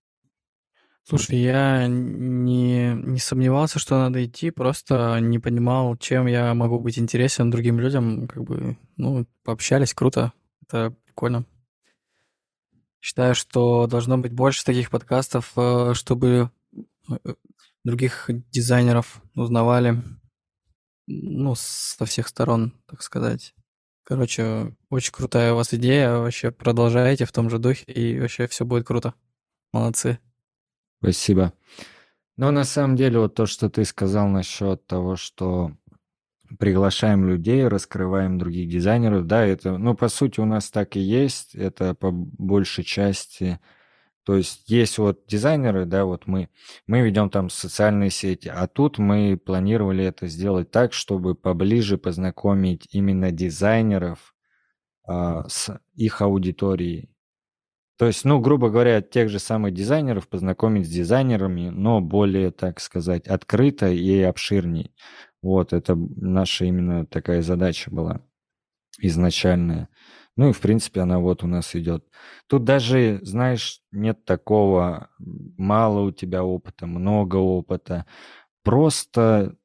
Слушай, 1.02 1.40
я 1.40 1.88
не, 1.88 2.94
не 2.94 3.18
сомневался, 3.18 3.80
что 3.80 3.98
надо 3.98 4.24
идти, 4.24 4.52
просто 4.52 5.18
не 5.20 5.40
понимал, 5.40 5.96
чем 5.96 6.28
я 6.28 6.54
могу 6.54 6.78
быть 6.78 6.96
интересен 6.96 7.50
другим 7.50 7.80
людям. 7.80 8.28
Как 8.28 8.44
бы, 8.44 8.78
ну, 8.96 9.26
пообщались, 9.42 9.94
круто, 9.94 10.32
это 10.62 10.94
прикольно. 11.04 11.44
Считаю, 13.00 13.34
что 13.34 13.88
должно 13.88 14.16
быть 14.16 14.32
больше 14.32 14.64
таких 14.64 14.90
подкастов, 14.90 15.54
э, 15.56 15.92
чтобы 15.94 16.52
э, 17.11 17.34
других 17.82 18.30
дизайнеров 18.52 19.20
узнавали, 19.34 20.04
ну, 21.08 21.56
со 21.56 22.04
всех 22.04 22.28
сторон, 22.28 22.74
так 22.86 23.02
сказать. 23.02 23.54
Короче, 24.05 24.74
очень 24.88 25.12
крутая 25.12 25.53
у 25.53 25.57
вас 25.57 25.72
идея, 25.74 26.16
вообще 26.16 26.51
продолжайте 26.51 27.24
в 27.24 27.32
том 27.32 27.48
же 27.51 27.59
духе, 27.59 27.84
и 27.84 28.18
вообще 28.18 28.46
все 28.46 28.64
будет 28.64 28.86
круто. 28.86 29.14
Молодцы. 29.72 30.18
Спасибо. 31.01 31.53
Но 32.36 32.51
на 32.51 32.64
самом 32.64 32.96
деле 32.96 33.20
вот 33.20 33.34
то, 33.34 33.46
что 33.46 33.70
ты 33.70 33.84
сказал 33.84 34.28
насчет 34.28 34.86
того, 34.86 35.16
что 35.16 35.72
приглашаем 36.59 37.28
людей, 37.28 37.66
раскрываем 37.66 38.38
других 38.38 38.68
дизайнеров. 38.68 39.26
Да, 39.26 39.44
это, 39.44 39.78
ну, 39.78 39.94
по 39.94 40.09
сути, 40.09 40.40
у 40.40 40.44
нас 40.44 40.70
так 40.70 40.96
и 40.96 41.01
есть. 41.01 41.55
Это 41.55 41.94
по 41.94 42.11
большей 42.11 42.84
части. 42.84 43.61
То 44.25 44.37
есть 44.37 44.68
есть 44.68 44.99
вот 44.99 45.27
дизайнеры, 45.27 45.87
да, 45.87 46.05
вот 46.05 46.27
мы, 46.27 46.51
мы 46.87 47.01
ведем 47.01 47.31
там 47.31 47.49
социальные 47.49 48.11
сети, 48.11 48.49
а 48.49 48.66
тут 48.66 48.99
мы 48.99 49.37
планировали 49.37 50.05
это 50.05 50.27
сделать 50.27 50.71
так, 50.71 50.93
чтобы 50.93 51.35
поближе 51.35 51.97
познакомить 51.97 52.87
именно 52.93 53.33
дизайнеров 53.33 54.35
а, 55.05 55.49
с 55.49 55.81
их 55.95 56.21
аудиторией. 56.21 57.11
То 57.99 58.07
есть, 58.07 58.25
ну, 58.25 58.41
грубо 58.41 58.71
говоря, 58.71 59.03
тех 59.03 59.29
же 59.29 59.39
самых 59.39 59.75
дизайнеров 59.75 60.29
познакомить 60.29 60.87
с 60.87 60.91
дизайнерами, 60.91 61.68
но 61.68 62.01
более, 62.01 62.51
так 62.51 62.81
сказать, 62.81 63.27
открыто 63.27 63.89
и 63.91 64.23
обширней. 64.23 64.95
Вот, 65.43 65.73
это 65.73 65.97
наша 65.97 66.64
именно 66.64 67.05
такая 67.05 67.43
задача 67.43 67.91
была 67.91 68.23
изначальная. 68.99 69.89
Ну 70.37 70.51
и, 70.51 70.53
в 70.53 70.61
принципе, 70.61 71.01
она 71.01 71.18
вот 71.18 71.43
у 71.45 71.47
нас 71.47 71.74
идет. 71.76 72.05
Тут 72.47 72.64
даже, 72.64 73.18
знаешь, 73.22 73.81
нет 73.93 74.24
такого, 74.24 75.11
мало 75.18 76.01
у 76.03 76.12
тебя 76.12 76.45
опыта, 76.45 76.87
много 76.87 77.37
опыта. 77.37 78.07
Просто, 78.64 79.57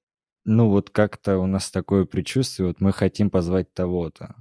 ну 0.46 0.70
вот 0.70 0.90
как-то 0.92 1.40
у 1.40 1.48
нас 1.48 1.72
такое 1.72 2.06
предчувствие, 2.06 2.70
вот 2.70 2.82
мы 2.82 2.94
хотим 2.94 3.30
позвать 3.30 3.74
того-то. 3.74 4.36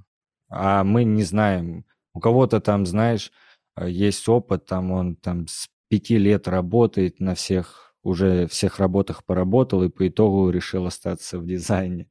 А 0.49 0.85
мы 0.85 1.05
не 1.05 1.25
знаем. 1.25 1.85
У 2.15 2.21
кого-то 2.21 2.61
там, 2.61 2.87
знаешь, 2.87 3.33
есть 3.81 4.29
опыт, 4.29 4.67
там 4.67 4.93
он 4.93 5.17
там 5.17 5.47
с 5.49 5.69
пяти 5.89 6.19
лет 6.19 6.49
работает 6.49 7.21
на 7.21 7.35
всех 7.35 7.95
уже 8.05 8.47
всех 8.49 8.79
работах 8.79 9.25
поработал 9.25 9.83
и 9.83 9.89
по 9.89 10.07
итогу 10.09 10.51
решил 10.51 10.87
остаться 10.87 11.39
в 11.39 11.47
дизайне. 11.47 12.09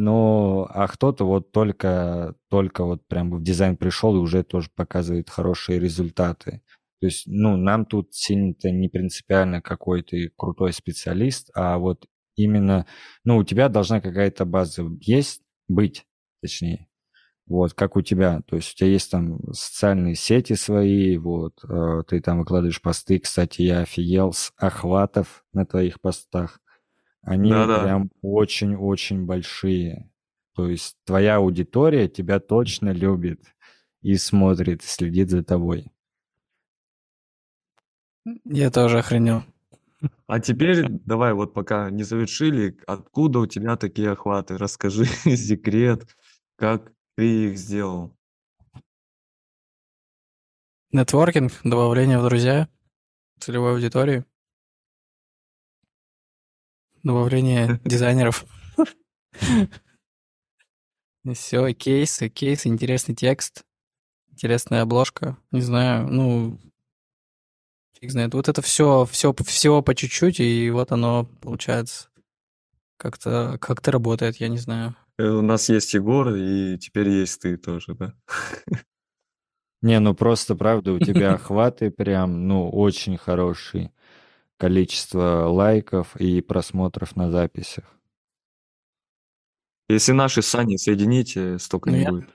Но, 0.00 0.68
а 0.72 0.86
кто-то 0.86 1.24
вот 1.24 1.50
только, 1.50 2.36
только 2.50 2.84
вот 2.84 3.08
прям 3.08 3.32
в 3.32 3.42
дизайн 3.42 3.76
пришел 3.76 4.14
и 4.14 4.20
уже 4.20 4.44
тоже 4.44 4.70
показывает 4.76 5.28
хорошие 5.28 5.80
результаты. 5.80 6.62
То 7.00 7.06
есть, 7.06 7.24
ну, 7.26 7.56
нам 7.56 7.84
тут 7.84 8.14
сильно-то 8.14 8.70
не 8.70 8.88
принципиально 8.88 9.60
какой 9.60 10.04
ты 10.04 10.30
крутой 10.36 10.72
специалист, 10.72 11.50
а 11.52 11.78
вот 11.78 12.06
именно, 12.36 12.86
ну, 13.24 13.38
у 13.38 13.44
тебя 13.44 13.68
должна 13.68 14.00
какая-то 14.00 14.44
база 14.44 14.84
есть, 15.00 15.42
быть, 15.66 16.06
точнее. 16.42 16.86
Вот, 17.46 17.74
как 17.74 17.96
у 17.96 18.02
тебя. 18.02 18.42
То 18.46 18.56
есть 18.56 18.74
у 18.74 18.76
тебя 18.76 18.90
есть 18.90 19.10
там 19.10 19.40
социальные 19.52 20.14
сети 20.16 20.54
свои, 20.54 21.18
вот, 21.18 21.54
э, 21.68 22.02
ты 22.08 22.20
там 22.20 22.40
выкладываешь 22.40 22.82
посты. 22.82 23.18
Кстати, 23.18 23.62
я 23.62 23.80
офигел 23.80 24.32
с 24.32 24.52
охватов 24.58 25.44
на 25.52 25.66
твоих 25.66 26.00
постах. 26.00 26.60
Они 27.28 27.50
Да-да. 27.50 27.82
прям 27.82 28.10
очень-очень 28.22 29.26
большие. 29.26 30.10
То 30.54 30.66
есть 30.68 30.96
твоя 31.04 31.36
аудитория 31.36 32.08
тебя 32.08 32.40
точно 32.40 32.88
любит 32.90 33.54
и 34.00 34.16
смотрит, 34.16 34.82
следит 34.82 35.28
за 35.28 35.44
тобой. 35.44 35.92
Я 38.44 38.70
тоже 38.70 38.98
охренел. 39.00 39.42
А 40.26 40.40
теперь 40.40 40.86
давай 40.88 41.34
вот 41.34 41.52
пока 41.52 41.90
не 41.90 42.02
завершили, 42.02 42.78
откуда 42.86 43.40
у 43.40 43.46
тебя 43.46 43.76
такие 43.76 44.10
охваты? 44.12 44.56
Расскажи 44.56 45.04
секрет, 45.24 46.16
как 46.56 46.92
ты 47.14 47.50
их 47.50 47.58
сделал. 47.58 48.16
Нетворкинг, 50.92 51.52
добавление 51.62 52.18
в 52.18 52.24
друзья, 52.24 52.68
целевой 53.38 53.72
аудитории, 53.72 54.24
добавление 57.02 57.80
дизайнеров. 57.84 58.44
Все, 61.34 61.72
кейсы, 61.74 62.28
кейсы, 62.28 62.68
интересный 62.68 63.14
текст, 63.14 63.64
интересная 64.30 64.82
обложка. 64.82 65.36
Не 65.50 65.60
знаю, 65.60 66.08
ну, 66.08 66.58
фиг 68.00 68.10
знает. 68.10 68.34
Вот 68.34 68.48
это 68.48 68.62
все, 68.62 69.04
все, 69.10 69.34
всего 69.44 69.82
по 69.82 69.94
чуть-чуть, 69.94 70.40
и 70.40 70.70
вот 70.70 70.92
оно 70.92 71.24
получается 71.40 72.08
как-то 72.96 73.58
как-то 73.60 73.92
работает, 73.92 74.36
я 74.36 74.48
не 74.48 74.58
знаю. 74.58 74.96
Э, 75.18 75.28
У 75.28 75.42
нас 75.42 75.68
есть 75.68 75.94
Егор, 75.94 76.34
и 76.34 76.78
теперь 76.78 77.08
есть 77.08 77.40
ты 77.42 77.56
тоже, 77.56 77.94
да? 77.94 78.14
Не, 79.82 80.00
ну 80.00 80.14
просто 80.14 80.54
правда, 80.56 80.92
у 80.92 80.98
тебя 80.98 81.32
охваты 81.34 81.90
прям, 81.90 82.48
ну, 82.48 82.68
очень 82.68 83.16
хорошие. 83.16 83.92
Количество 84.58 85.46
лайков 85.48 86.16
и 86.16 86.40
просмотров 86.40 87.14
на 87.16 87.30
записях. 87.30 87.84
Если 89.88 90.12
наши 90.12 90.42
с 90.42 90.46
Саней 90.48 90.78
соедините, 90.78 91.58
столько 91.58 91.90
Ну, 91.90 91.96
не 91.96 92.06
будет. 92.10 92.28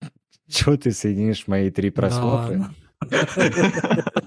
Чего 0.48 0.76
ты 0.76 0.92
соединишь 0.92 1.46
мои 1.48 1.70
три 1.70 1.90
просмотра? 1.90 2.72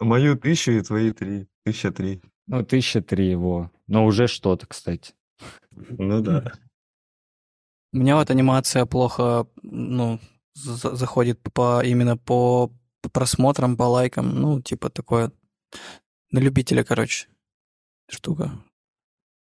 Мою 0.00 0.36
тысячу 0.38 0.72
и 0.72 0.82
твои 0.82 1.12
три. 1.12 1.48
Тысяча 1.64 1.90
три. 1.90 2.22
Ну, 2.46 2.64
тысяча 2.64 3.02
три 3.02 3.28
его. 3.28 3.70
Но 3.86 4.06
уже 4.06 4.26
что-то, 4.28 4.66
кстати. 4.66 5.12
Ну 5.72 6.22
да. 6.22 6.52
У 7.92 7.98
меня 7.98 8.16
вот 8.16 8.30
анимация 8.30 8.86
плохо, 8.86 9.46
ну, 9.62 10.20
за- 10.54 10.94
заходит 10.94 11.40
по 11.52 11.82
именно 11.84 12.16
по 12.16 12.72
по 13.00 13.08
просмотрам, 13.08 13.76
по 13.76 13.84
лайкам, 13.84 14.34
ну, 14.40 14.60
типа 14.60 14.90
такое 14.90 15.32
на 16.30 16.38
любителя, 16.38 16.84
короче, 16.84 17.28
штука. 18.08 18.52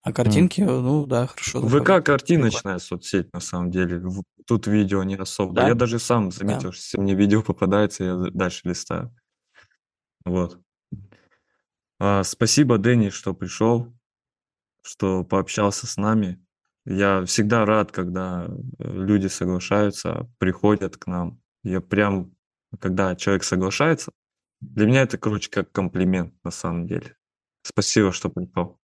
А 0.02 0.12
картинки, 0.12 0.60
ну, 0.60 1.06
да, 1.06 1.26
хорошо. 1.26 1.66
ВК 1.66 2.04
картиночная 2.04 2.78
соцсеть, 2.78 3.32
на 3.32 3.40
самом 3.40 3.70
деле. 3.70 4.02
Тут 4.46 4.66
видео 4.66 5.02
не 5.02 5.16
особо. 5.16 5.54
Да? 5.54 5.68
Я 5.68 5.74
даже 5.74 5.98
сам 5.98 6.30
заметил, 6.30 6.72
что 6.72 6.82
если 6.82 7.00
мне 7.00 7.14
видео 7.14 7.42
попадается, 7.42 8.04
я 8.04 8.16
дальше 8.30 8.68
листаю. 8.68 9.16
Вот. 10.26 10.58
А, 11.98 12.22
спасибо, 12.22 12.76
Дэнни, 12.76 13.08
что 13.08 13.32
пришел, 13.32 13.94
что 14.82 15.24
пообщался 15.24 15.86
с 15.86 15.96
нами. 15.96 16.44
Я 16.84 17.24
всегда 17.24 17.64
рад, 17.64 17.92
когда 17.92 18.46
э, 18.46 18.92
люди 18.92 19.28
соглашаются, 19.28 20.30
приходят 20.36 20.98
к 20.98 21.06
нам. 21.06 21.40
Я 21.62 21.80
прям, 21.80 22.33
когда 22.80 23.16
человек 23.16 23.44
соглашается, 23.44 24.12
для 24.60 24.86
меня 24.86 25.02
это, 25.02 25.18
короче, 25.18 25.50
как 25.50 25.70
комплимент 25.72 26.34
на 26.44 26.50
самом 26.50 26.86
деле. 26.86 27.16
Спасибо, 27.62 28.12
что 28.12 28.30
пришел. 28.30 28.78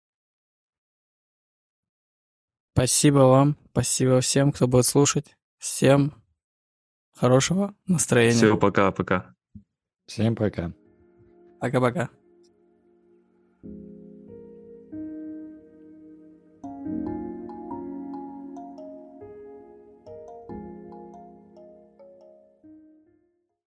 Спасибо 2.73 3.19
вам, 3.19 3.57
спасибо 3.71 4.21
всем, 4.21 4.51
кто 4.51 4.67
будет 4.67 4.85
слушать. 4.85 5.35
Всем 5.57 6.13
хорошего 7.15 7.75
настроения. 7.88 8.35
Все, 8.35 8.57
пока-пока. 8.57 9.33
Всем 10.05 10.35
пока. 10.35 10.71
Пока-пока. 11.59 12.09